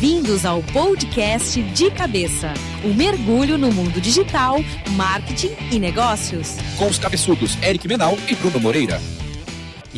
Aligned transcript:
Bem-vindos 0.00 0.44
ao 0.44 0.62
podcast 0.62 1.60
De 1.60 1.90
Cabeça 1.90 2.54
o 2.84 2.88
um 2.88 2.94
mergulho 2.94 3.58
no 3.58 3.72
mundo 3.72 4.00
digital, 4.00 4.58
marketing 4.92 5.50
e 5.72 5.78
negócios. 5.80 6.54
Com 6.76 6.86
os 6.86 7.00
cabeçudos 7.00 7.60
Eric 7.64 7.88
Menal 7.88 8.16
e 8.28 8.36
Bruno 8.36 8.60
Moreira. 8.60 9.00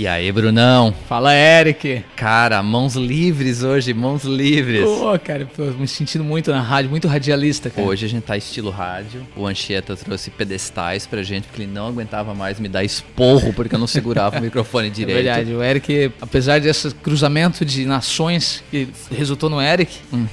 E 0.01 0.07
aí, 0.07 0.33
Brunão? 0.33 0.95
Fala, 1.07 1.35
Eric. 1.35 2.03
Cara, 2.17 2.63
mãos 2.63 2.95
livres 2.95 3.63
hoje, 3.63 3.93
mãos 3.93 4.25
livres. 4.25 4.83
Pô, 4.83 5.19
cara, 5.19 5.47
tô 5.55 5.63
me 5.63 5.87
sentindo 5.87 6.25
muito 6.25 6.51
na 6.51 6.63
rádio, 6.63 6.89
muito 6.89 7.07
radialista, 7.07 7.69
cara. 7.69 7.87
Hoje 7.87 8.07
a 8.07 8.09
gente 8.09 8.23
tá 8.23 8.35
estilo 8.35 8.71
rádio. 8.71 9.27
O 9.37 9.47
Anchieta 9.47 9.95
trouxe 9.95 10.31
pedestais 10.31 11.07
pra 11.07 11.23
gente, 11.23 11.49
porque 11.49 11.65
ele 11.65 11.71
não 11.71 11.87
aguentava 11.87 12.33
mais 12.33 12.59
me 12.59 12.67
dar 12.67 12.83
esporro, 12.83 13.53
porque 13.53 13.75
eu 13.75 13.79
não 13.79 13.87
segurava 13.87 14.39
o 14.39 14.41
microfone 14.41 14.89
é 14.89 14.91
direito. 14.91 15.19
É 15.19 15.23
verdade, 15.23 15.53
o 15.53 15.63
Eric, 15.63 16.11
apesar 16.19 16.63
desse 16.63 16.95
cruzamento 16.95 17.63
de 17.63 17.85
nações 17.85 18.65
que 18.71 18.89
resultou 19.15 19.51
no 19.51 19.61
Eric, 19.61 19.99
uhum. 20.11 20.27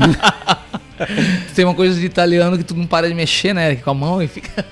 tem 1.54 1.64
uma 1.64 1.74
coisa 1.74 1.98
de 1.98 2.06
italiano 2.06 2.56
que 2.58 2.64
tu 2.64 2.74
não 2.74 2.86
para 2.86 3.08
de 3.08 3.14
mexer, 3.14 3.54
né? 3.54 3.76
Com 3.76 3.90
a 3.90 3.94
mão 3.94 4.22
e 4.22 4.28
fica. 4.28 4.64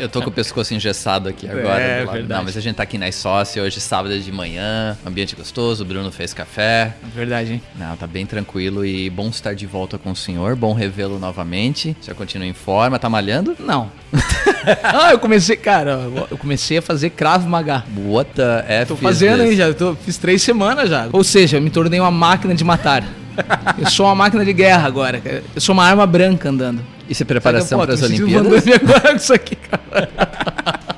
Eu 0.00 0.08
tô 0.08 0.22
com 0.22 0.30
o 0.30 0.32
pescoço 0.32 0.74
engessado 0.74 1.28
aqui 1.28 1.48
agora. 1.48 1.80
É, 1.80 2.04
verdade. 2.04 2.28
Não, 2.28 2.44
mas 2.44 2.56
a 2.56 2.60
gente 2.60 2.76
tá 2.76 2.82
aqui 2.82 2.98
na 2.98 3.08
Escócia 3.08 3.62
hoje, 3.62 3.80
sábado 3.80 4.18
de 4.18 4.32
manhã, 4.32 4.96
ambiente 5.06 5.36
gostoso, 5.36 5.84
o 5.84 5.86
Bruno 5.86 6.10
fez 6.10 6.32
café. 6.34 6.94
Verdade, 7.14 7.54
hein? 7.54 7.62
Não, 7.76 7.96
tá 7.96 8.06
bem 8.06 8.26
tranquilo 8.26 8.84
e 8.84 9.08
bom 9.10 9.28
estar 9.28 9.54
de 9.54 9.66
volta 9.66 9.98
com 9.98 10.10
o 10.10 10.16
senhor, 10.16 10.56
bom 10.56 10.72
revê-lo 10.72 11.18
novamente. 11.18 11.96
Já 12.02 12.14
continua 12.14 12.46
em 12.46 12.52
forma, 12.52 12.98
tá 12.98 13.08
malhando? 13.08 13.56
Não. 13.58 13.90
ah, 14.82 15.12
eu 15.12 15.18
comecei, 15.18 15.56
cara, 15.56 16.10
eu 16.30 16.38
comecei 16.38 16.78
a 16.78 16.82
fazer 16.82 17.10
Krav 17.10 17.46
Maga. 17.46 17.84
What 17.96 18.32
the 18.34 18.64
F 18.68 18.88
Tô 18.88 18.96
fazendo 18.96 19.42
aí 19.42 19.56
já, 19.56 19.72
tô, 19.72 19.94
fiz 19.94 20.16
três 20.16 20.42
semanas 20.42 20.88
já. 20.90 21.08
Ou 21.12 21.22
seja, 21.24 21.56
eu 21.58 21.62
me 21.62 21.70
tornei 21.70 22.00
uma 22.00 22.10
máquina 22.10 22.54
de 22.54 22.64
matar. 22.64 23.04
Eu 23.78 23.90
sou 23.90 24.06
uma 24.06 24.14
máquina 24.14 24.44
de 24.44 24.52
guerra 24.52 24.86
agora. 24.86 25.20
Eu 25.54 25.60
sou 25.60 25.72
uma 25.72 25.84
arma 25.84 26.06
branca 26.06 26.48
andando. 26.48 26.82
Isso 27.08 27.22
é 27.22 27.26
preparação 27.26 27.78
para 27.78 27.94
as 27.94 28.02
Olimpíadas? 28.02 28.66
agora 28.74 29.00
com 29.10 29.16
isso 29.16 29.34
aqui, 29.34 29.56
cara. 29.56 30.08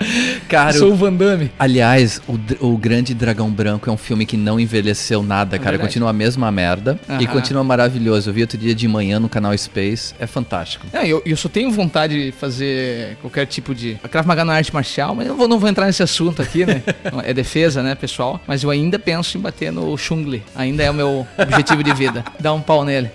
Cara, 0.49 0.73
Sou 0.73 0.93
o 0.93 0.95
Van 0.95 1.13
Damme. 1.13 1.51
Aliás, 1.59 2.21
o, 2.29 2.39
o 2.67 2.77
Grande 2.77 3.15
Dragão 3.15 3.51
Branco 3.51 3.89
é 3.89 3.93
um 3.93 3.97
filme 3.97 4.27
que 4.27 4.37
não 4.37 4.59
envelheceu 4.59 5.23
nada, 5.23 5.57
é 5.57 5.59
cara. 5.59 5.73
Verdade. 5.73 5.89
Continua 5.89 6.11
a 6.11 6.13
mesma 6.13 6.51
merda 6.51 6.99
uh 7.09 7.13
-huh. 7.13 7.23
e 7.23 7.27
continua 7.27 7.65
maravilhoso. 7.65 8.31
Eu 8.31 8.35
vi 8.35 8.43
outro 8.43 8.59
dia 8.59 8.75
de 8.75 8.87
manhã 8.87 9.19
no 9.19 9.29
canal 9.29 9.57
Space. 9.57 10.15
É 10.19 10.27
fantástico. 10.27 10.87
É, 10.93 11.07
eu, 11.07 11.23
eu 11.25 11.37
só 11.37 11.49
tenho 11.49 11.71
vontade 11.71 12.27
de 12.27 12.33
fazer 12.33 13.17
qualquer 13.21 13.47
tipo 13.47 13.75
de. 13.75 13.99
A 14.03 14.09
Krav 14.09 14.27
Maga 14.27 14.45
na 14.45 14.55
arte 14.55 14.73
marcial, 14.73 15.15
mas 15.15 15.27
eu 15.27 15.37
vou, 15.37 15.49
não 15.49 15.59
vou 15.59 15.69
entrar 15.69 15.87
nesse 15.87 16.03
assunto 16.03 16.43
aqui, 16.43 16.67
né? 16.67 16.83
é 17.25 17.33
defesa, 17.33 17.83
né, 17.83 17.95
pessoal? 17.95 18.41
Mas 18.47 18.63
eu 18.63 18.71
ainda 18.71 18.99
penso 18.99 19.37
em 19.39 19.41
bater 19.41 19.73
no 19.73 19.97
Chung 19.97 20.25
Ainda 20.55 20.83
é 20.83 20.91
o 20.91 20.95
meu 20.95 21.27
objetivo 21.39 21.83
de 21.83 21.93
vida. 21.93 22.25
Dar 22.41 22.55
um 22.55 22.61
pau 22.61 22.85
nele. 22.85 23.11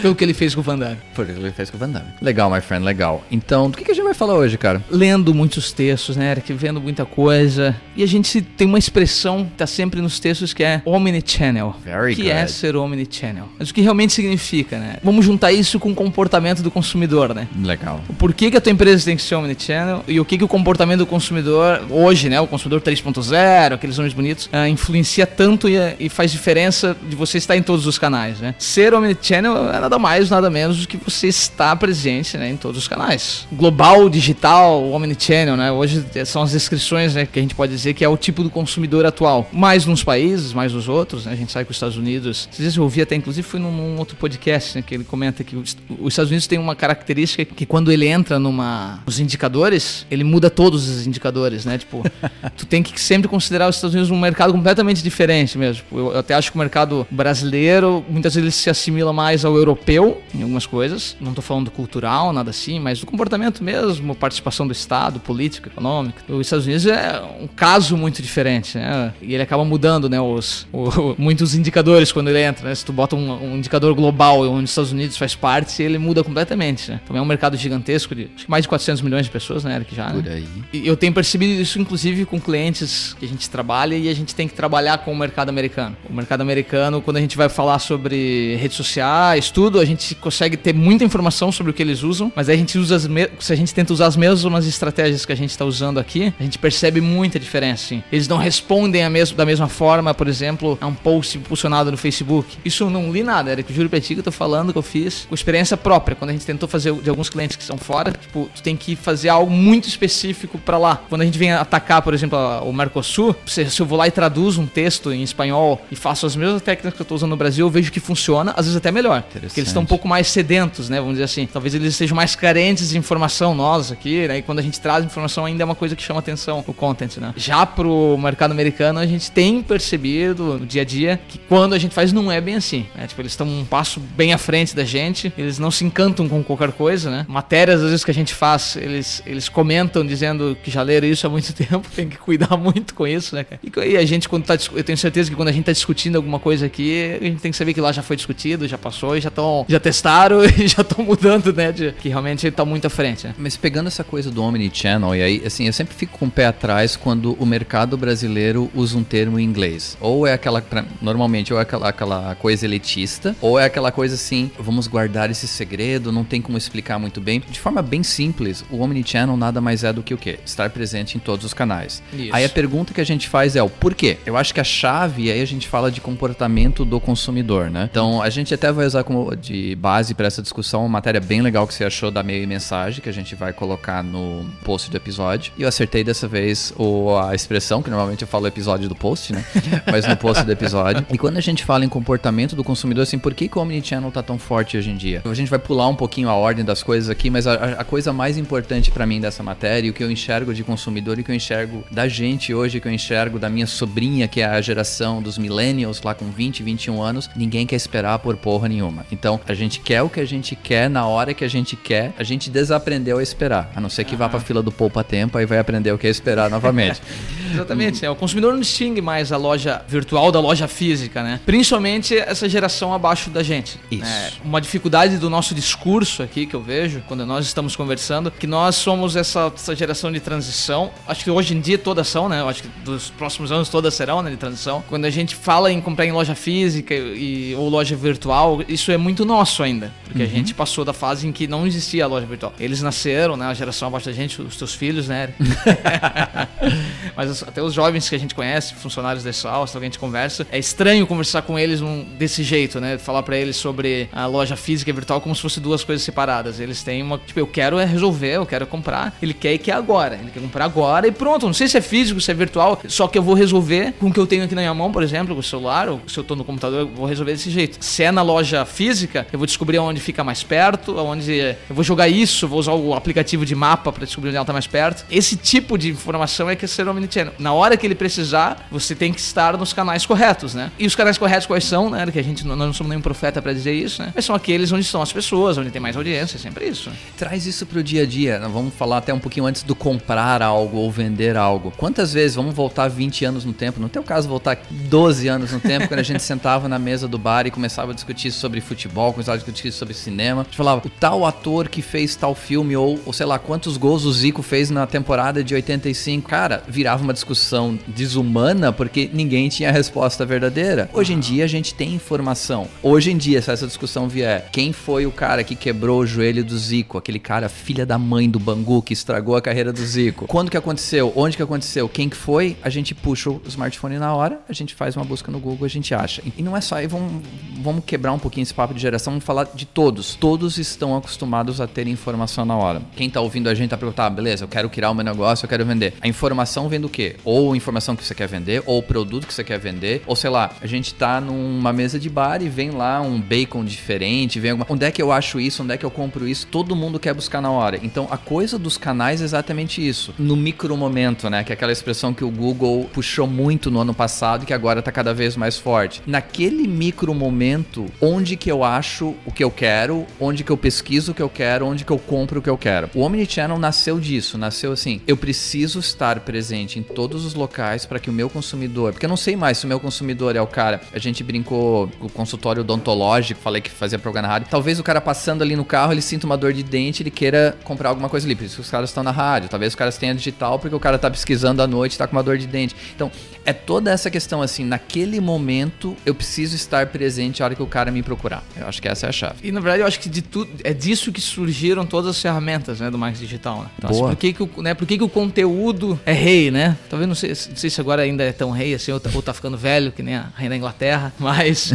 Pelo 0.00 0.14
que 0.14 0.24
ele 0.24 0.34
fez 0.34 0.54
com 0.54 0.60
o 0.60 0.64
Van 0.64 0.78
Damme. 0.78 0.96
Por 1.14 1.26
que 1.26 1.32
ele 1.32 1.50
fez 1.50 1.70
com 1.70 1.76
o 1.76 1.80
Van 1.80 1.88
Damme. 1.88 2.06
Legal, 2.20 2.50
my 2.50 2.60
friend, 2.60 2.84
legal. 2.84 3.24
Então, 3.30 3.70
do 3.70 3.76
que, 3.76 3.84
que 3.84 3.90
a 3.90 3.94
gente 3.94 4.04
vai 4.04 4.14
falar 4.14 4.34
hoje, 4.34 4.56
cara? 4.56 4.82
Lendo 4.90 5.34
muito 5.34 5.43
muitos 5.44 5.72
textos, 5.72 6.16
né, 6.16 6.30
Eric? 6.30 6.50
Vendo 6.54 6.80
muita 6.80 7.04
coisa. 7.04 7.76
E 7.94 8.02
a 8.02 8.06
gente 8.06 8.40
tem 8.40 8.66
uma 8.66 8.78
expressão 8.78 9.44
que 9.44 9.50
tá 9.52 9.66
sempre 9.66 10.00
nos 10.00 10.18
textos 10.18 10.54
que 10.54 10.64
é 10.64 10.80
omnichannel. 10.86 11.76
Very 11.84 12.14
que 12.14 12.22
good. 12.22 12.32
é 12.32 12.46
ser 12.46 12.76
omnichannel. 12.76 13.46
Mas 13.58 13.68
o 13.68 13.74
que 13.74 13.82
realmente 13.82 14.14
significa, 14.14 14.78
né? 14.78 14.96
Vamos 15.04 15.26
juntar 15.26 15.52
isso 15.52 15.78
com 15.78 15.90
o 15.90 15.94
comportamento 15.94 16.62
do 16.62 16.70
consumidor, 16.70 17.34
né? 17.34 17.46
Legal. 17.62 18.00
O 18.08 18.14
porquê 18.14 18.50
que 18.50 18.56
a 18.56 18.60
tua 18.60 18.72
empresa 18.72 19.04
tem 19.04 19.16
que 19.16 19.22
ser 19.22 19.34
omnichannel 19.34 20.02
e 20.08 20.18
o 20.18 20.24
que, 20.24 20.38
que 20.38 20.44
o 20.44 20.48
comportamento 20.48 21.00
do 21.00 21.06
consumidor, 21.06 21.82
hoje, 21.90 22.30
né? 22.30 22.40
O 22.40 22.46
consumidor 22.46 22.80
3.0, 22.80 23.74
aqueles 23.74 23.98
nomes 23.98 24.14
bonitos, 24.14 24.46
uh, 24.46 24.66
influencia 24.66 25.26
tanto 25.26 25.68
e, 25.68 25.76
e, 26.00 26.08
faz 26.08 26.32
diferença 26.32 26.96
de 27.06 27.14
você 27.14 27.36
estar 27.36 27.54
em 27.54 27.62
todos 27.62 27.86
os 27.86 27.98
canais, 27.98 28.40
né? 28.40 28.54
Ser 28.58 28.94
omnichannel 28.94 29.70
é 29.74 29.80
nada 29.80 29.98
mais, 29.98 30.30
nada 30.30 30.48
menos 30.48 30.80
do 30.80 30.88
que 30.88 30.96
você 30.96 31.28
estar 31.28 31.76
presente 31.76 32.38
né, 32.38 32.48
em 32.48 32.56
todos 32.56 32.78
os 32.78 32.88
canais. 32.88 33.46
Global, 33.52 34.08
digital, 34.08 34.90
omnichannel 34.90 35.23
né? 35.32 35.72
Hoje 35.72 36.04
são 36.26 36.42
as 36.42 36.52
descrições 36.52 37.14
né, 37.14 37.26
que 37.26 37.38
a 37.38 37.42
gente 37.42 37.54
pode 37.54 37.72
dizer 37.72 37.94
que 37.94 38.04
é 38.04 38.08
o 38.08 38.16
tipo 38.16 38.42
do 38.42 38.50
consumidor 38.50 39.06
atual. 39.06 39.48
Mais 39.52 39.86
nos 39.86 40.04
países, 40.04 40.52
mais 40.52 40.72
nos 40.72 40.88
outros, 40.88 41.26
né? 41.26 41.32
A 41.32 41.36
gente 41.36 41.50
sabe 41.50 41.64
que 41.64 41.70
os 41.70 41.76
Estados 41.76 41.96
Unidos. 41.96 42.48
Às 42.52 42.58
vezes 42.58 42.76
eu 42.76 42.82
ouvi 42.82 43.00
até, 43.00 43.14
inclusive, 43.14 43.46
foi 43.46 43.60
num, 43.60 43.72
num 43.72 43.98
outro 43.98 44.16
podcast, 44.16 44.76
né, 44.76 44.84
que 44.86 44.94
ele 44.94 45.04
comenta 45.04 45.42
que 45.42 45.56
os, 45.56 45.76
os, 45.98 46.12
Estados 46.12 46.30
Unidos 46.30 46.46
tem 46.46 46.58
uma 46.58 46.76
característica 46.76 47.44
que 47.44 47.64
quando 47.64 47.90
ele 47.90 48.06
entra 48.06 48.38
numa 48.38 49.02
nos 49.06 49.18
indicadores, 49.18 50.06
ele 50.10 50.24
muda 50.24 50.50
todos 50.50 50.88
os 50.88 51.06
indicadores, 51.06 51.64
né? 51.64 51.78
Tipo, 51.78 52.02
tu 52.56 52.66
tem 52.66 52.82
que 52.82 53.00
sempre 53.00 53.28
considerar 53.28 53.68
os 53.68 53.76
Estados 53.76 53.94
Unidos 53.94 54.10
um 54.10 54.18
mercado 54.18 54.52
completamente 54.52 55.02
diferente 55.02 55.56
mesmo. 55.56 55.82
Tipo, 55.82 55.98
eu, 55.98 56.12
eu 56.12 56.18
até 56.18 56.34
acho 56.34 56.50
que 56.50 56.56
o 56.56 56.60
mercado 56.60 57.06
brasileiro 57.10 58.04
muitas 58.08 58.34
vezes 58.34 58.54
se 58.54 58.70
assimila 58.70 59.12
mais 59.12 59.44
ao 59.44 59.56
europeu 59.56 60.20
em 60.34 60.42
algumas 60.42 60.66
coisas. 60.66 61.16
Não 61.20 61.30
estou 61.30 61.42
falando 61.42 61.66
do 61.66 61.70
cultural, 61.70 62.32
nada 62.32 62.50
assim, 62.50 62.78
mas 62.78 63.00
do 63.00 63.06
comportamento 63.06 63.62
mesmo, 63.62 64.14
participação 64.14 64.66
do 64.66 64.72
Estado, 64.72 65.13
político, 65.20 65.68
econômico. 65.68 66.20
Os 66.28 66.46
Estados 66.46 66.66
Unidos 66.66 66.86
é 66.86 67.20
um 67.40 67.46
caso 67.46 67.96
muito 67.96 68.22
diferente, 68.22 68.76
né? 68.78 69.12
E 69.20 69.34
ele 69.34 69.42
acaba 69.42 69.64
mudando, 69.64 70.08
né, 70.08 70.20
os, 70.20 70.66
o, 70.72 71.14
muitos 71.18 71.54
indicadores 71.54 72.12
quando 72.12 72.28
ele 72.28 72.42
entra, 72.42 72.68
né? 72.68 72.74
Se 72.74 72.84
tu 72.84 72.92
bota 72.92 73.16
um, 73.16 73.52
um, 73.52 73.56
indicador 73.56 73.94
global 73.94 74.42
onde 74.42 74.64
os 74.64 74.70
Estados 74.70 74.92
Unidos 74.92 75.16
faz 75.16 75.34
parte, 75.34 75.82
ele 75.82 75.98
muda 75.98 76.22
completamente, 76.22 76.90
né? 76.90 77.00
Também 77.06 77.20
é 77.20 77.22
um 77.22 77.26
mercado 77.26 77.56
gigantesco 77.56 78.14
de 78.14 78.30
mais 78.48 78.62
de 78.62 78.68
400 78.68 79.02
milhões 79.02 79.26
de 79.26 79.30
pessoas, 79.30 79.64
né, 79.64 79.76
Eric, 79.76 79.94
já, 79.94 80.08
né? 80.10 80.22
Por 80.22 80.30
aí. 80.30 80.46
E 80.72 80.86
eu 80.86 80.96
tenho 80.96 81.12
percebido 81.12 81.60
isso, 81.60 81.78
inclusive, 81.78 82.24
com 82.24 82.40
clientes 82.40 83.16
que 83.18 83.24
a 83.24 83.28
gente 83.28 83.48
trabalha 83.48 83.96
e 83.96 84.08
a 84.08 84.14
gente 84.14 84.34
tem 84.34 84.46
que 84.46 84.54
trabalhar 84.54 84.98
com 84.98 85.12
o 85.12 85.16
mercado 85.16 85.48
americano. 85.48 85.96
O 86.08 86.12
mercado 86.12 86.40
americano, 86.40 87.00
quando 87.00 87.16
a 87.16 87.20
gente 87.20 87.36
vai 87.36 87.48
falar 87.48 87.78
sobre 87.78 88.56
redes 88.56 88.76
sociais, 88.76 89.50
tudo, 89.50 89.78
a 89.80 89.84
gente 89.84 90.14
consegue 90.14 90.56
ter 90.56 90.74
muita 90.74 91.04
informação 91.04 91.50
sobre 91.50 91.70
o 91.70 91.74
que 91.74 91.82
eles 91.82 92.02
usam, 92.02 92.32
mas 92.34 92.48
aí 92.48 92.56
a 92.56 92.58
gente 92.58 92.78
usa 92.78 92.96
as 92.96 93.04
se 93.38 93.52
a 93.52 93.56
gente 93.56 93.74
tenta 93.74 93.92
usar 93.92 94.06
as 94.06 94.16
mesmas 94.16 94.66
estratégias 94.66 95.03
que 95.24 95.32
a 95.32 95.36
gente 95.36 95.50
está 95.50 95.64
usando 95.64 95.98
aqui, 95.98 96.32
a 96.38 96.42
gente 96.42 96.58
percebe 96.58 97.00
muita 97.00 97.38
diferença. 97.38 97.84
Eles 98.10 98.28
não 98.28 98.38
respondem 98.38 99.08
mesmo, 99.10 99.36
da 99.36 99.44
mesma 99.44 99.68
forma, 99.68 100.14
por 100.14 100.28
exemplo, 100.28 100.78
a 100.80 100.86
um 100.86 100.94
post 100.94 101.38
impulsionado 101.38 101.90
no 101.90 101.96
Facebook. 101.96 102.56
Isso 102.64 102.84
eu 102.84 102.90
não 102.90 103.12
li 103.12 103.22
nada, 103.22 103.50
Eric. 103.50 103.72
Juro 103.72 103.88
pra 103.88 104.00
ti 104.00 104.14
que 104.14 104.20
eu 104.20 104.24
tô 104.24 104.32
falando 104.32 104.72
que 104.72 104.78
eu 104.78 104.82
fiz 104.82 105.26
com 105.28 105.34
experiência 105.34 105.76
própria. 105.76 106.14
Quando 106.14 106.30
a 106.30 106.32
gente 106.32 106.46
tentou 106.46 106.68
fazer 106.68 106.92
de 106.94 107.10
alguns 107.10 107.28
clientes 107.28 107.56
que 107.56 107.64
são 107.64 107.76
fora, 107.76 108.12
tipo, 108.12 108.48
tu 108.54 108.62
tem 108.62 108.76
que 108.76 108.94
fazer 108.96 109.28
algo 109.28 109.50
muito 109.50 109.88
específico 109.88 110.58
para 110.58 110.78
lá. 110.78 111.02
Quando 111.08 111.22
a 111.22 111.24
gente 111.24 111.38
vem 111.38 111.52
atacar, 111.52 112.02
por 112.02 112.14
exemplo, 112.14 112.38
o 112.62 112.72
Mercosul, 112.72 113.34
se, 113.46 113.66
eu 113.78 113.86
vou 113.86 113.98
lá 113.98 114.06
e 114.06 114.10
traduzo 114.10 114.60
um 114.60 114.66
texto 114.66 115.12
em 115.12 115.22
espanhol 115.22 115.84
e 115.90 115.96
faço 115.96 116.26
as 116.26 116.36
mesmas 116.36 116.62
técnicas 116.62 116.94
que 116.94 117.02
eu 117.02 117.06
tô 117.06 117.14
usando 117.14 117.30
no 117.30 117.36
Brasil, 117.36 117.66
eu 117.66 117.70
vejo 117.70 117.90
que 117.90 118.00
funciona, 118.00 118.52
às 118.56 118.66
vezes 118.66 118.76
até 118.76 118.90
melhor. 118.90 119.22
Porque 119.22 119.60
eles 119.60 119.68
estão 119.68 119.82
um 119.82 119.86
pouco 119.86 120.06
mais 120.06 120.28
sedentos, 120.28 120.88
né? 120.88 120.98
Vamos 120.98 121.14
dizer 121.14 121.24
assim. 121.24 121.46
Talvez 121.46 121.74
eles 121.74 121.88
estejam 121.88 122.14
mais 122.14 122.36
carentes 122.36 122.90
de 122.90 122.98
informação 122.98 123.54
nós 123.54 123.90
aqui, 123.90 124.28
né? 124.28 124.38
E 124.38 124.42
quando 124.42 124.58
a 124.58 124.62
gente 124.62 124.80
traz 124.80 124.93
informação 125.02 125.44
ainda 125.44 125.62
é 125.62 125.64
uma 125.64 125.74
coisa 125.74 125.96
que 125.96 126.02
chama 126.02 126.20
atenção, 126.20 126.62
o 126.66 126.74
content, 126.74 127.16
né? 127.18 127.32
Já 127.36 127.64
pro 127.66 128.16
mercado 128.18 128.52
americano, 128.52 129.00
a 129.00 129.06
gente 129.06 129.30
tem 129.30 129.62
percebido 129.62 130.58
no 130.58 130.66
dia 130.66 130.82
a 130.82 130.84
dia 130.84 131.20
que 131.28 131.38
quando 131.38 131.74
a 131.74 131.78
gente 131.78 131.94
faz 131.94 132.12
não 132.12 132.30
é 132.30 132.40
bem 132.40 132.56
assim, 132.56 132.86
né? 132.94 133.06
Tipo, 133.06 133.22
eles 133.22 133.32
estão 133.32 133.46
um 133.46 133.64
passo 133.64 134.00
bem 134.00 134.32
à 134.32 134.38
frente 134.38 134.74
da 134.74 134.84
gente, 134.84 135.32
eles 135.36 135.58
não 135.58 135.70
se 135.70 135.84
encantam 135.84 136.28
com 136.28 136.42
qualquer 136.42 136.72
coisa, 136.72 137.10
né? 137.10 137.24
Matérias, 137.28 137.80
às 137.80 137.90
vezes, 137.90 138.04
que 138.04 138.10
a 138.10 138.14
gente 138.14 138.34
faz, 138.34 138.76
eles, 138.76 139.22
eles 139.26 139.48
comentam 139.48 140.04
dizendo 140.04 140.56
que 140.62 140.70
já 140.70 140.82
leram 140.82 141.06
isso 141.08 141.26
há 141.26 141.30
muito 141.30 141.52
tempo, 141.54 141.82
tem 141.94 142.08
que 142.08 142.16
cuidar 142.16 142.56
muito 142.56 142.94
com 142.94 143.06
isso, 143.06 143.34
né, 143.34 143.44
cara? 143.44 143.60
E, 143.62 143.96
a 143.96 144.04
gente, 144.04 144.28
quando 144.28 144.44
tá, 144.44 144.56
eu 144.72 144.84
tenho 144.84 144.98
certeza 144.98 145.30
que 145.30 145.36
quando 145.36 145.48
a 145.48 145.52
gente 145.52 145.64
tá 145.64 145.72
discutindo 145.72 146.16
alguma 146.16 146.38
coisa 146.38 146.66
aqui, 146.66 147.18
a 147.20 147.24
gente 147.24 147.40
tem 147.40 147.50
que 147.50 147.56
saber 147.56 147.74
que 147.74 147.80
lá 147.80 147.92
já 147.92 148.02
foi 148.02 148.16
discutido, 148.16 148.66
já 148.66 148.78
passou, 148.78 149.18
já 149.20 149.28
estão, 149.28 149.64
já 149.68 149.80
testaram 149.80 150.44
e 150.44 150.68
já 150.68 150.82
estão 150.82 151.04
mudando, 151.04 151.52
né? 151.52 151.72
De, 151.72 151.92
que 151.92 152.08
realmente 152.08 152.50
tá 152.50 152.64
muito 152.64 152.86
à 152.86 152.90
frente, 152.90 153.26
né? 153.26 153.34
Mas 153.38 153.56
pegando 153.56 153.86
essa 153.86 154.04
coisa 154.04 154.30
do 154.30 154.42
Omnichannel, 154.84 155.14
e 155.14 155.22
aí, 155.22 155.42
assim, 155.44 155.66
eu 155.66 155.72
sempre 155.72 155.94
fico 155.94 156.18
com 156.18 156.26
o 156.26 156.30
pé 156.30 156.46
atrás 156.46 156.96
quando 156.96 157.32
o 157.34 157.46
mercado 157.46 157.96
brasileiro 157.96 158.70
usa 158.74 158.96
um 158.96 159.04
termo 159.04 159.38
em 159.38 159.44
inglês. 159.44 159.96
Ou 160.00 160.26
é 160.26 160.34
aquela, 160.34 160.62
normalmente, 161.00 161.52
ou 161.52 161.58
é 161.58 161.62
aquela, 161.62 161.88
aquela 161.88 162.34
coisa 162.34 162.66
elitista, 162.66 163.34
ou 163.40 163.58
é 163.58 163.64
aquela 163.64 163.90
coisa 163.90 164.14
assim, 164.14 164.50
vamos 164.58 164.86
guardar 164.86 165.30
esse 165.30 165.48
segredo, 165.48 166.12
não 166.12 166.24
tem 166.24 166.40
como 166.40 166.58
explicar 166.58 166.98
muito 166.98 167.20
bem. 167.20 167.40
De 167.40 167.58
forma 167.58 167.80
bem 167.82 168.02
simples, 168.02 168.64
o 168.70 168.80
Omnichannel 168.80 169.36
nada 169.36 169.60
mais 169.60 169.84
é 169.84 169.92
do 169.92 170.02
que 170.02 170.14
o 170.14 170.18
quê? 170.18 170.38
Estar 170.44 170.70
presente 170.70 171.16
em 171.16 171.20
todos 171.20 171.44
os 171.44 171.54
canais. 171.54 172.02
Isso. 172.12 172.30
Aí 172.32 172.44
a 172.44 172.48
pergunta 172.48 172.92
que 172.92 173.00
a 173.00 173.06
gente 173.06 173.28
faz 173.28 173.56
é 173.56 173.62
o 173.62 173.70
porquê? 173.70 174.18
Eu 174.26 174.36
acho 174.36 174.52
que 174.52 174.60
a 174.60 174.64
chave, 174.64 175.30
aí 175.30 175.40
a 175.40 175.46
gente 175.46 175.66
fala 175.68 175.90
de 175.90 176.00
comportamento 176.00 176.84
do 176.84 177.00
consumidor, 177.00 177.70
né? 177.70 177.88
Então, 177.90 178.22
a 178.22 178.30
gente 178.30 178.52
até 178.52 178.70
vai 178.70 178.86
usar 178.86 179.04
como 179.04 179.34
de 179.34 179.74
base 179.76 180.14
para 180.14 180.26
essa 180.26 180.42
discussão 180.42 180.80
uma 180.80 180.88
matéria 180.88 181.20
bem 181.20 181.40
legal 181.40 181.66
que 181.66 181.74
você 181.74 181.84
achou 181.84 182.10
da 182.10 182.22
meio 182.22 182.46
mensagem, 182.46 183.00
que 183.00 183.08
a 183.08 183.12
gente 183.12 183.34
vai 183.34 183.52
colocar 183.52 184.02
no 184.02 184.44
post 184.64 184.73
post 184.74 184.90
do 184.90 184.96
episódio. 184.96 185.52
E 185.56 185.62
eu 185.62 185.68
acertei 185.68 186.02
dessa 186.02 186.26
vez 186.26 186.74
o, 186.76 187.16
a 187.16 187.32
expressão, 187.32 187.80
que 187.80 187.88
normalmente 187.88 188.22
eu 188.22 188.28
falo 188.28 188.48
episódio 188.48 188.88
do 188.88 188.94
post, 188.96 189.32
né? 189.32 189.44
Mas 189.86 190.04
no 190.04 190.16
post 190.16 190.42
do 190.42 190.50
episódio. 190.50 191.06
E 191.12 191.16
quando 191.16 191.36
a 191.36 191.40
gente 191.40 191.64
fala 191.64 191.84
em 191.84 191.88
comportamento 191.88 192.56
do 192.56 192.64
consumidor, 192.64 193.04
assim, 193.04 193.16
por 193.16 193.32
que, 193.34 193.46
que 193.46 193.56
o 193.56 193.62
Omnichannel 193.62 194.10
tá 194.10 194.20
tão 194.20 194.36
forte 194.36 194.76
hoje 194.76 194.90
em 194.90 194.96
dia? 194.96 195.22
A 195.24 195.34
gente 195.34 195.48
vai 195.48 195.60
pular 195.60 195.86
um 195.86 195.94
pouquinho 195.94 196.28
a 196.28 196.34
ordem 196.34 196.64
das 196.64 196.82
coisas 196.82 197.08
aqui, 197.08 197.30
mas 197.30 197.46
a, 197.46 197.54
a 197.54 197.84
coisa 197.84 198.12
mais 198.12 198.36
importante 198.36 198.90
para 198.90 199.06
mim 199.06 199.20
dessa 199.20 199.44
matéria, 199.44 199.86
e 199.86 199.90
o 199.90 199.94
que 199.94 200.02
eu 200.02 200.10
enxergo 200.10 200.52
de 200.52 200.64
consumidor 200.64 201.18
e 201.18 201.20
o 201.20 201.24
que 201.24 201.30
eu 201.30 201.36
enxergo 201.36 201.84
da 201.92 202.08
gente 202.08 202.52
hoje, 202.52 202.80
que 202.80 202.88
eu 202.88 202.92
enxergo 202.92 203.38
da 203.38 203.48
minha 203.48 203.68
sobrinha, 203.68 204.26
que 204.26 204.40
é 204.40 204.44
a 204.44 204.60
geração 204.60 205.22
dos 205.22 205.38
millennials, 205.38 206.02
lá 206.02 206.16
com 206.16 206.26
20, 206.32 206.64
21 206.64 207.00
anos, 207.00 207.30
ninguém 207.36 207.64
quer 207.64 207.76
esperar 207.76 208.18
por 208.18 208.36
porra 208.36 208.68
nenhuma. 208.68 209.06
Então, 209.12 209.40
a 209.46 209.54
gente 209.54 209.78
quer 209.78 210.02
o 210.02 210.08
que 210.08 210.18
a 210.18 210.26
gente 210.26 210.56
quer 210.56 210.90
na 210.90 211.06
hora 211.06 211.32
que 211.32 211.44
a 211.44 211.48
gente 211.48 211.76
quer, 211.76 212.12
a 212.18 212.24
gente 212.24 212.50
desaprendeu 212.50 213.18
a 213.18 213.22
esperar. 213.22 213.70
A 213.76 213.80
não 213.80 213.88
ser 213.88 214.04
que 214.04 214.16
vá 214.16 214.28
pra 214.28 214.40
fila 214.40 214.63
do 214.64 214.72
poupa 214.72 215.04
tempo, 215.04 215.38
aí 215.38 215.46
vai 215.46 215.58
aprender 215.58 215.92
o 215.92 215.98
que 215.98 216.06
é 216.06 216.10
esperar 216.10 216.50
novamente. 216.50 217.00
Exatamente. 217.54 218.04
É, 218.04 218.10
o 218.10 218.16
consumidor 218.16 218.52
não 218.52 218.60
distingue 218.60 219.00
mais 219.00 219.30
a 219.30 219.36
loja 219.36 219.82
virtual 219.86 220.32
da 220.32 220.40
loja 220.40 220.66
física, 220.66 221.22
né? 221.22 221.40
Principalmente 221.46 222.16
essa 222.16 222.48
geração 222.48 222.92
abaixo 222.92 223.30
da 223.30 223.42
gente. 223.42 223.78
Isso. 223.90 224.04
É, 224.04 224.32
uma 224.44 224.60
dificuldade 224.60 225.18
do 225.18 225.30
nosso 225.30 225.54
discurso 225.54 226.22
aqui 226.22 226.46
que 226.46 226.54
eu 226.54 226.60
vejo 226.60 227.02
quando 227.06 227.24
nós 227.24 227.46
estamos 227.46 227.76
conversando, 227.76 228.30
que 228.30 228.46
nós 228.46 228.76
somos 228.76 229.14
essa, 229.14 229.52
essa 229.54 229.74
geração 229.76 230.10
de 230.10 230.20
transição. 230.20 230.90
Acho 231.06 231.24
que 231.24 231.30
hoje 231.30 231.54
em 231.54 231.60
dia 231.60 231.78
todas 231.78 232.08
são, 232.08 232.28
né? 232.28 232.40
Eu 232.40 232.48
acho 232.48 232.62
que 232.62 232.68
dos 232.84 233.10
próximos 233.10 233.52
anos 233.52 233.68
todas 233.68 233.94
serão, 233.94 234.22
né, 234.22 234.30
de 234.30 234.36
transição. 234.36 234.82
Quando 234.88 235.04
a 235.04 235.10
gente 235.10 235.34
fala 235.34 235.70
em 235.70 235.80
comprar 235.80 236.06
em 236.06 236.12
loja 236.12 236.34
física 236.34 236.94
e, 236.94 237.54
ou 237.54 237.68
loja 237.68 237.94
virtual, 237.94 238.62
isso 238.68 238.90
é 238.90 238.96
muito 238.96 239.24
nosso 239.24 239.62
ainda, 239.62 239.92
porque 240.04 240.22
a 240.22 240.26
gente 240.26 240.54
passou 240.54 240.84
da 240.84 240.92
fase 240.92 241.26
em 241.26 241.32
que 241.32 241.46
não 241.46 241.66
existia 241.66 242.04
a 242.04 242.08
loja 242.08 242.26
virtual. 242.26 242.52
Eles 242.58 242.82
nasceram, 242.82 243.36
né, 243.36 243.46
a 243.46 243.54
geração 243.54 243.88
abaixo 243.88 244.06
da 244.06 244.12
gente, 244.12 244.40
os 244.40 244.53
teus 244.56 244.74
filhos, 244.74 245.08
né? 245.08 245.30
Mas 247.16 247.30
os- 247.30 247.42
até 247.42 247.62
os 247.62 247.72
jovens 247.72 248.08
que 248.08 248.14
a 248.14 248.18
gente 248.18 248.34
conhece, 248.34 248.74
funcionários 248.74 249.22
da 249.24 249.30
Exaust, 249.30 249.78
que 249.78 249.86
a 249.86 250.00
conversa, 250.00 250.46
é 250.50 250.58
estranho 250.58 251.06
conversar 251.06 251.42
com 251.42 251.58
eles 251.58 251.80
um, 251.80 252.04
desse 252.18 252.42
jeito, 252.42 252.80
né? 252.80 252.98
Falar 252.98 253.22
pra 253.22 253.36
eles 253.36 253.56
sobre 253.56 254.08
a 254.12 254.26
loja 254.26 254.56
física 254.56 254.90
e 254.90 254.92
virtual 254.92 255.20
como 255.20 255.34
se 255.34 255.42
fossem 255.42 255.62
duas 255.62 255.84
coisas 255.84 256.04
separadas. 256.04 256.58
Eles 256.60 256.82
têm 256.82 257.02
uma, 257.02 257.18
tipo, 257.18 257.38
eu 257.38 257.46
quero 257.46 257.78
é 257.78 257.84
resolver, 257.84 258.36
eu 258.36 258.46
quero 258.46 258.66
comprar. 258.66 259.16
Ele 259.22 259.34
quer 259.34 259.54
e 259.54 259.58
quer 259.58 259.72
agora. 259.72 260.16
Ele 260.16 260.30
quer 260.30 260.40
comprar 260.40 260.64
agora 260.64 261.06
e 261.06 261.12
pronto. 261.12 261.46
Não 261.46 261.54
sei 261.54 261.68
se 261.68 261.76
é 261.76 261.80
físico, 261.80 262.20
se 262.20 262.30
é 262.30 262.34
virtual, 262.34 262.80
só 262.88 263.06
que 263.06 263.16
eu 263.18 263.22
vou 263.22 263.34
resolver 263.34 263.92
com 263.98 264.06
o 264.08 264.12
que 264.12 264.18
eu 264.18 264.26
tenho 264.26 264.44
aqui 264.44 264.54
na 264.54 264.62
minha 264.62 264.74
mão, 264.74 264.90
por 264.90 265.02
exemplo, 265.02 265.34
com 265.34 265.40
o 265.40 265.44
celular, 265.44 265.88
ou 265.88 266.00
se 266.06 266.18
eu 266.18 266.24
tô 266.24 266.34
no 266.34 266.44
computador, 266.44 266.80
eu 266.80 266.88
vou 266.88 267.06
resolver 267.06 267.32
desse 267.32 267.50
jeito. 267.50 267.78
Se 267.80 268.02
é 268.02 268.10
na 268.10 268.22
loja 268.22 268.64
física, 268.64 269.26
eu 269.32 269.38
vou 269.38 269.46
descobrir 269.46 269.78
onde 269.78 270.00
fica 270.00 270.24
mais 270.24 270.42
perto, 270.42 270.96
onde 270.98 271.38
eu 271.38 271.56
vou 271.70 271.84
jogar 271.84 272.08
isso, 272.08 272.48
vou 272.48 272.58
usar 272.58 272.72
o 272.72 272.94
aplicativo 272.94 273.44
de 273.46 273.54
mapa 273.54 273.92
pra 273.92 274.04
descobrir 274.04 274.30
onde 274.34 274.38
ela 274.38 274.46
tá 274.46 274.52
mais 274.52 274.66
perto. 274.66 275.04
Esse 275.10 275.36
tipo 275.36 275.78
de 275.78 275.90
informação 275.90 276.50
é 276.50 276.56
que 276.56 276.64
é 276.64 276.68
ser 276.68 276.88
omnichannel. 276.88 277.34
Na 277.38 277.52
hora 277.52 277.76
que 277.76 277.86
ele 277.86 277.94
precisar, 277.94 278.66
você 278.70 278.94
tem 278.94 279.12
que 279.12 279.20
estar 279.20 279.56
nos 279.56 279.72
canais 279.72 280.04
corretos, 280.04 280.54
né? 280.54 280.72
E 280.78 280.86
os 280.86 280.94
canais 280.94 281.16
corretos 281.18 281.46
quais 281.46 281.64
são, 281.64 281.90
né? 281.90 282.06
Que 282.10 282.18
a 282.18 282.24
gente 282.24 282.46
nós 282.46 282.58
não 282.58 282.72
somos 282.72 282.90
nenhum 282.90 283.02
profeta 283.02 283.40
pra 283.40 283.52
dizer 283.52 283.72
isso, 283.72 284.02
né? 284.02 284.12
Mas 284.14 284.24
são 284.24 284.34
aqueles 284.34 284.72
onde 284.72 284.82
estão 284.82 285.00
as 285.00 285.12
pessoas, 285.12 285.58
onde 285.58 285.70
tem 285.70 285.80
mais 285.80 285.96
audiência, 285.96 286.36
é 286.36 286.38
sempre 286.40 286.66
isso. 286.66 286.90
Traz 287.16 287.46
isso 287.46 287.66
pro 287.66 287.82
dia 287.82 288.02
a 288.02 288.06
dia. 288.06 288.38
Nós 288.38 288.52
Vamos 288.54 288.72
falar 288.74 288.98
até 288.98 289.12
um 289.12 289.18
pouquinho 289.18 289.46
antes 289.46 289.64
do 289.64 289.74
comprar 289.74 290.40
algo 290.40 290.78
ou 290.78 290.90
vender 290.90 291.36
algo. 291.36 291.72
Quantas 291.76 292.12
vezes 292.12 292.36
vamos 292.36 292.54
voltar 292.54 292.88
20 292.88 293.24
anos 293.24 293.44
no 293.44 293.52
tempo? 293.52 293.80
No 293.80 293.88
teu 293.88 294.02
caso, 294.02 294.28
voltar 294.28 294.56
12 294.70 295.26
anos 295.26 295.50
no 295.50 295.58
tempo, 295.58 295.88
quando 295.88 295.98
a 295.98 296.04
gente 296.04 296.22
sentava 296.24 296.68
na 296.68 296.78
mesa 296.78 297.08
do 297.08 297.18
bar 297.18 297.46
e 297.46 297.50
começava 297.50 297.90
a 297.90 297.94
discutir 297.94 298.30
sobre 298.30 298.60
futebol, 298.60 299.12
começava 299.12 299.34
a 299.34 299.38
discutir 299.38 299.72
sobre 299.72 299.92
cinema. 299.92 300.42
A 300.42 300.44
gente 300.44 300.56
falava, 300.56 300.86
o 300.86 300.88
tal 300.88 301.26
ator 301.26 301.68
que 301.68 301.82
fez 301.82 302.14
tal 302.14 302.34
filme, 302.34 302.76
ou, 302.76 303.00
ou 303.04 303.12
sei 303.12 303.26
lá, 303.26 303.38
quantos 303.40 303.76
gols 303.76 304.04
Zico 304.24 304.42
fez 304.42 304.70
na 304.70 304.86
temporada 304.86 305.44
de 305.44 305.54
85. 305.54 306.26
Cara, 306.26 306.62
virava 306.66 307.02
uma 307.02 307.12
discussão 307.12 307.78
desumana 307.86 308.72
porque 308.72 309.10
ninguém 309.12 309.50
tinha 309.50 309.68
a 309.68 309.72
resposta 309.72 310.24
verdadeira. 310.24 310.88
Hoje 310.94 311.12
em 311.12 311.20
dia 311.20 311.44
a 311.44 311.46
gente 311.46 311.74
tem 311.74 311.92
informação. 311.92 312.66
Hoje 312.82 313.10
em 313.10 313.18
dia, 313.18 313.42
se 313.42 313.50
essa 313.50 313.66
discussão 313.66 314.08
vier, 314.08 314.48
quem 314.50 314.72
foi 314.72 315.04
o 315.04 315.12
cara 315.12 315.44
que 315.44 315.54
quebrou 315.54 316.00
o 316.00 316.06
joelho 316.06 316.42
do 316.42 316.56
Zico? 316.56 316.96
Aquele 316.96 317.18
cara, 317.18 317.50
filha 317.50 317.84
da 317.84 317.98
mãe 317.98 318.30
do 318.30 318.38
Bangu, 318.38 318.80
que 318.80 318.94
estragou 318.94 319.36
a 319.36 319.42
carreira 319.42 319.70
do 319.70 319.84
Zico. 319.84 320.26
Quando 320.26 320.50
que 320.50 320.56
aconteceu? 320.56 321.12
Onde 321.14 321.36
que 321.36 321.42
aconteceu? 321.42 321.86
Quem 321.86 322.08
que 322.08 322.16
foi? 322.16 322.56
A 322.62 322.70
gente 322.70 322.94
puxa 322.94 323.28
o 323.28 323.42
smartphone 323.46 323.98
na 323.98 324.14
hora, 324.14 324.40
a 324.48 324.54
gente 324.54 324.74
faz 324.74 324.96
uma 324.96 325.04
busca 325.04 325.30
no 325.30 325.38
Google, 325.38 325.66
a 325.66 325.68
gente 325.68 325.94
acha. 325.94 326.22
E 326.34 326.42
não 326.42 326.56
é 326.56 326.62
só 326.62 326.76
aí, 326.76 326.86
vamos, 326.86 327.22
vamos 327.60 327.84
quebrar 327.84 328.12
um 328.12 328.18
pouquinho 328.18 328.44
esse 328.44 328.54
papo 328.54 328.72
de 328.72 328.80
geração, 328.80 329.12
vamos 329.12 329.24
falar 329.24 329.50
de 329.54 329.66
todos. 329.66 330.14
Todos 330.14 330.56
estão 330.56 330.96
acostumados 330.96 331.60
a 331.60 331.66
ter 331.66 331.86
informação 331.86 332.46
na 332.46 332.56
hora. 332.56 332.80
Quem 332.96 333.10
tá 333.10 333.20
ouvindo 333.20 333.50
a 333.50 333.54
gente 333.54 333.68
tá 333.68 333.76
perguntando, 333.76 334.13
beleza, 334.14 334.44
eu 334.44 334.48
quero 334.48 334.70
criar 334.70 334.90
o 334.90 334.94
meu 334.94 335.04
negócio, 335.04 335.44
eu 335.44 335.48
quero 335.48 335.64
vender. 335.64 335.94
A 336.00 336.08
informação 336.08 336.68
vem 336.68 336.80
do 336.80 336.88
quê? 336.88 337.16
Ou 337.24 337.52
a 337.52 337.56
informação 337.56 337.96
que 337.96 338.04
você 338.04 338.14
quer 338.14 338.28
vender, 338.28 338.62
ou 338.66 338.78
o 338.78 338.82
produto 338.82 339.26
que 339.26 339.34
você 339.34 339.44
quer 339.44 339.58
vender, 339.58 340.02
ou 340.06 340.16
sei 340.16 340.30
lá, 340.30 340.52
a 340.60 340.66
gente 340.66 340.94
tá 340.94 341.20
numa 341.20 341.72
mesa 341.72 341.98
de 341.98 342.08
bar 342.08 342.42
e 342.42 342.48
vem 342.48 342.70
lá 342.70 343.00
um 343.00 343.20
bacon 343.20 343.64
diferente, 343.64 344.40
vem 344.40 344.52
alguma... 344.52 344.66
Onde 344.68 344.84
é 344.84 344.90
que 344.90 345.02
eu 345.02 345.12
acho 345.12 345.40
isso? 345.40 345.62
Onde 345.62 345.74
é 345.74 345.76
que 345.76 345.84
eu 345.84 345.90
compro 345.90 346.26
isso? 346.26 346.46
Todo 346.46 346.76
mundo 346.76 346.98
quer 346.98 347.14
buscar 347.14 347.40
na 347.40 347.50
hora. 347.50 347.78
Então, 347.82 348.08
a 348.10 348.16
coisa 348.16 348.58
dos 348.58 348.76
canais 348.76 349.20
é 349.20 349.24
exatamente 349.24 349.86
isso. 349.86 350.14
No 350.18 350.36
micro 350.36 350.76
momento, 350.76 351.28
né? 351.28 351.42
Que 351.44 351.52
é 351.52 351.54
aquela 351.54 351.72
expressão 351.72 352.14
que 352.14 352.24
o 352.24 352.30
Google 352.30 352.88
puxou 352.92 353.26
muito 353.26 353.70
no 353.70 353.80
ano 353.80 353.94
passado 353.94 354.42
e 354.42 354.46
que 354.46 354.54
agora 354.54 354.82
tá 354.82 354.92
cada 354.92 355.12
vez 355.12 355.36
mais 355.36 355.56
forte. 355.56 356.02
Naquele 356.06 356.66
micro 356.68 357.14
momento, 357.14 357.86
onde 358.00 358.36
que 358.36 358.50
eu 358.50 358.62
acho 358.62 359.14
o 359.26 359.32
que 359.32 359.42
eu 359.42 359.50
quero, 359.50 360.06
onde 360.20 360.44
que 360.44 360.52
eu 360.52 360.56
pesquiso 360.56 361.12
o 361.12 361.14
que 361.14 361.22
eu 361.22 361.28
quero, 361.28 361.66
onde 361.66 361.84
que 361.84 361.92
eu 361.92 361.98
compro 361.98 362.40
o 362.40 362.42
que 362.42 362.50
eu 362.50 362.58
quero. 362.58 362.90
O 362.94 363.00
Omnichannel 363.00 363.58
nasceu 363.58 363.98
disso, 364.04 364.38
nasceu 364.38 364.72
assim, 364.72 365.00
eu 365.06 365.16
preciso 365.16 365.78
estar 365.80 366.20
presente 366.20 366.78
em 366.78 366.82
todos 366.82 367.24
os 367.24 367.34
locais 367.34 367.86
para 367.86 367.98
que 367.98 368.10
o 368.10 368.12
meu 368.12 368.28
consumidor, 368.28 368.92
porque 368.92 369.06
eu 369.06 369.10
não 369.10 369.16
sei 369.16 369.34
mais 369.34 369.58
se 369.58 369.64
o 369.64 369.68
meu 369.68 369.80
consumidor 369.80 370.36
é 370.36 370.40
o 370.40 370.46
cara, 370.46 370.80
a 370.92 370.98
gente 370.98 371.24
brincou 371.24 371.88
com 371.98 372.06
o 372.06 372.10
consultório 372.10 372.60
odontológico, 372.60 373.40
falei 373.40 373.60
que 373.62 373.70
fazia 373.70 373.98
programa 373.98 374.28
na 374.28 374.34
rádio, 374.34 374.48
talvez 374.50 374.78
o 374.78 374.82
cara 374.82 375.00
passando 375.00 375.42
ali 375.42 375.56
no 375.56 375.64
carro, 375.64 375.92
ele 375.92 376.02
sinta 376.02 376.26
uma 376.26 376.36
dor 376.36 376.52
de 376.52 376.62
dente, 376.62 377.02
ele 377.02 377.10
queira 377.10 377.56
comprar 377.64 377.88
alguma 377.88 378.08
coisa 378.08 378.26
ali, 378.26 378.34
por 378.36 378.44
isso 378.44 378.56
que 378.56 378.60
os 378.60 378.70
caras 378.70 378.90
estão 378.90 379.02
na 379.02 379.10
rádio, 379.10 379.48
talvez 379.48 379.72
os 379.72 379.76
caras 379.76 379.96
tenham 379.96 380.14
digital 380.14 380.58
porque 380.58 380.74
o 380.74 380.80
cara 380.80 380.98
tá 380.98 381.10
pesquisando 381.10 381.62
à 381.62 381.66
noite, 381.66 381.96
tá 381.96 382.06
com 382.06 382.14
uma 382.14 382.22
dor 382.22 382.38
de 382.38 382.46
dente. 382.46 382.76
Então, 382.94 383.10
é 383.44 383.52
toda 383.52 383.90
essa 383.90 384.10
questão 384.10 384.40
assim, 384.40 384.64
naquele 384.64 385.20
momento 385.20 385.96
eu 386.04 386.14
preciso 386.14 386.56
estar 386.56 386.86
presente 386.86 387.42
a 387.42 387.46
hora 387.46 387.54
que 387.54 387.62
o 387.62 387.66
cara 387.66 387.90
me 387.90 388.02
procurar. 388.02 388.42
Eu 388.56 388.66
acho 388.66 388.80
que 388.80 388.88
essa 388.88 389.06
é 389.06 389.08
a 389.08 389.12
chave. 389.12 389.36
E 389.42 389.52
na 389.52 389.60
verdade 389.60 389.82
eu 389.82 389.86
acho 389.86 390.00
que 390.00 390.08
de 390.08 390.22
tudo 390.22 390.50
é 390.62 390.72
disso 390.72 391.12
que 391.12 391.20
surgiram 391.20 391.84
todas 391.84 392.10
as 392.10 392.22
ferramentas 392.22 392.80
né, 392.80 392.90
do 392.90 392.98
marketing 392.98 393.24
digital. 393.24 393.62
Né? 393.62 393.70
Então, 393.78 393.90
Boa. 393.94 394.08
por 394.10 394.16
que, 394.16 394.32
que, 394.32 394.42
o, 394.42 394.50
né, 394.62 394.74
por 394.74 394.86
que, 394.86 394.98
que 394.98 395.04
o 395.04 395.08
conteúdo 395.08 395.98
é 396.04 396.12
rei, 396.12 396.50
né? 396.50 396.76
Talvez 396.88 397.08
não 397.08 397.14
sei, 397.14 397.30
não 397.30 397.56
sei 397.56 397.70
se 397.70 397.80
agora 397.80 398.02
ainda 398.02 398.22
é 398.22 398.32
tão 398.32 398.50
rei 398.50 398.74
assim, 398.74 398.92
ou 398.92 399.00
tá, 399.00 399.10
ou 399.14 399.22
tá 399.22 399.32
ficando 399.32 399.56
velho, 399.56 399.92
que 399.92 400.02
nem 400.02 400.16
a 400.16 400.28
rainha 400.34 400.50
da 400.50 400.56
Inglaterra, 400.56 401.12
mas. 401.18 401.72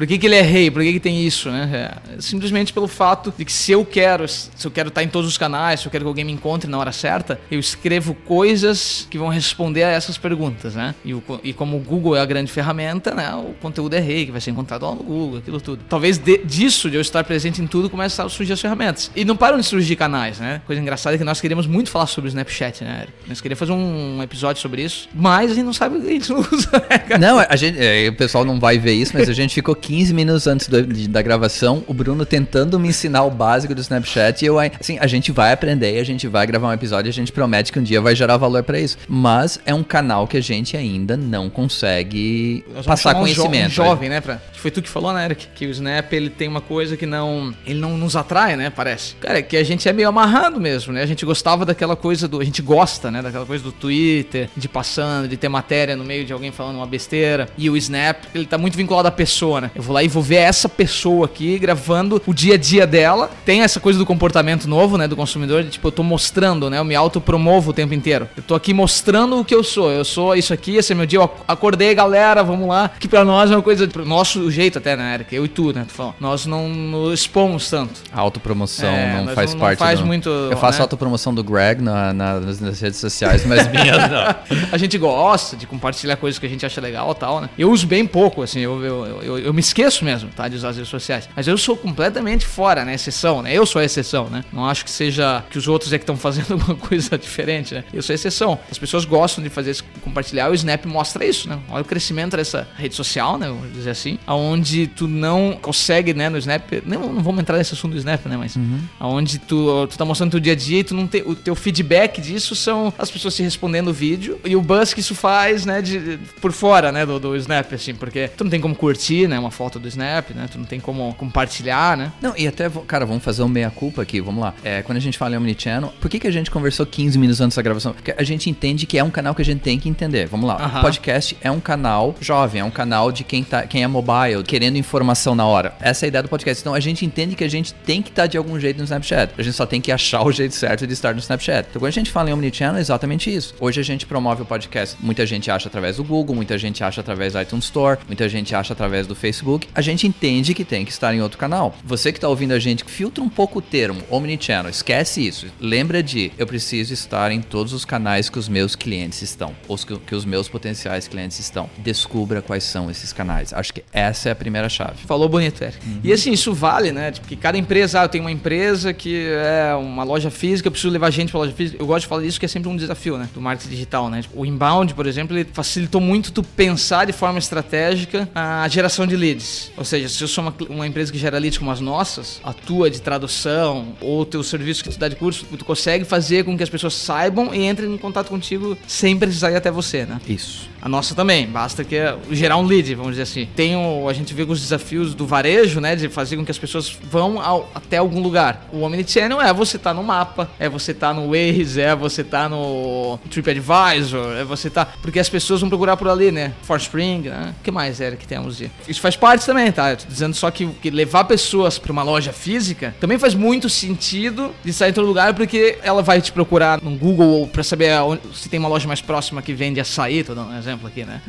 Por 0.00 0.06
que, 0.06 0.16
que 0.16 0.26
ele 0.26 0.36
é 0.36 0.40
rei? 0.40 0.70
Por 0.70 0.82
que, 0.82 0.94
que 0.94 0.98
tem 0.98 1.26
isso, 1.26 1.50
né? 1.50 1.92
É 2.16 2.20
simplesmente 2.22 2.72
pelo 2.72 2.88
fato 2.88 3.34
de 3.36 3.44
que 3.44 3.52
se 3.52 3.70
eu 3.70 3.84
quero, 3.84 4.26
se 4.26 4.48
eu 4.64 4.70
quero 4.70 4.88
estar 4.88 5.02
em 5.02 5.08
todos 5.08 5.28
os 5.28 5.36
canais, 5.36 5.80
se 5.80 5.86
eu 5.86 5.90
quero 5.92 6.04
que 6.04 6.08
alguém 6.08 6.24
me 6.24 6.32
encontre 6.32 6.70
na 6.70 6.78
hora 6.78 6.90
certa, 6.90 7.38
eu 7.50 7.60
escrevo 7.60 8.14
coisas 8.14 9.06
que 9.10 9.18
vão 9.18 9.28
responder 9.28 9.82
a 9.82 9.90
essas 9.90 10.16
perguntas, 10.16 10.74
né? 10.74 10.94
E, 11.04 11.12
o, 11.12 11.22
e 11.44 11.52
como 11.52 11.76
o 11.76 11.80
Google 11.80 12.16
é 12.16 12.20
a 12.22 12.24
grande 12.24 12.50
ferramenta, 12.50 13.14
né? 13.14 13.30
O 13.34 13.52
conteúdo 13.60 13.92
é 13.92 14.00
rei, 14.00 14.24
que 14.24 14.32
vai 14.32 14.40
ser 14.40 14.52
encontrado 14.52 14.86
lá 14.86 14.94
no 14.94 15.02
Google, 15.02 15.38
aquilo 15.40 15.60
tudo. 15.60 15.84
Talvez 15.86 16.16
de, 16.16 16.38
disso, 16.46 16.88
de 16.88 16.96
eu 16.96 17.02
estar 17.02 17.22
presente 17.22 17.60
em 17.60 17.66
tudo, 17.66 17.90
comece 17.90 18.22
a 18.22 18.28
surgir 18.30 18.54
as 18.54 18.60
ferramentas. 18.62 19.10
E 19.14 19.22
não 19.22 19.36
param 19.36 19.58
de 19.58 19.66
surgir 19.66 19.96
canais, 19.96 20.38
né? 20.38 20.62
Coisa 20.66 20.80
engraçada 20.80 21.16
é 21.16 21.18
que 21.18 21.24
nós 21.24 21.42
queríamos 21.42 21.66
muito 21.66 21.90
falar 21.90 22.06
sobre 22.06 22.28
o 22.28 22.30
Snapchat, 22.30 22.82
né, 22.84 23.00
Eric? 23.02 23.12
Nós 23.28 23.42
queríamos 23.42 23.58
fazer 23.58 23.72
um 23.72 24.22
episódio 24.22 24.62
sobre 24.62 24.82
isso, 24.82 25.10
mas 25.14 25.50
a 25.50 25.54
gente 25.54 25.66
não 25.66 25.74
sabe 25.74 25.98
a 25.98 26.10
gente 26.10 26.30
não 26.30 26.40
usa, 26.50 26.70
né? 26.88 27.18
Não, 27.18 27.38
a 27.38 27.56
gente, 27.56 27.78
é, 27.78 28.08
o 28.08 28.14
pessoal 28.14 28.46
não 28.46 28.58
vai 28.58 28.78
ver 28.78 28.94
isso, 28.94 29.12
mas 29.12 29.28
a 29.28 29.34
gente 29.34 29.52
ficou 29.52 29.76
15 29.90 30.14
minutos 30.14 30.46
antes 30.46 30.68
do- 30.68 30.84
da 31.08 31.20
gravação, 31.20 31.82
o 31.88 31.92
Bruno 31.92 32.24
tentando 32.24 32.78
me 32.78 32.86
ensinar 32.88 33.24
o 33.24 33.30
básico 33.30 33.74
do 33.74 33.80
Snapchat 33.80 34.40
e 34.40 34.46
eu, 34.46 34.56
assim, 34.60 34.96
a 35.00 35.06
gente 35.08 35.32
vai 35.32 35.52
aprender, 35.52 35.98
a 35.98 36.04
gente 36.04 36.28
vai 36.28 36.46
gravar 36.46 36.68
um 36.68 36.72
episódio 36.72 37.08
e 37.08 37.10
a 37.10 37.12
gente 37.12 37.32
promete 37.32 37.72
que 37.72 37.78
um 37.80 37.82
dia 37.82 38.00
vai 38.00 38.14
gerar 38.14 38.36
valor 38.36 38.62
pra 38.62 38.78
isso. 38.78 38.96
Mas 39.08 39.58
é 39.66 39.74
um 39.74 39.82
canal 39.82 40.28
que 40.28 40.36
a 40.36 40.40
gente 40.40 40.76
ainda 40.76 41.16
não 41.16 41.50
consegue 41.50 42.64
passar 42.86 43.10
chamar 43.14 43.22
um 43.24 43.26
jo- 43.26 43.42
conhecimento. 43.42 43.70
Um 43.72 43.74
jovem, 43.84 44.08
né? 44.08 44.20
Pra... 44.20 44.40
Foi 44.52 44.70
tu 44.70 44.80
que 44.80 44.88
falou, 44.88 45.12
né, 45.12 45.24
Eric? 45.24 45.48
Que 45.56 45.66
o 45.66 45.70
Snap 45.70 46.12
ele 46.12 46.30
tem 46.30 46.46
uma 46.46 46.60
coisa 46.60 46.96
que 46.96 47.06
não. 47.06 47.52
Ele 47.66 47.80
não 47.80 47.96
nos 47.98 48.14
atrai, 48.14 48.56
né? 48.56 48.70
Parece. 48.70 49.16
Cara, 49.16 49.38
é 49.38 49.42
que 49.42 49.56
a 49.56 49.64
gente 49.64 49.88
é 49.88 49.92
meio 49.92 50.08
amarrado 50.08 50.60
mesmo, 50.60 50.92
né? 50.92 51.02
A 51.02 51.06
gente 51.06 51.24
gostava 51.26 51.64
daquela 51.64 51.96
coisa 51.96 52.28
do. 52.28 52.40
A 52.40 52.44
gente 52.44 52.62
gosta, 52.62 53.10
né? 53.10 53.22
Daquela 53.22 53.46
coisa 53.46 53.64
do 53.64 53.72
Twitter, 53.72 54.48
de 54.56 54.68
passando, 54.68 55.26
de 55.26 55.36
ter 55.36 55.48
matéria 55.48 55.96
no 55.96 56.04
meio 56.04 56.24
de 56.24 56.32
alguém 56.32 56.52
falando 56.52 56.76
uma 56.76 56.86
besteira. 56.86 57.48
E 57.58 57.68
o 57.68 57.76
Snap, 57.76 58.22
ele 58.34 58.46
tá 58.46 58.56
muito 58.56 58.76
vinculado 58.76 59.08
à 59.08 59.10
pessoa, 59.10 59.60
né? 59.62 59.70
Eu 59.80 59.84
vou 59.84 59.94
lá 59.94 60.02
e 60.02 60.08
vou 60.08 60.22
ver 60.22 60.36
essa 60.36 60.68
pessoa 60.68 61.24
aqui 61.24 61.58
gravando 61.58 62.20
o 62.26 62.34
dia 62.34 62.52
a 62.54 62.58
dia 62.58 62.86
dela. 62.86 63.30
Tem 63.46 63.62
essa 63.62 63.80
coisa 63.80 63.98
do 63.98 64.04
comportamento 64.04 64.68
novo, 64.68 64.98
né, 64.98 65.08
do 65.08 65.16
consumidor, 65.16 65.64
tipo, 65.64 65.88
eu 65.88 65.92
tô 65.92 66.02
mostrando, 66.02 66.68
né, 66.68 66.78
eu 66.78 66.84
me 66.84 66.94
autopromovo 66.94 67.70
o 67.70 67.72
tempo 67.72 67.94
inteiro. 67.94 68.28
Eu 68.36 68.42
tô 68.42 68.54
aqui 68.54 68.74
mostrando 68.74 69.40
o 69.40 69.44
que 69.44 69.54
eu 69.54 69.64
sou. 69.64 69.90
Eu 69.90 70.04
sou 70.04 70.36
isso 70.36 70.52
aqui, 70.52 70.76
esse 70.76 70.92
é 70.92 70.94
meu 70.94 71.06
dia. 71.06 71.18
Eu 71.18 71.30
acordei, 71.48 71.94
galera, 71.94 72.42
vamos 72.42 72.68
lá. 72.68 72.90
Que 73.00 73.08
pra 73.08 73.24
nós 73.24 73.50
é 73.50 73.56
uma 73.56 73.62
coisa, 73.62 73.88
pro 73.88 74.04
nosso 74.04 74.50
jeito 74.50 74.76
até, 74.76 74.94
né, 74.94 75.14
Eric? 75.14 75.34
Eu 75.34 75.46
e 75.46 75.48
tu, 75.48 75.72
né, 75.72 75.86
tu 75.88 75.94
falou. 75.94 76.14
Nós 76.20 76.44
não 76.44 76.68
nos 76.68 77.18
expomos 77.20 77.70
tanto. 77.70 78.02
A 78.12 78.20
autopromoção 78.20 78.86
É, 78.90 79.22
não 79.24 79.32
faz 79.34 79.50
não- 79.54 79.60
não 79.60 79.66
parte 79.66 79.78
faz 79.78 80.00
do... 80.00 80.04
muito, 80.06 80.28
Eu 80.28 80.58
faço 80.58 80.76
né? 80.76 80.82
autopromoção 80.82 81.32
do 81.32 81.42
Greg 81.42 81.80
na, 81.82 82.12
na- 82.12 82.38
nas, 82.40 82.80
redes 82.82 82.98
sociais, 83.00 83.46
mas 83.46 83.66
minhas 83.72 84.10
não. 84.10 84.34
A 84.72 84.76
gente 84.76 84.98
gosta 84.98 85.56
de 85.56 85.66
compartilhar 85.66 86.16
coisas 86.16 86.38
que 86.38 86.44
a 86.44 86.48
gente 86.50 86.66
acha 86.66 86.82
legal 86.82 87.10
e 87.12 87.14
tal, 87.14 87.40
né? 87.40 87.48
Eu 87.58 87.70
uso 87.70 87.86
bem 87.86 88.06
pouco, 88.06 88.42
assim, 88.42 88.60
eu, 88.60 88.84
eu, 88.84 89.22
eu, 89.22 89.38
eu 89.38 89.54
me 89.54 89.69
esqueço 89.70 90.04
mesmo, 90.04 90.30
tá? 90.30 90.48
De 90.48 90.56
usar 90.56 90.70
as 90.70 90.76
redes 90.76 90.90
sociais. 90.90 91.28
Mas 91.34 91.48
eu 91.48 91.56
sou 91.56 91.76
completamente 91.76 92.46
fora, 92.46 92.84
né? 92.84 92.94
Exceção, 92.94 93.42
né? 93.42 93.52
Eu 93.52 93.64
sou 93.64 93.80
a 93.80 93.84
exceção, 93.84 94.28
né? 94.28 94.44
Não 94.52 94.66
acho 94.66 94.84
que 94.84 94.90
seja 94.90 95.42
que 95.50 95.58
os 95.58 95.66
outros 95.66 95.92
é 95.92 95.98
que 95.98 96.02
estão 96.02 96.16
fazendo 96.16 96.52
alguma 96.54 96.76
coisa 96.76 97.16
diferente, 97.16 97.74
né? 97.74 97.84
Eu 97.92 98.02
sou 98.02 98.12
a 98.12 98.14
exceção. 98.14 98.58
As 98.70 98.78
pessoas 98.78 99.04
gostam 99.04 99.42
de 99.42 99.50
fazer 99.50 99.76
compartilhar. 100.02 100.50
O 100.50 100.54
Snap 100.54 100.84
mostra 100.86 101.24
isso, 101.24 101.48
né? 101.48 101.58
Olha 101.68 101.82
o 101.82 101.84
crescimento 101.84 102.36
dessa 102.36 102.68
rede 102.76 102.94
social, 102.94 103.38
né? 103.38 103.48
Vamos 103.48 103.72
dizer 103.72 103.90
assim. 103.90 104.18
Aonde 104.26 104.86
tu 104.88 105.06
não 105.06 105.58
consegue, 105.60 106.12
né? 106.12 106.28
No 106.28 106.38
Snap. 106.38 106.70
Não, 106.84 107.12
não 107.12 107.22
vamos 107.22 107.40
entrar 107.40 107.56
nesse 107.56 107.74
assunto 107.74 107.92
do 107.92 107.98
Snap, 107.98 108.26
né? 108.26 108.36
Mas. 108.36 108.56
Aonde 108.98 109.38
tu, 109.38 109.86
tu 109.86 109.96
tá 109.96 110.04
mostrando 110.04 110.32
teu 110.32 110.40
dia 110.40 110.52
a 110.52 110.56
dia 110.56 110.80
e 110.80 110.84
tu 110.84 110.94
não 110.94 111.06
tem. 111.06 111.22
O 111.24 111.34
teu 111.34 111.54
feedback 111.54 112.20
disso 112.20 112.54
são 112.54 112.92
as 112.98 113.10
pessoas 113.10 113.34
te 113.36 113.42
respondendo 113.42 113.88
o 113.88 113.92
vídeo. 113.92 114.40
E 114.44 114.56
o 114.56 114.60
buzz 114.60 114.92
que 114.92 115.00
isso 115.00 115.14
faz, 115.14 115.64
né? 115.64 115.80
De, 115.80 116.18
por 116.40 116.52
fora, 116.52 116.90
né? 116.90 117.06
Do, 117.06 117.18
do 117.18 117.36
Snap, 117.36 117.72
assim. 117.72 117.94
Porque 117.94 118.28
tu 118.36 118.44
não 118.44 118.50
tem 118.50 118.60
como 118.60 118.74
curtir, 118.74 119.28
né? 119.28 119.38
Uma 119.38 119.49
foto 119.50 119.78
do 119.78 119.88
Snap, 119.88 120.30
né? 120.30 120.46
Tu 120.50 120.58
não 120.58 120.64
tem 120.64 120.80
como 120.80 121.14
compartilhar, 121.14 121.96
né? 121.96 122.12
Não, 122.20 122.34
e 122.36 122.46
até, 122.46 122.68
cara, 122.86 123.04
vamos 123.04 123.22
fazer 123.22 123.42
um 123.42 123.48
meia-culpa 123.48 124.02
aqui, 124.02 124.20
vamos 124.20 124.40
lá. 124.42 124.54
É, 124.62 124.82
quando 124.82 124.98
a 124.98 125.00
gente 125.00 125.18
fala 125.18 125.34
em 125.34 125.38
Omnichannel, 125.38 125.92
por 126.00 126.10
que, 126.10 126.18
que 126.18 126.26
a 126.26 126.30
gente 126.30 126.50
conversou 126.50 126.86
15 126.86 127.18
minutos 127.18 127.40
antes 127.40 127.56
da 127.56 127.62
gravação? 127.62 127.92
Porque 127.92 128.14
a 128.16 128.22
gente 128.22 128.48
entende 128.48 128.86
que 128.86 128.98
é 128.98 129.04
um 129.04 129.10
canal 129.10 129.34
que 129.34 129.42
a 129.42 129.44
gente 129.44 129.60
tem 129.60 129.78
que 129.78 129.88
entender. 129.88 130.26
Vamos 130.26 130.46
lá. 130.46 130.56
Aham. 130.56 130.78
O 130.78 130.82
podcast 130.82 131.36
é 131.40 131.50
um 131.50 131.60
canal 131.60 132.14
jovem, 132.20 132.60
é 132.60 132.64
um 132.64 132.70
canal 132.70 133.12
de 133.12 133.24
quem, 133.24 133.42
tá, 133.42 133.66
quem 133.66 133.82
é 133.82 133.86
mobile, 133.86 134.42
querendo 134.44 134.76
informação 134.76 135.34
na 135.34 135.46
hora. 135.46 135.74
Essa 135.80 136.04
é 136.04 136.06
a 136.06 136.08
ideia 136.08 136.22
do 136.22 136.28
podcast. 136.28 136.62
Então 136.62 136.74
a 136.74 136.80
gente 136.80 137.04
entende 137.04 137.34
que 137.34 137.44
a 137.44 137.48
gente 137.48 137.74
tem 137.74 138.02
que 138.02 138.10
estar 138.10 138.26
de 138.26 138.36
algum 138.36 138.58
jeito 138.58 138.78
no 138.78 138.84
Snapchat. 138.84 139.32
A 139.36 139.42
gente 139.42 139.54
só 139.54 139.66
tem 139.66 139.80
que 139.80 139.92
achar 139.92 140.22
o 140.22 140.32
jeito 140.32 140.54
certo 140.54 140.86
de 140.86 140.92
estar 140.92 141.12
no 141.12 141.20
Snapchat. 141.20 141.68
Então 141.70 141.80
quando 141.80 141.88
a 141.88 141.92
gente 141.92 142.10
fala 142.10 142.30
em 142.30 142.32
Omnichannel, 142.32 142.76
é 142.76 142.80
exatamente 142.80 143.34
isso. 143.34 143.54
Hoje 143.60 143.80
a 143.80 143.84
gente 143.84 144.06
promove 144.06 144.42
o 144.42 144.46
podcast. 144.46 144.96
Muita 145.00 145.26
gente 145.26 145.50
acha 145.50 145.68
através 145.68 145.96
do 145.96 146.04
Google, 146.04 146.34
muita 146.34 146.56
gente 146.58 146.82
acha 146.82 147.00
através 147.00 147.32
do 147.32 147.40
iTunes 147.40 147.64
Store, 147.64 147.98
muita 148.06 148.28
gente 148.28 148.54
acha 148.54 148.72
através 148.72 149.06
do 149.06 149.14
Facebook. 149.14 149.39
A 149.74 149.80
gente 149.80 150.06
entende 150.06 150.54
que 150.54 150.64
tem 150.64 150.84
que 150.84 150.90
estar 150.90 151.14
em 151.14 151.20
outro 151.20 151.38
canal. 151.38 151.74
Você 151.84 152.12
que 152.12 152.18
está 152.18 152.28
ouvindo 152.28 152.52
a 152.52 152.58
gente, 152.58 152.84
filtra 152.84 153.22
um 153.22 153.28
pouco 153.28 153.58
o 153.58 153.62
termo 153.62 154.02
Omnichannel. 154.10 154.70
Esquece 154.70 155.26
isso. 155.26 155.46
Lembra 155.60 156.02
de 156.02 156.32
eu 156.38 156.46
preciso 156.46 156.92
estar 156.92 157.30
em 157.30 157.40
todos 157.40 157.72
os 157.72 157.84
canais 157.84 158.28
que 158.28 158.38
os 158.38 158.48
meus 158.48 158.74
clientes 158.74 159.22
estão, 159.22 159.54
ou 159.68 159.76
que, 159.76 159.96
que 159.98 160.14
os 160.14 160.24
meus 160.24 160.48
potenciais 160.48 161.08
clientes 161.08 161.38
estão. 161.38 161.68
Descubra 161.78 162.42
quais 162.42 162.64
são 162.64 162.90
esses 162.90 163.12
canais. 163.12 163.52
Acho 163.52 163.72
que 163.72 163.84
essa 163.92 164.28
é 164.28 164.32
a 164.32 164.36
primeira 164.36 164.68
chave. 164.68 164.98
Falou 165.06 165.28
bonito, 165.28 165.62
Eric. 165.62 165.78
E 166.02 166.12
assim, 166.12 166.32
isso 166.32 166.52
vale, 166.52 166.92
né? 166.92 167.12
Tipo, 167.12 167.26
que 167.26 167.36
cada 167.36 167.56
empresa, 167.56 168.00
ah, 168.00 168.04
eu 168.04 168.08
tenho 168.08 168.24
uma 168.24 168.32
empresa 168.32 168.92
que 168.92 169.26
é 169.28 169.74
uma 169.74 170.04
loja 170.04 170.30
física, 170.30 170.68
eu 170.68 170.72
preciso 170.72 170.92
levar 170.92 171.10
gente 171.10 171.30
pra 171.30 171.40
loja 171.40 171.52
física. 171.52 171.80
Eu 171.80 171.86
gosto 171.86 172.02
de 172.02 172.08
falar 172.08 172.22
disso 172.22 172.38
que 172.38 172.46
é 172.46 172.48
sempre 172.48 172.68
um 172.68 172.76
desafio, 172.76 173.16
né? 173.16 173.28
Do 173.32 173.40
marketing 173.40 173.70
digital, 173.70 174.10
né? 174.10 174.22
Tipo, 174.22 174.40
o 174.40 174.46
inbound, 174.46 174.94
por 174.94 175.06
exemplo, 175.06 175.36
ele 175.36 175.48
facilitou 175.52 176.00
muito 176.00 176.32
tu 176.32 176.42
pensar 176.42 177.06
de 177.06 177.12
forma 177.12 177.38
estratégica 177.38 178.28
a 178.34 178.66
geração 178.68 179.06
de 179.06 179.16
leads. 179.16 179.29
Ou 179.76 179.84
seja, 179.84 180.08
se 180.08 180.22
eu 180.22 180.28
sou 180.28 180.44
uma, 180.44 180.54
uma 180.68 180.86
empresa 180.86 181.12
que 181.12 181.18
gera 181.18 181.38
leads 181.38 181.58
como 181.58 181.70
as 181.70 181.80
nossas, 181.80 182.40
a 182.42 182.52
tua 182.52 182.90
de 182.90 183.00
tradução 183.00 183.94
ou 184.00 184.22
o 184.22 184.24
teu 184.24 184.42
serviço 184.42 184.82
que 184.82 184.90
tu 184.90 184.98
dá 184.98 185.08
de 185.08 185.16
curso, 185.16 185.46
tu 185.58 185.64
consegue 185.64 186.04
fazer 186.04 186.44
com 186.44 186.56
que 186.56 186.62
as 186.62 186.70
pessoas 186.70 186.94
saibam 186.94 187.54
e 187.54 187.66
entrem 187.66 187.92
em 187.92 187.98
contato 187.98 188.28
contigo 188.28 188.76
sem 188.86 189.18
precisar 189.18 189.50
ir 189.52 189.56
até 189.56 189.70
você, 189.70 190.04
né? 190.04 190.20
Isso. 190.28 190.68
A 190.82 190.88
nossa 190.88 191.14
também, 191.14 191.46
basta 191.46 191.84
que 191.84 191.94
é 191.96 192.16
gerar 192.30 192.56
um 192.56 192.64
lead, 192.64 192.94
vamos 192.94 193.12
dizer 193.12 193.22
assim. 193.22 193.46
Tem 193.54 193.76
o, 193.76 194.08
a 194.08 194.12
gente 194.12 194.32
vê 194.34 194.42
os 194.42 194.60
desafios 194.60 195.14
do 195.14 195.26
varejo, 195.26 195.80
né, 195.80 195.94
de 195.94 196.08
fazer 196.08 196.36
com 196.36 196.44
que 196.44 196.50
as 196.50 196.58
pessoas 196.58 196.96
vão 197.02 197.40
ao- 197.40 197.70
até 197.74 197.98
algum 197.98 198.20
lugar. 198.22 198.66
O 198.72 198.80
Omnichannel 198.82 199.40
é 199.40 199.52
você 199.52 199.78
tá 199.78 199.92
no 199.92 200.02
mapa, 200.02 200.50
é 200.58 200.68
você 200.68 200.94
tá 200.94 201.12
no 201.12 201.28
Waze, 201.28 201.80
é 201.80 201.94
você 201.94 202.24
tá 202.24 202.48
no 202.48 203.18
TripAdvisor, 203.30 204.36
é 204.36 204.44
você 204.44 204.70
tá... 204.70 204.86
Porque 205.02 205.18
as 205.18 205.28
pessoas 205.28 205.60
vão 205.60 205.68
procurar 205.68 205.96
por 205.96 206.08
ali, 206.08 206.30
né? 206.30 206.52
Forspring, 206.62 207.22
né? 207.22 207.54
O 207.58 207.62
que 207.62 207.70
mais, 207.70 208.00
era 208.00 208.16
que 208.16 208.26
temos? 208.26 208.60
Isso 208.88 209.00
faz 209.00 209.16
parte 209.16 209.44
também, 209.44 209.70
tá? 209.72 209.90
Eu 209.90 209.96
tô 209.96 210.06
dizendo 210.06 210.34
só 210.34 210.50
que, 210.50 210.66
que 210.66 210.90
levar 210.90 211.24
pessoas 211.24 211.78
pra 211.78 211.92
uma 211.92 212.02
loja 212.02 212.32
física 212.32 212.94
também 213.00 213.18
faz 213.18 213.34
muito 213.34 213.68
sentido 213.68 214.52
de 214.64 214.72
sair 214.72 214.90
em 214.90 214.94
todo 214.94 215.06
lugar, 215.06 215.34
porque 215.34 215.78
ela 215.82 216.02
vai 216.02 216.20
te 216.20 216.32
procurar 216.32 216.80
no 216.82 216.90
Google 216.96 217.46
pra 217.48 217.62
saber 217.62 217.92
aonde- 217.92 218.22
se 218.34 218.48
tem 218.48 218.58
uma 218.58 218.68
loja 218.68 218.86
mais 218.86 219.00
próxima 219.00 219.42
que 219.42 219.52
vende 219.52 219.80
açaí, 219.80 220.22
dando 220.22 220.42
um 220.42 220.52
exemplo 220.70 220.86
aqui, 220.88 221.04
né? 221.04 221.20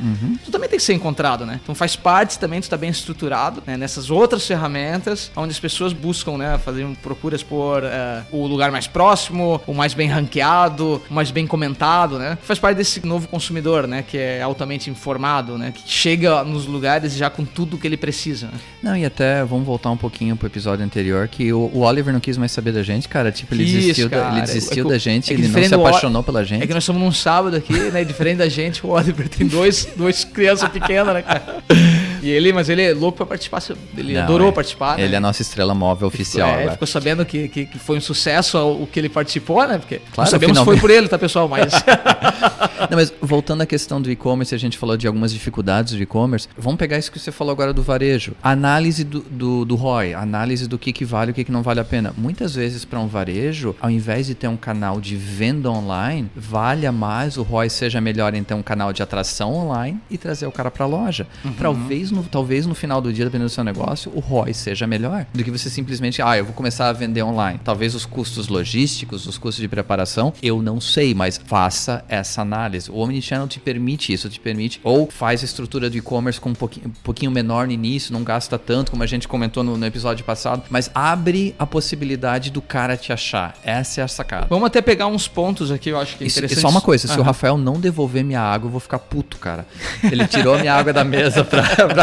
Tu 0.45 0.51
também 0.51 0.69
tem 0.69 0.77
que 0.77 0.83
ser 0.85 0.93
encontrado, 0.93 1.45
né? 1.45 1.59
Então 1.61 1.73
faz 1.75 1.95
parte 1.95 2.37
também, 2.39 2.61
tu 2.61 2.69
tá 2.69 2.77
bem 2.77 2.89
estruturado 2.89 3.61
né? 3.65 3.75
nessas 3.77 4.09
outras 4.09 4.45
ferramentas, 4.45 5.31
onde 5.35 5.51
as 5.51 5.59
pessoas 5.59 5.93
buscam, 5.93 6.37
né? 6.37 6.57
Fazer 6.63 6.85
procuras 7.01 7.43
por 7.43 7.83
eh, 7.83 8.21
o 8.31 8.45
lugar 8.47 8.71
mais 8.71 8.87
próximo, 8.87 9.61
o 9.67 9.73
mais 9.73 9.93
bem 9.93 10.07
ranqueado, 10.07 11.01
o 11.09 11.13
mais 11.13 11.31
bem 11.31 11.45
comentado, 11.47 12.17
né? 12.19 12.37
Faz 12.43 12.59
parte 12.59 12.77
desse 12.77 13.05
novo 13.05 13.27
consumidor, 13.27 13.87
né? 13.87 14.03
Que 14.07 14.17
é 14.17 14.41
altamente 14.41 14.89
informado, 14.89 15.57
né? 15.57 15.71
Que 15.75 15.81
chega 15.89 16.43
nos 16.43 16.65
lugares 16.65 17.13
já 17.15 17.29
com 17.29 17.43
tudo 17.45 17.77
que 17.77 17.87
ele 17.87 17.97
precisa. 17.97 18.47
né? 18.47 18.53
Não, 18.83 18.95
e 18.97 19.05
até 19.05 19.43
vamos 19.43 19.65
voltar 19.65 19.89
um 19.91 19.97
pouquinho 19.97 20.35
pro 20.35 20.47
episódio 20.47 20.85
anterior, 20.85 21.27
que 21.27 21.51
o, 21.53 21.69
o 21.73 21.79
Oliver 21.81 22.13
não 22.13 22.19
quis 22.19 22.37
mais 22.37 22.51
saber 22.51 22.71
da 22.71 22.83
gente, 22.83 23.07
cara. 23.07 23.31
Tipo, 23.31 23.53
ele 23.53 23.65
Quis, 23.65 23.73
desistiu, 23.73 24.09
da, 24.09 24.17
cara. 24.17 24.31
ele 24.37 24.41
desistiu 24.41 24.83
É 24.83 24.85
que- 24.85 24.91
da 24.91 24.97
gente, 24.97 25.31
é 25.31 25.33
ele 25.33 25.47
não 25.47 25.63
se 25.63 25.69
do 25.69 25.79
O- 25.79 25.87
apaixonou 25.87 26.23
pela 26.23 26.43
gente. 26.43 26.63
É 26.63 26.67
que 26.67 26.73
nós 26.73 26.83
estamos 26.83 27.01
num 27.01 27.11
sábado 27.11 27.55
aqui, 27.55 27.73
né? 27.91 28.03
Diferente 28.03 28.37
da 28.37 28.49
gente, 28.49 28.85
o 28.85 28.89
Oliver 28.89 29.27
tem 29.37 29.47
dois, 29.47 29.85
dois 29.95 30.23
crianças 30.23 30.69
pequenas, 30.69 31.13
né, 31.13 31.21
cara? 31.21 31.63
E 32.21 32.29
ele, 32.29 32.53
mas 32.53 32.69
ele 32.69 32.81
é 32.81 32.93
louco 32.93 33.17
pra 33.17 33.25
participar, 33.25 33.61
ele 33.97 34.13
Não, 34.13 34.23
adorou 34.23 34.49
é- 34.49 34.51
participar, 34.51 34.97
né? 34.97 35.03
Ele 35.03 35.15
é 35.15 35.17
a 35.17 35.21
nossa 35.21 35.41
estrela 35.41 35.73
móvel 35.73 36.07
oficial. 36.07 36.49
É, 36.49 36.53
agora. 36.53 36.71
ficou 36.73 36.87
sabendo 36.87 37.25
que, 37.25 37.47
que, 37.47 37.65
que 37.65 37.79
foi 37.79 37.97
um 37.97 38.01
sucesso 38.01 38.57
o 38.57 38.87
que 38.87 38.99
ele 38.99 39.09
participou, 39.09 39.67
né? 39.67 39.77
Porque 39.77 40.01
Claro, 40.13 40.29
sabemos 40.29 40.57
se 40.57 40.65
foi 40.65 40.77
por 40.77 40.89
ele, 40.89 41.07
tá, 41.07 41.17
pessoal? 41.17 41.47
Mas 41.47 41.71
Não, 42.89 42.97
mas 42.97 43.13
voltando 43.21 43.61
à 43.61 43.65
questão 43.65 44.01
do 44.01 44.09
e-commerce, 44.09 44.53
a 44.55 44.57
gente 44.57 44.77
falou 44.77 44.97
de 44.97 45.07
algumas 45.07 45.31
dificuldades 45.31 45.93
do 45.93 46.01
e-commerce. 46.01 46.47
Vamos 46.57 46.77
pegar 46.77 46.97
isso 46.97 47.11
que 47.11 47.19
você 47.19 47.31
falou 47.31 47.51
agora 47.51 47.73
do 47.73 47.83
varejo. 47.83 48.33
Análise 48.41 49.03
do, 49.03 49.21
do, 49.21 49.65
do 49.65 49.75
ROI, 49.75 50.13
análise 50.13 50.67
do 50.67 50.77
que, 50.77 50.91
que 50.91 51.05
vale 51.05 51.29
e 51.29 51.31
o 51.31 51.35
que, 51.35 51.43
que 51.43 51.51
não 51.51 51.61
vale 51.61 51.79
a 51.79 51.83
pena. 51.83 52.13
Muitas 52.17 52.55
vezes, 52.55 52.85
para 52.85 52.99
um 52.99 53.07
varejo, 53.07 53.75
ao 53.79 53.89
invés 53.89 54.27
de 54.27 54.35
ter 54.35 54.47
um 54.47 54.57
canal 54.57 54.99
de 54.99 55.15
venda 55.15 55.69
online, 55.69 56.29
valha 56.35 56.91
mais, 56.91 57.37
o 57.37 57.43
ROI 57.43 57.69
seja 57.69 58.01
melhor 58.01 58.33
em 58.33 58.43
ter 58.43 58.53
um 58.53 58.63
canal 58.63 58.91
de 58.93 59.03
atração 59.03 59.53
online 59.53 59.99
e 60.09 60.17
trazer 60.17 60.45
o 60.47 60.51
cara 60.51 60.71
para 60.71 60.85
a 60.85 60.87
loja. 60.87 61.27
Talvez, 61.59 62.10
no, 62.11 62.23
talvez 62.23 62.65
no 62.65 62.75
final 62.75 63.01
do 63.01 63.11
dia, 63.11 63.25
dependendo 63.25 63.49
do 63.49 63.53
seu 63.53 63.63
negócio, 63.63 64.11
o 64.13 64.19
ROI 64.19 64.53
seja 64.53 64.85
melhor 64.85 65.25
do 65.33 65.43
que 65.43 65.51
você 65.51 65.69
simplesmente, 65.69 66.21
ah, 66.21 66.37
eu 66.37 66.45
vou 66.45 66.53
começar 66.53 66.89
a 66.89 66.93
vender 66.93 67.23
online. 67.23 67.59
Talvez 67.63 67.95
os 67.95 68.05
custos 68.05 68.47
logísticos, 68.47 69.25
os 69.25 69.37
custos 69.37 69.61
de 69.61 69.67
preparação, 69.67 70.33
eu 70.41 70.61
não 70.61 70.79
sei, 70.79 71.13
mas 71.13 71.39
faça 71.45 72.03
essa 72.07 72.41
análise. 72.41 72.91
O 72.91 72.97
Omnichannel 72.97 73.47
te 73.47 73.59
permite 73.59 74.13
isso, 74.13 74.29
te 74.29 74.39
permite, 74.39 74.79
ou 74.83 75.09
faz 75.09 75.41
a 75.41 75.45
estrutura 75.45 75.89
do 75.89 75.97
e-commerce 75.97 76.39
com 76.39 76.49
um 76.49 76.55
pouquinho, 76.55 76.87
um 76.87 77.03
pouquinho 77.03 77.31
menor 77.31 77.67
no 77.67 77.73
início, 77.73 78.13
não 78.13 78.23
gasta 78.23 78.57
tanto, 78.57 78.91
como 78.91 79.03
a 79.03 79.07
gente 79.07 79.27
comentou 79.27 79.63
no, 79.63 79.77
no 79.77 79.85
episódio 79.85 80.23
passado, 80.25 80.63
mas 80.69 80.89
abre 80.93 81.55
a 81.57 81.65
possibilidade 81.65 82.51
do 82.51 82.61
cara 82.61 82.97
te 82.97 83.11
achar. 83.13 83.55
Essa 83.63 84.01
é 84.01 84.03
a 84.03 84.07
sacada. 84.07 84.47
vamos 84.49 84.67
até 84.67 84.81
pegar 84.81 85.07
uns 85.07 85.27
pontos 85.27 85.71
aqui, 85.71 85.89
eu 85.89 85.99
acho 85.99 86.17
que 86.17 86.23
é 86.23 86.27
Isso, 86.27 86.39
e 86.39 86.41
interessante. 86.41 86.61
só 86.61 86.69
uma 86.69 86.81
coisa, 86.81 87.07
se 87.07 87.13
o 87.13 87.17
Aham. 87.17 87.23
Rafael 87.23 87.57
não 87.57 87.79
devolver 87.79 88.23
minha 88.23 88.41
água, 88.41 88.67
eu 88.67 88.71
vou 88.71 88.79
ficar 88.79 88.99
puto, 88.99 89.37
cara. 89.37 89.65
Ele 90.03 90.27
tirou 90.27 90.55
a 90.55 90.57
minha 90.59 90.73
água 90.73 90.91
da 90.93 91.03
mesa 91.03 91.43
pra, 91.43 91.63
pra, 91.87 92.00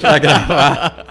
pra 0.00 0.18
gravar. 0.18 1.06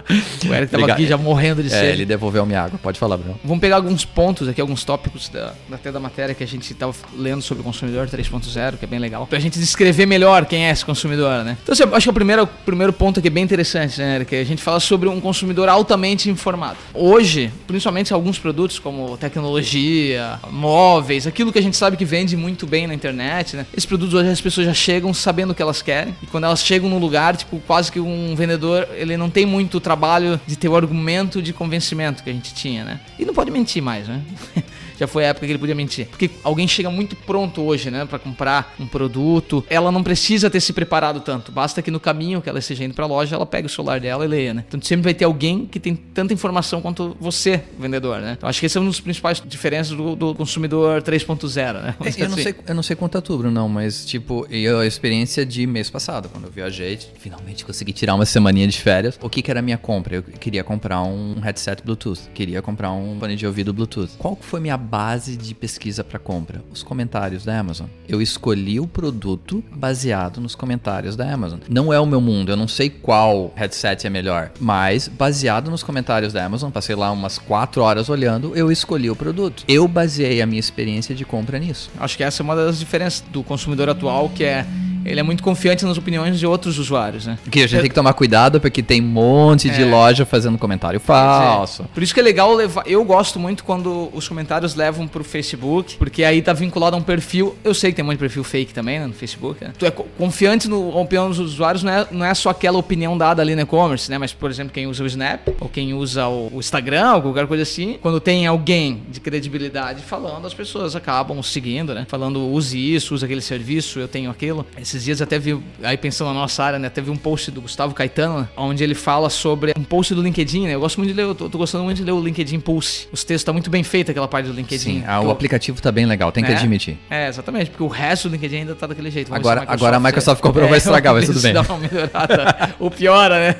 O 0.48 0.52
Eric 0.54 0.70
tava 0.70 0.82
Liga- 0.82 0.92
aqui 0.94 1.06
já 1.06 1.16
morrendo 1.16 1.62
de 1.62 1.68
É, 1.68 1.78
sede. 1.78 1.92
ele 1.92 2.04
devolveu 2.06 2.44
minha 2.44 2.62
água. 2.62 2.78
Pode 2.82 2.98
falar, 2.98 3.16
Bruno. 3.16 3.38
Vamos 3.44 3.60
pegar 3.60 3.76
alguns 3.76 4.04
pontos 4.04 4.46
aqui, 4.48 4.60
alguns 4.60 4.84
tópicos 4.84 5.28
da, 5.28 5.54
até 5.72 5.90
da 5.90 5.98
matéria 6.00 6.34
que 6.34 6.44
a 6.44 6.46
gente 6.46 6.70
estava 6.72 6.92
lendo 7.16 7.42
sobre 7.42 7.62
o 7.62 7.64
consumidor 7.64 8.06
3.0, 8.06 8.76
que 8.76 8.84
é 8.84 8.88
bem 8.88 8.98
legal, 8.98 9.26
pra 9.26 9.38
gente 9.38 9.58
descrever 9.58 10.06
melhor 10.06 10.44
quem 10.46 10.66
é 10.66 10.70
esse 10.70 10.84
consumidor, 10.84 11.44
né? 11.44 11.56
Então, 11.62 11.72
assim, 11.72 11.82
acho 11.84 12.04
que 12.04 12.10
o 12.10 12.12
primeiro, 12.12 12.42
o 12.44 12.46
primeiro 12.46 12.92
ponto 12.92 13.18
aqui 13.18 13.28
é 13.28 13.30
bem 13.30 13.44
interessante, 13.44 13.98
né, 14.00 14.16
Eric? 14.16 14.34
A 14.36 14.44
gente 14.44 14.62
fala 14.62 14.78
sobre 14.80 15.08
um 15.08 15.20
consumidor 15.20 15.68
altamente 15.68 16.28
informado. 16.28 16.76
Hoje, 16.92 17.50
principalmente 17.66 18.12
alguns 18.12 18.38
produtos 18.38 18.78
como 18.78 19.16
tecnologia, 19.16 20.38
móveis, 20.50 21.26
aquilo 21.26 21.52
que 21.52 21.58
a 21.58 21.62
gente 21.62 21.76
sabe 21.76 21.96
que 21.96 22.04
vende 22.04 22.36
muito 22.36 22.66
bem 22.66 22.86
na 22.86 22.94
internet, 22.94 23.56
né? 23.56 23.66
Esses 23.72 23.86
produtos 23.86 24.14
hoje 24.14 24.28
as 24.28 24.40
pessoas 24.40 24.66
já 24.66 24.74
chegam 24.74 25.14
sabendo 25.14 25.50
o 25.50 25.54
que 25.54 25.62
elas 25.62 25.80
querem. 25.82 26.14
E 26.22 26.26
quando 26.26 26.44
elas 26.44 26.62
chegam 26.62 26.88
num 26.88 26.98
lugar, 26.98 27.36
tipo, 27.36 27.58
quase 27.66 27.90
que 27.90 27.98
um 28.06 28.34
vendedor, 28.34 28.88
ele 28.94 29.16
não 29.16 29.30
tem 29.30 29.46
muito 29.46 29.80
trabalho 29.80 30.40
de 30.46 30.56
ter 30.56 30.68
o 30.68 30.76
argumento 30.76 31.42
de 31.42 31.52
convencimento 31.52 32.22
que 32.22 32.30
a 32.30 32.32
gente 32.32 32.54
tinha, 32.54 32.84
né? 32.84 33.00
E 33.18 33.24
não 33.24 33.34
pode 33.34 33.50
mentir 33.50 33.82
mais, 33.82 34.08
né? 34.08 34.20
Já 35.04 35.08
foi 35.08 35.24
a 35.24 35.28
época 35.28 35.46
que 35.46 35.52
ele 35.52 35.58
podia 35.58 35.74
mentir. 35.74 36.06
Porque 36.06 36.30
alguém 36.42 36.66
chega 36.66 36.90
muito 36.90 37.14
pronto 37.14 37.60
hoje, 37.62 37.90
né, 37.90 38.06
para 38.06 38.18
comprar 38.18 38.74
um 38.80 38.86
produto, 38.86 39.64
ela 39.68 39.92
não 39.92 40.02
precisa 40.02 40.48
ter 40.48 40.60
se 40.60 40.72
preparado 40.72 41.20
tanto. 41.20 41.52
Basta 41.52 41.82
que 41.82 41.90
no 41.90 42.00
caminho 42.00 42.40
que 42.40 42.48
ela 42.48 42.58
esteja 42.58 42.84
indo 42.84 42.94
para 42.94 43.04
a 43.04 43.08
loja, 43.08 43.36
ela 43.36 43.44
pega 43.44 43.66
o 43.66 43.70
celular 43.70 44.00
dela 44.00 44.24
e 44.24 44.28
leia, 44.28 44.54
né? 44.54 44.64
Então 44.66 44.80
sempre 44.80 45.04
vai 45.04 45.14
ter 45.14 45.24
alguém 45.24 45.66
que 45.66 45.78
tem 45.78 45.94
tanta 45.94 46.32
informação 46.32 46.80
quanto 46.80 47.16
você, 47.20 47.62
vendedor, 47.78 48.20
né? 48.20 48.34
Então 48.36 48.48
acho 48.48 48.60
que 48.60 48.66
esse 48.66 48.78
é 48.78 48.80
um 48.80 48.86
dos 48.86 49.00
principais 49.00 49.42
diferenças 49.44 49.96
do, 49.96 50.16
do 50.16 50.34
consumidor 50.34 51.02
3.0, 51.02 51.82
né? 51.82 51.94
É, 52.00 52.22
eu, 52.22 52.28
não 52.28 52.34
assim. 52.34 52.42
sei, 52.42 52.54
eu 52.66 52.74
não 52.74 52.82
sei 52.82 52.96
quanto 52.96 53.16
outubro, 53.16 53.50
não, 53.50 53.68
mas 53.68 54.06
tipo, 54.06 54.46
eu, 54.50 54.78
a 54.78 54.86
experiência 54.86 55.44
de 55.44 55.66
mês 55.66 55.90
passado, 55.90 56.28
quando 56.30 56.44
eu 56.44 56.50
viajei, 56.50 56.98
finalmente 57.18 57.64
consegui 57.64 57.92
tirar 57.92 58.14
uma 58.14 58.24
semaninha 58.24 58.66
de 58.66 58.80
férias. 58.80 59.18
O 59.20 59.28
que, 59.28 59.42
que 59.42 59.50
era 59.50 59.60
a 59.60 59.62
minha 59.62 59.78
compra? 59.78 60.16
Eu 60.16 60.22
queria 60.22 60.64
comprar 60.64 61.02
um 61.02 61.40
headset 61.40 61.82
Bluetooth, 61.82 62.20
queria 62.32 62.62
comprar 62.62 62.92
um 62.92 63.18
fone 63.18 63.36
de 63.36 63.46
ouvido 63.46 63.72
Bluetooth. 63.72 64.12
Qual 64.18 64.38
foi 64.40 64.60
minha 64.60 64.76
base 64.94 65.36
de 65.36 65.52
pesquisa 65.56 66.04
para 66.04 66.20
compra? 66.20 66.62
Os 66.72 66.84
comentários 66.84 67.44
da 67.44 67.58
Amazon. 67.58 67.88
Eu 68.08 68.22
escolhi 68.22 68.78
o 68.78 68.86
produto 68.86 69.64
baseado 69.74 70.40
nos 70.40 70.54
comentários 70.54 71.16
da 71.16 71.28
Amazon. 71.28 71.58
Não 71.68 71.92
é 71.92 71.98
o 71.98 72.06
meu 72.06 72.20
mundo, 72.20 72.52
eu 72.52 72.56
não 72.56 72.68
sei 72.68 72.88
qual 72.88 73.52
headset 73.56 74.06
é 74.06 74.10
melhor, 74.10 74.52
mas 74.60 75.08
baseado 75.08 75.68
nos 75.68 75.82
comentários 75.82 76.32
da 76.32 76.44
Amazon, 76.44 76.70
passei 76.70 76.94
lá 76.94 77.10
umas 77.10 77.38
4 77.38 77.82
horas 77.82 78.08
olhando, 78.08 78.54
eu 78.54 78.70
escolhi 78.70 79.10
o 79.10 79.16
produto. 79.16 79.64
Eu 79.66 79.88
baseei 79.88 80.40
a 80.40 80.46
minha 80.46 80.60
experiência 80.60 81.12
de 81.12 81.24
compra 81.24 81.58
nisso. 81.58 81.90
Acho 81.98 82.16
que 82.16 82.22
essa 82.22 82.40
é 82.40 82.44
uma 82.44 82.54
das 82.54 82.78
diferenças 82.78 83.24
do 83.32 83.42
consumidor 83.42 83.88
atual, 83.88 84.28
que 84.28 84.44
é 84.44 84.64
ele 85.04 85.20
é 85.20 85.22
muito 85.22 85.42
confiante 85.42 85.84
nas 85.84 85.98
opiniões 85.98 86.38
de 86.38 86.46
outros 86.46 86.78
usuários, 86.78 87.26
né? 87.26 87.38
Que 87.50 87.60
a 87.62 87.66
gente 87.66 87.80
tem 87.80 87.88
que 87.90 87.94
tomar 87.94 88.12
cuidado 88.14 88.60
porque 88.60 88.82
tem 88.82 89.00
um 89.00 89.06
monte 89.06 89.68
de 89.70 89.82
É. 89.82 89.84
loja 89.84 90.24
fazendo 90.24 90.56
comentário 90.58 90.98
falso. 91.00 91.84
Por 91.92 92.02
isso 92.02 92.12
que 92.14 92.20
é 92.20 92.22
legal 92.22 92.52
levar. 92.54 92.84
Eu 92.86 93.04
gosto 93.04 93.38
muito 93.38 93.64
quando 93.64 94.10
os 94.12 94.28
comentários 94.28 94.74
levam 94.74 95.06
pro 95.06 95.22
Facebook, 95.24 95.96
porque 95.96 96.24
aí 96.24 96.40
tá 96.42 96.52
vinculado 96.52 96.96
a 96.96 96.98
um 96.98 97.02
perfil. 97.02 97.56
Eu 97.64 97.74
sei 97.74 97.90
que 97.90 97.96
tem 97.96 98.02
um 98.04 98.06
monte 98.06 98.16
de 98.16 98.20
perfil 98.20 98.44
fake 98.44 98.72
também 98.72 98.98
né, 98.98 99.06
no 99.06 99.12
Facebook. 99.12 99.62
Né? 99.64 99.72
Tu 99.78 99.86
é 99.86 99.90
co- 99.90 100.06
confiante 100.18 100.68
no 100.68 100.92
na 100.94 101.00
opinião 101.00 101.28
dos 101.28 101.38
usuários, 101.38 101.82
não 101.82 101.92
é, 101.92 102.06
não 102.10 102.24
é 102.24 102.34
só 102.34 102.50
aquela 102.50 102.78
opinião 102.78 103.16
dada 103.18 103.42
ali 103.42 103.54
no 103.54 103.62
e-commerce, 103.62 104.10
né? 104.10 104.18
Mas, 104.18 104.32
por 104.32 104.50
exemplo, 104.50 104.72
quem 104.72 104.86
usa 104.86 105.02
o 105.02 105.06
Snap, 105.06 105.48
ou 105.60 105.68
quem 105.68 105.92
usa 105.94 106.26
o, 106.26 106.50
o 106.54 106.58
Instagram, 106.60 107.14
ou 107.16 107.22
qualquer 107.22 107.46
coisa 107.46 107.62
assim, 107.62 107.98
quando 108.00 108.20
tem 108.20 108.46
alguém 108.46 109.02
de 109.10 109.20
credibilidade 109.20 110.02
falando, 110.02 110.46
as 110.46 110.54
pessoas 110.54 110.94
acabam 110.96 111.42
seguindo, 111.42 111.94
né? 111.94 112.06
Falando, 112.08 112.40
use 112.50 112.78
isso, 112.78 113.14
use 113.14 113.24
aquele 113.24 113.40
serviço, 113.40 113.98
eu 113.98 114.08
tenho 114.08 114.30
aquilo. 114.30 114.66
Esses 114.94 115.04
dias 115.04 115.20
até 115.20 115.40
vi, 115.40 115.58
aí 115.82 115.96
pensando 115.96 116.28
na 116.28 116.34
nossa 116.34 116.62
área, 116.62 116.78
né? 116.78 116.86
Até 116.86 117.00
vi 117.02 117.10
um 117.10 117.16
post 117.16 117.50
do 117.50 117.60
Gustavo 117.60 117.92
Caetano, 117.94 118.48
onde 118.56 118.84
ele 118.84 118.94
fala 118.94 119.28
sobre 119.28 119.72
um 119.76 119.82
post 119.82 120.14
do 120.14 120.22
LinkedIn, 120.22 120.66
né? 120.68 120.74
Eu 120.76 120.78
gosto 120.80 120.98
muito 120.98 121.10
de 121.10 121.16
ler, 121.16 121.24
eu 121.24 121.34
tô, 121.34 121.50
tô 121.50 121.58
gostando 121.58 121.82
muito 121.82 121.96
de 121.96 122.04
ler 122.04 122.12
o 122.12 122.20
LinkedIn 122.22 122.60
Pulse. 122.60 123.08
Os 123.10 123.24
textos 123.24 123.42
tá 123.42 123.52
muito 123.52 123.68
bem 123.68 123.82
feito 123.82 124.12
aquela 124.12 124.28
parte 124.28 124.46
do 124.46 124.52
LinkedIn. 124.52 124.78
Sim, 125.00 125.04
ah, 125.04 125.20
o 125.20 125.24
Tô- 125.24 125.30
aplicativo 125.32 125.82
tá 125.82 125.90
bem 125.90 126.06
legal, 126.06 126.30
tem 126.30 126.44
que 126.44 126.50
né? 126.50 126.56
admitir. 126.56 126.96
É, 127.10 127.26
exatamente, 127.26 127.70
porque 127.70 127.82
o 127.82 127.88
resto 127.88 128.28
do 128.28 128.32
LinkedIn 128.34 128.58
ainda 128.58 128.74
tá 128.76 128.86
daquele 128.86 129.10
jeito. 129.10 129.30
Vamos 129.30 129.40
Agora- 129.44 129.62
se 129.66 129.72
agora 129.72 129.96
a 129.96 130.00
Microsoft 130.00 130.40
comprou, 130.40 130.68
vai 130.68 130.78
estragar, 130.78 131.12
mas 131.12 131.26
tudo 131.26 131.40
bem. 131.40 131.52
Dá 131.52 131.62
uma 131.62 131.78
melhorada. 131.78 132.74
o 132.78 132.88
piora, 132.88 133.40
né? 133.48 133.56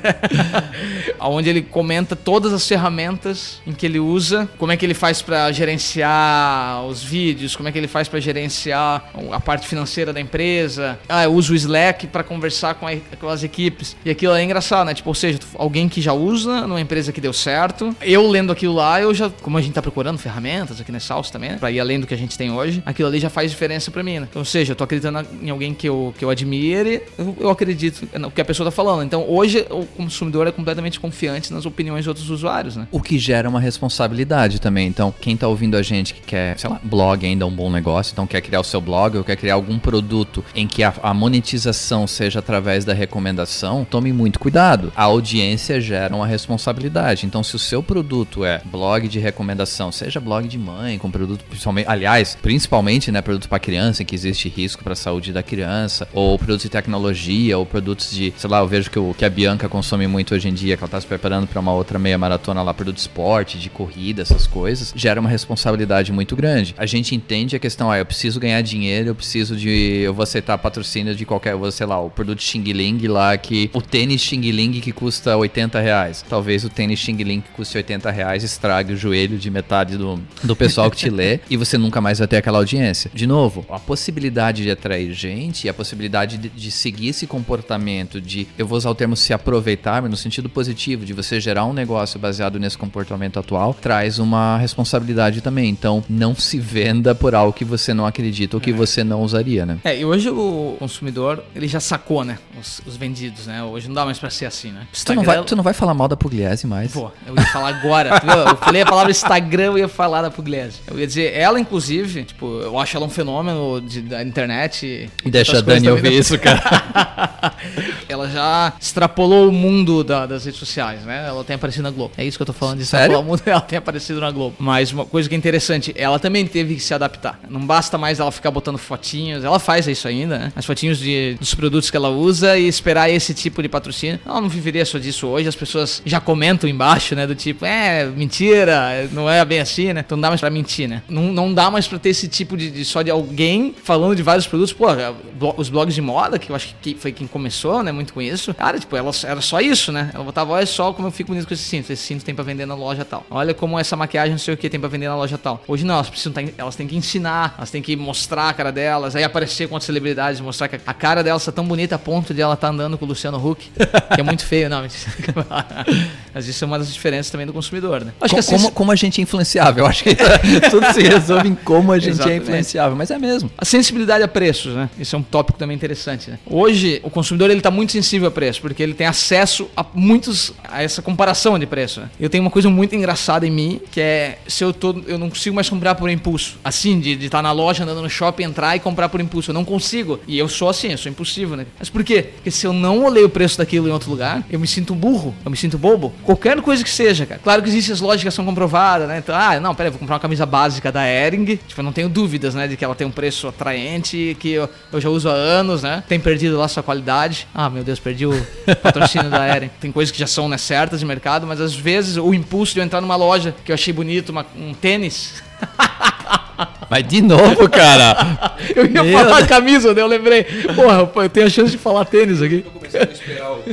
Onde 1.19 1.49
ele 1.49 1.61
comenta 1.63 2.15
todas 2.15 2.53
as 2.53 2.65
ferramentas 2.65 3.59
em 3.67 3.73
que 3.73 3.85
ele 3.85 3.99
usa, 3.99 4.47
como 4.57 4.71
é 4.71 4.77
que 4.77 4.85
ele 4.85 4.93
faz 4.93 5.21
pra 5.21 5.51
gerenciar 5.51 6.85
os 6.85 7.03
vídeos, 7.03 7.55
como 7.57 7.67
é 7.67 7.71
que 7.73 7.77
ele 7.77 7.87
faz 7.89 8.07
pra 8.07 8.19
gerenciar 8.21 9.03
a 9.31 9.39
parte 9.41 9.67
financeira 9.67 10.13
da 10.13 10.21
empresa. 10.21 10.97
Ah, 11.09 11.24
eu 11.25 11.33
uso 11.33 11.53
o 11.53 11.55
Slack 11.55 12.07
pra 12.07 12.23
conversar 12.23 12.75
com, 12.75 12.87
a- 12.87 12.95
com 13.19 13.27
as 13.29 13.43
equipes. 13.43 13.95
E 14.05 14.09
aquilo 14.09 14.33
é 14.33 14.43
engraçado, 14.43 14.85
né? 14.87 14.93
Tipo, 14.93 15.09
ou 15.09 15.15
seja, 15.15 15.39
alguém 15.55 15.87
que 15.89 16.01
já 16.01 16.13
usa 16.13 16.61
numa 16.67 16.79
empresa 16.81 17.11
que 17.11 17.19
deu 17.21 17.33
certo. 17.33 17.95
Eu 18.01 18.27
lendo 18.29 18.51
aquilo 18.51 18.73
lá, 18.75 19.01
eu 19.01 19.13
já, 19.13 19.29
como 19.41 19.57
a 19.57 19.61
gente 19.61 19.73
tá 19.73 19.81
procurando 19.81 20.17
ferramentas 20.17 20.79
aqui 20.81 20.91
na 20.91 20.99
Salsa 20.99 21.31
também, 21.31 21.51
né? 21.51 21.57
Pra 21.57 21.71
ir 21.71 21.79
além 21.79 21.99
do 21.99 22.07
que 22.07 22.13
a 22.13 22.17
gente 22.17 22.37
tem 22.37 22.51
hoje, 22.51 22.81
aquilo 22.85 23.07
ali 23.07 23.19
já 23.19 23.29
faz 23.29 23.51
diferença 23.51 23.91
pra 23.91 24.03
mim, 24.03 24.19
né? 24.19 24.27
Então, 24.29 24.41
ou 24.41 24.45
seja, 24.45 24.71
eu 24.71 24.75
tô 24.75 24.83
acreditando 24.83 25.25
em 25.41 25.49
alguém 25.49 25.73
que 25.73 25.87
eu, 25.87 26.13
que 26.17 26.23
eu 26.25 26.29
admire, 26.29 27.01
eu, 27.17 27.35
eu 27.39 27.49
acredito 27.49 28.07
no 28.19 28.31
que 28.31 28.41
a 28.41 28.45
pessoa 28.45 28.65
tá 28.69 28.71
falando. 28.71 29.03
Então, 29.03 29.25
hoje, 29.27 29.65
o 29.69 29.85
consumidor 29.85 30.47
é 30.47 30.51
completamente 30.51 30.99
confiante 30.99 31.53
nas 31.53 31.65
opiniões 31.65 32.03
de 32.03 32.09
outros 32.09 32.29
usuários, 32.29 32.75
né? 32.75 32.87
O 32.91 33.01
que 33.01 33.17
gera 33.19 33.47
uma 33.49 33.59
responsabilidade 33.59 34.59
também. 34.59 34.87
Então, 34.87 35.13
quem 35.21 35.37
tá 35.37 35.47
ouvindo 35.47 35.75
a 35.77 35.81
gente 35.81 36.13
que 36.13 36.21
quer, 36.21 36.57
sei 36.59 36.69
lá, 36.69 36.79
blog 36.83 37.25
ainda 37.25 37.43
é 37.43 37.47
um 37.47 37.51
bom 37.51 37.69
negócio, 37.71 38.11
então 38.11 38.27
quer 38.27 38.41
criar 38.41 38.59
o 38.59 38.63
seu 38.63 38.81
blog 38.81 39.17
ou 39.17 39.23
quer 39.23 39.35
criar 39.35 39.53
algum 39.55 39.79
produto 39.79 40.43
em 40.53 40.67
que 40.67 40.83
a, 40.83 40.93
a 41.01 41.13
monetização 41.15 42.05
seja 42.05 42.39
através 42.39 42.85
da 42.85 42.93
recomendação, 42.93 43.85
tome 43.89 44.13
muito 44.13 44.39
cuidado. 44.39 44.91
A 44.95 45.03
audiência 45.03 45.81
gera 45.81 46.15
uma 46.15 46.27
responsabilidade. 46.27 47.25
Então, 47.25 47.43
se 47.43 47.55
o 47.55 47.59
seu 47.59 47.81
produto 47.81 48.45
é 48.45 48.61
blog 48.65 49.07
de 49.07 49.19
recomendação, 49.19 49.91
seja 49.91 50.19
blog 50.19 50.47
de 50.47 50.57
mãe, 50.57 50.97
com 50.97 51.09
produto 51.09 51.43
principalmente, 51.45 51.87
aliás, 51.89 52.37
principalmente, 52.41 53.11
né, 53.11 53.21
produto 53.21 53.49
para 53.49 53.59
criança, 53.59 54.03
em 54.03 54.05
que 54.05 54.15
existe 54.15 54.49
risco 54.49 54.83
para 54.83 54.93
a 54.93 54.95
saúde 54.95 55.31
da 55.31 55.41
criança, 55.41 56.07
ou 56.13 56.37
produtos 56.37 56.63
de 56.63 56.69
tecnologia, 56.69 57.57
ou 57.57 57.65
produtos 57.65 58.11
de, 58.11 58.33
sei 58.37 58.49
lá, 58.49 58.59
eu 58.59 58.67
vejo 58.67 58.91
que, 58.91 58.99
o, 58.99 59.13
que 59.13 59.25
a 59.25 59.29
Bianca 59.29 59.69
consome 59.69 60.07
muito 60.07 60.35
hoje 60.35 60.49
em 60.49 60.53
dia, 60.53 60.75
que 60.77 60.83
ela 60.83 60.89
tá 60.89 60.99
se 60.99 61.07
preparando 61.07 61.47
para 61.47 61.59
uma 61.59 61.73
outra 61.73 61.97
meia 61.97 62.17
maratona 62.17 62.61
lá, 62.61 62.73
produto 62.73 62.95
de 62.95 63.01
esporte, 63.01 63.57
de 63.57 63.69
corrida, 63.69 64.21
essas 64.21 64.47
coisas, 64.47 64.93
gera 64.95 65.19
uma 65.19 65.29
responsabilidade 65.29 66.11
muito 66.11 66.35
grande. 66.35 66.75
A 66.77 66.85
gente 66.85 67.15
entende 67.15 67.55
a 67.55 67.59
questão, 67.59 67.89
ah, 67.89 67.97
eu 67.97 68.05
preciso 68.05 68.39
ganhar 68.39 68.61
dinheiro, 68.61 69.09
eu 69.09 69.15
preciso 69.15 69.55
de, 69.55 69.69
eu 69.69 70.13
vou 70.13 70.23
aceitar 70.23 70.57
patrocínio 70.57 71.04
de 71.13 71.25
qualquer, 71.25 71.55
sei 71.71 71.85
lá, 71.85 71.99
o 71.99 72.09
produto 72.09 72.41
Xing 72.41 72.63
Ling 72.63 73.07
lá, 73.07 73.37
que 73.37 73.69
o 73.73 73.81
tênis 73.81 74.21
Xing 74.21 74.51
Ling 74.51 74.79
que 74.79 74.91
custa 74.91 75.35
80 75.35 75.79
reais. 75.79 76.25
Talvez 76.27 76.63
o 76.63 76.69
tênis 76.69 76.99
Xing 76.99 77.17
Ling 77.17 77.41
que 77.41 77.49
custe 77.51 77.77
80 77.77 78.09
reais 78.09 78.43
estrague 78.43 78.93
o 78.93 78.97
joelho 78.97 79.37
de 79.37 79.51
metade 79.51 79.97
do, 79.97 80.19
do 80.43 80.55
pessoal 80.55 80.89
que 80.89 80.97
te 80.97 81.09
lê 81.09 81.39
e 81.49 81.57
você 81.57 81.77
nunca 81.77 81.99
mais 82.01 82.19
vai 82.19 82.27
ter 82.27 82.37
aquela 82.37 82.57
audiência. 82.57 83.11
De 83.13 83.27
novo, 83.27 83.65
a 83.69 83.79
possibilidade 83.79 84.63
de 84.63 84.71
atrair 84.71 85.11
gente 85.13 85.65
e 85.65 85.69
a 85.69 85.73
possibilidade 85.73 86.37
de, 86.37 86.49
de 86.49 86.71
seguir 86.71 87.09
esse 87.09 87.27
comportamento 87.27 88.21
de, 88.21 88.47
eu 88.57 88.65
vou 88.65 88.77
usar 88.77 88.89
o 88.89 88.95
termo 88.95 89.15
se 89.15 89.33
aproveitar, 89.33 90.01
mas 90.01 90.11
no 90.11 90.17
sentido 90.17 90.49
positivo, 90.49 91.05
de 91.05 91.13
você 91.13 91.39
gerar 91.39 91.65
um 91.65 91.73
negócio 91.73 92.19
baseado 92.19 92.59
nesse 92.59 92.77
comportamento 92.77 93.39
atual, 93.39 93.73
traz 93.73 94.19
uma 94.19 94.57
responsabilidade 94.57 95.41
também. 95.41 95.69
Então, 95.69 96.03
não 96.09 96.35
se 96.35 96.59
venda 96.59 97.13
por 97.13 97.35
algo 97.35 97.53
que 97.53 97.65
você 97.65 97.93
não 97.93 98.05
acredita 98.05 98.57
ou 98.57 98.61
que 98.61 98.71
você 98.71 99.03
não 99.03 99.21
usaria, 99.21 99.65
né? 99.65 99.77
É, 99.83 99.99
e 99.99 100.05
hoje 100.05 100.29
o 100.29 100.77
consumidor, 100.95 101.43
ele 101.53 101.67
já 101.67 101.79
sacou, 101.79 102.23
né? 102.23 102.37
Os, 102.59 102.81
os 102.85 102.95
vendidos, 102.95 103.47
né? 103.47 103.61
Hoje 103.63 103.87
não 103.87 103.95
dá 103.95 104.05
mais 104.05 104.17
pra 104.17 104.29
ser 104.29 104.45
assim, 104.45 104.71
né? 104.71 104.87
Tu 105.05 105.13
não, 105.13 105.23
vai, 105.23 105.43
tu 105.43 105.55
não 105.55 105.63
vai 105.63 105.73
falar 105.73 105.93
mal 105.93 106.07
da 106.07 106.15
Pugliese 106.15 106.65
mais? 106.65 106.93
Pô, 106.93 107.11
eu 107.27 107.35
ia 107.35 107.45
falar 107.47 107.69
agora. 107.69 108.21
eu 108.49 108.57
falei 108.57 108.81
a 108.81 108.85
palavra 108.85 109.11
Instagram, 109.11 109.63
eu 109.65 109.77
ia 109.79 109.87
falar 109.87 110.21
da 110.21 110.31
Pugliese. 110.31 110.79
Eu 110.87 110.97
ia 110.97 111.05
dizer, 111.05 111.33
ela, 111.33 111.59
inclusive, 111.59 112.23
tipo, 112.23 112.45
eu 112.61 112.79
acho 112.79 112.95
ela 112.95 113.05
um 113.05 113.09
fenômeno 113.09 113.81
de- 113.81 114.01
da 114.03 114.23
internet. 114.23 115.09
e 115.25 115.29
Deixa 115.29 115.57
a 115.57 115.61
Dani 115.61 115.89
ouvir 115.89 116.11
né? 116.11 116.15
isso, 116.15 116.37
cara. 116.39 116.61
ela 118.07 118.29
já 118.29 118.73
extrapolou 118.79 119.49
o 119.49 119.51
mundo 119.51 120.03
da- 120.03 120.25
das 120.25 120.45
redes 120.45 120.59
sociais, 120.59 121.01
né? 121.03 121.25
Ela 121.27 121.43
tem 121.43 121.55
aparecido 121.55 121.83
na 121.83 121.91
Globo. 121.91 122.13
É 122.17 122.23
isso 122.23 122.37
que 122.37 122.41
eu 122.41 122.45
tô 122.47 122.53
falando 122.53 122.77
de 122.77 122.83
extrapolar 122.83 123.19
o 123.21 123.23
mundo, 123.23 123.41
ela 123.45 123.61
tem 123.61 123.77
aparecido 123.77 124.21
na 124.21 124.31
Globo. 124.31 124.55
Mas 124.59 124.91
uma 124.93 125.05
coisa 125.05 125.27
que 125.27 125.35
é 125.35 125.37
interessante, 125.37 125.93
ela 125.97 126.19
também 126.19 126.45
teve 126.47 126.75
que 126.75 126.81
se 126.81 126.93
adaptar. 126.93 127.39
Não 127.49 127.65
basta 127.65 127.97
mais 127.97 128.19
ela 128.19 128.31
ficar 128.31 128.51
botando 128.51 128.77
fotinhos, 128.77 129.43
ela 129.43 129.59
faz 129.59 129.87
isso 129.87 130.07
ainda, 130.07 130.37
né? 130.39 130.53
As 130.55 130.65
de, 130.79 131.35
dos 131.39 131.53
produtos 131.55 131.89
que 131.89 131.97
ela 131.97 132.09
usa 132.09 132.57
e 132.57 132.67
esperar 132.67 133.09
esse 133.09 133.33
tipo 133.33 133.61
de 133.61 133.69
patrocínio. 133.69 134.19
Ela 134.25 134.41
não 134.41 134.49
viveria 134.49 134.85
só 134.85 134.97
disso 134.97 135.27
hoje, 135.27 135.47
as 135.47 135.55
pessoas 135.55 136.01
já 136.05 136.19
comentam 136.19 136.69
embaixo, 136.69 137.15
né? 137.15 137.25
Do 137.27 137.35
tipo, 137.35 137.65
é, 137.65 138.05
mentira, 138.05 139.09
não 139.11 139.29
é 139.29 139.43
bem 139.45 139.59
assim, 139.59 139.93
né? 139.93 140.01
Então 140.05 140.15
não 140.17 140.21
dá 140.23 140.29
mais 140.29 140.41
pra 140.41 140.49
mentir, 140.49 140.87
né? 140.87 141.01
Não, 141.09 141.23
não 141.31 141.53
dá 141.53 141.69
mais 141.71 141.87
pra 141.87 141.97
ter 141.99 142.09
esse 142.09 142.27
tipo 142.27 142.57
de, 142.57 142.69
de 142.69 142.83
só 142.85 143.01
de 143.01 143.09
alguém 143.11 143.73
falando 143.83 144.15
de 144.15 144.23
vários 144.23 144.45
produtos. 144.47 144.73
Pô, 144.73 144.87
blo- 145.33 145.53
os 145.57 145.69
blogs 145.69 145.93
de 145.95 146.01
moda, 146.01 146.37
que 146.37 146.49
eu 146.51 146.55
acho 146.55 146.75
que 146.81 146.95
foi 146.95 147.11
quem 147.11 147.27
começou, 147.27 147.81
né? 147.83 147.91
Muito 147.91 148.13
com 148.13 148.21
isso. 148.21 148.53
Cara, 148.53 148.79
tipo, 148.79 148.95
ela, 148.95 149.11
era 149.23 149.41
só 149.41 149.59
isso, 149.61 149.91
né? 149.91 150.11
Ela 150.13 150.23
botava, 150.23 150.53
olha 150.53 150.65
só 150.65 150.91
como 150.93 151.07
eu 151.07 151.11
fico 151.11 151.29
bonito 151.31 151.47
com 151.47 151.53
esse 151.53 151.63
cinto. 151.63 151.91
Esse 151.91 152.03
cinto 152.03 152.23
tem 152.25 152.35
pra 152.35 152.43
vender 152.43 152.65
na 152.65 152.75
loja 152.75 153.03
tal. 153.05 153.25
Olha 153.29 153.53
como 153.53 153.79
essa 153.79 153.95
maquiagem, 153.95 154.31
não 154.31 154.37
sei 154.39 154.53
o 154.53 154.57
que, 154.57 154.69
tem 154.69 154.79
pra 154.79 154.89
vender 154.89 155.07
na 155.07 155.15
loja 155.15 155.37
tal. 155.37 155.63
Hoje 155.67 155.85
não, 155.85 155.95
elas 155.95 156.09
precisam 156.09 156.33
tá, 156.33 156.41
elas 156.57 156.75
têm 156.75 156.87
que 156.87 156.95
ensinar, 156.95 157.53
elas 157.57 157.71
têm 157.71 157.81
que 157.81 157.95
mostrar 157.95 158.49
a 158.49 158.53
cara 158.53 158.71
delas, 158.71 159.15
aí 159.15 159.23
aparecer 159.23 159.67
com 159.69 159.75
as 159.75 159.83
celebridades, 159.83 160.39
mostrar 160.41 160.64
que 160.67 160.79
a 160.85 160.93
cara 160.93 161.23
delas 161.23 161.43
tá 161.45 161.51
tão 161.51 161.65
bonita 161.65 161.95
a 161.95 161.99
ponto 161.99 162.33
de 162.33 162.41
ela 162.41 162.55
tá 162.55 162.69
andando 162.69 162.97
com 162.97 163.05
o 163.05 163.07
Luciano 163.07 163.37
Huck, 163.37 163.71
que 164.13 164.21
é 164.21 164.23
muito 164.23 164.45
feio, 164.45 164.69
não. 164.69 164.85
Mas 166.33 166.47
isso 166.47 166.63
é 166.63 166.67
uma 166.67 166.77
das 166.77 166.93
diferenças 166.93 167.31
também 167.31 167.47
do 167.47 167.53
consumidor, 167.53 168.03
né? 168.03 168.13
Acho 168.19 168.35
Co- 168.35 168.35
que 168.35 168.39
assim, 168.39 168.55
como, 168.55 168.71
como 168.71 168.91
a 168.91 168.95
gente 168.95 169.19
é 169.19 169.23
influenciável. 169.23 169.83
Eu 169.83 169.89
acho 169.89 170.03
que 170.03 170.15
tudo 170.69 170.91
se 170.93 171.01
resolve 171.01 171.47
em 171.47 171.55
como 171.55 171.91
a 171.91 171.99
gente 171.99 172.11
Exatamente. 172.11 172.39
é 172.39 172.43
influenciável. 172.43 172.95
Mas 172.97 173.11
é 173.11 173.17
mesmo. 173.17 173.49
A 173.57 173.65
sensibilidade 173.65 174.23
a 174.23 174.27
preços, 174.27 174.75
né? 174.75 174.89
Isso 174.97 175.15
é 175.15 175.19
um 175.19 175.23
tópico 175.23 175.57
também 175.57 175.75
interessante, 175.75 176.29
né? 176.29 176.39
Hoje, 176.45 176.99
o 177.03 177.09
consumidor 177.09 177.49
ele 177.49 177.61
tá 177.61 177.71
muito 177.71 177.91
sensível 177.91 178.27
a 178.27 178.31
preço, 178.31 178.61
porque 178.61 178.81
ele 178.81 178.93
tem 178.93 179.07
acesso 179.07 179.69
a 179.75 179.85
muitos 179.93 180.53
a 180.63 180.83
essa 180.83 181.01
comparação 181.01 181.57
de 181.57 181.65
preço. 181.65 182.01
Né? 182.01 182.09
Eu 182.19 182.29
tenho 182.29 182.43
uma 182.43 182.51
coisa 182.51 182.69
muito 182.69 182.95
engraçada 182.95 183.45
em 183.45 183.51
mim, 183.51 183.81
que 183.91 184.01
é 184.01 184.39
se 184.47 184.63
eu 184.63 184.73
tô 184.73 184.95
eu 185.07 185.17
não 185.17 185.29
consigo 185.29 185.55
mais 185.55 185.69
comprar 185.69 185.95
por 185.95 186.09
impulso. 186.09 186.57
Assim, 186.63 186.99
de 186.99 187.11
estar 187.13 187.39
tá 187.39 187.41
na 187.41 187.51
loja, 187.51 187.83
andando 187.83 188.01
no 188.01 188.09
shopping, 188.09 188.43
entrar 188.43 188.75
e 188.75 188.79
comprar 188.79 189.09
por 189.09 189.21
impulso. 189.21 189.51
Eu 189.51 189.53
não 189.53 189.65
consigo. 189.65 190.19
E 190.27 190.37
eu 190.37 190.47
sou 190.55 190.69
assim, 190.69 190.91
eu 190.91 190.97
sou 190.97 191.11
impossível, 191.11 191.55
né? 191.55 191.65
Mas 191.77 191.89
por 191.89 192.03
quê? 192.03 192.23
Porque 192.35 192.49
se 192.49 192.65
eu 192.65 192.73
não 192.73 193.03
olhei 193.03 193.23
o 193.23 193.29
preço 193.29 193.57
daquilo 193.57 193.87
em 193.87 193.91
outro 193.91 194.09
lugar, 194.09 194.43
eu 194.49 194.59
me 194.59 194.67
sinto 194.67 194.95
burro, 194.95 195.35
eu 195.43 195.51
me 195.51 195.57
sinto 195.57 195.77
bobo. 195.77 196.13
Qualquer 196.23 196.59
coisa 196.61 196.83
que 196.83 196.89
seja, 196.89 197.25
cara. 197.25 197.39
Claro 197.43 197.61
que 197.61 197.69
existem 197.69 197.93
as 197.93 198.01
lógicas 198.01 198.33
que 198.33 198.35
são 198.35 198.45
comprovadas, 198.45 199.07
né? 199.07 199.19
Então, 199.19 199.35
ah, 199.35 199.59
não, 199.59 199.75
peraí, 199.75 199.91
vou 199.91 199.99
comprar 199.99 200.15
uma 200.15 200.19
camisa 200.19 200.45
básica 200.45 200.91
da 200.91 201.07
Ering. 201.07 201.57
Tipo, 201.67 201.81
eu 201.81 201.83
não 201.83 201.91
tenho 201.91 202.09
dúvidas, 202.09 202.55
né, 202.55 202.67
de 202.67 202.77
que 202.77 202.83
ela 202.83 202.95
tem 202.95 203.05
um 203.05 203.11
preço 203.11 203.47
atraente, 203.47 204.35
que 204.39 204.51
eu, 204.51 204.69
eu 204.91 205.01
já 205.01 205.09
uso 205.09 205.29
há 205.29 205.33
anos, 205.33 205.83
né? 205.83 206.03
Tem 206.07 206.19
perdido 206.19 206.57
lá 206.57 206.67
sua 206.67 206.81
qualidade. 206.81 207.47
Ah, 207.53 207.69
meu 207.69 207.83
Deus, 207.83 207.99
perdi 207.99 208.25
o 208.25 208.47
patrocínio 208.81 209.29
da 209.29 209.47
Ering. 209.55 209.69
Tem 209.79 209.91
coisas 209.91 210.11
que 210.11 210.19
já 210.19 210.27
são 210.27 210.47
né, 210.47 210.57
certas 210.57 210.99
de 210.99 211.05
mercado, 211.05 211.45
mas 211.45 211.59
às 211.59 211.75
vezes 211.75 212.17
o 212.17 212.33
impulso 212.33 212.73
de 212.73 212.79
eu 212.79 212.83
entrar 212.83 213.01
numa 213.01 213.15
loja 213.15 213.53
que 213.63 213.71
eu 213.71 213.73
achei 213.73 213.93
bonito, 213.93 214.29
uma, 214.29 214.45
um 214.57 214.73
tênis. 214.73 215.43
Mas 216.89 217.07
de 217.07 217.21
novo, 217.21 217.69
cara. 217.69 218.55
eu 218.75 218.85
ia 218.85 219.03
Meu 219.03 219.17
falar 219.17 219.37
Deus. 219.37 219.47
camisa, 219.47 219.93
daí 219.93 220.03
eu 220.03 220.07
lembrei. 220.07 220.43
Porra, 220.75 221.09
eu 221.15 221.29
tenho 221.29 221.47
a 221.47 221.49
chance 221.49 221.71
de 221.71 221.77
falar 221.77 222.05
tênis 222.05 222.41
aqui. 222.41 222.59
Tô 222.59 222.71
começando 222.71 223.09
a 223.09 223.11
esperar 223.11 223.51
o... 223.51 223.63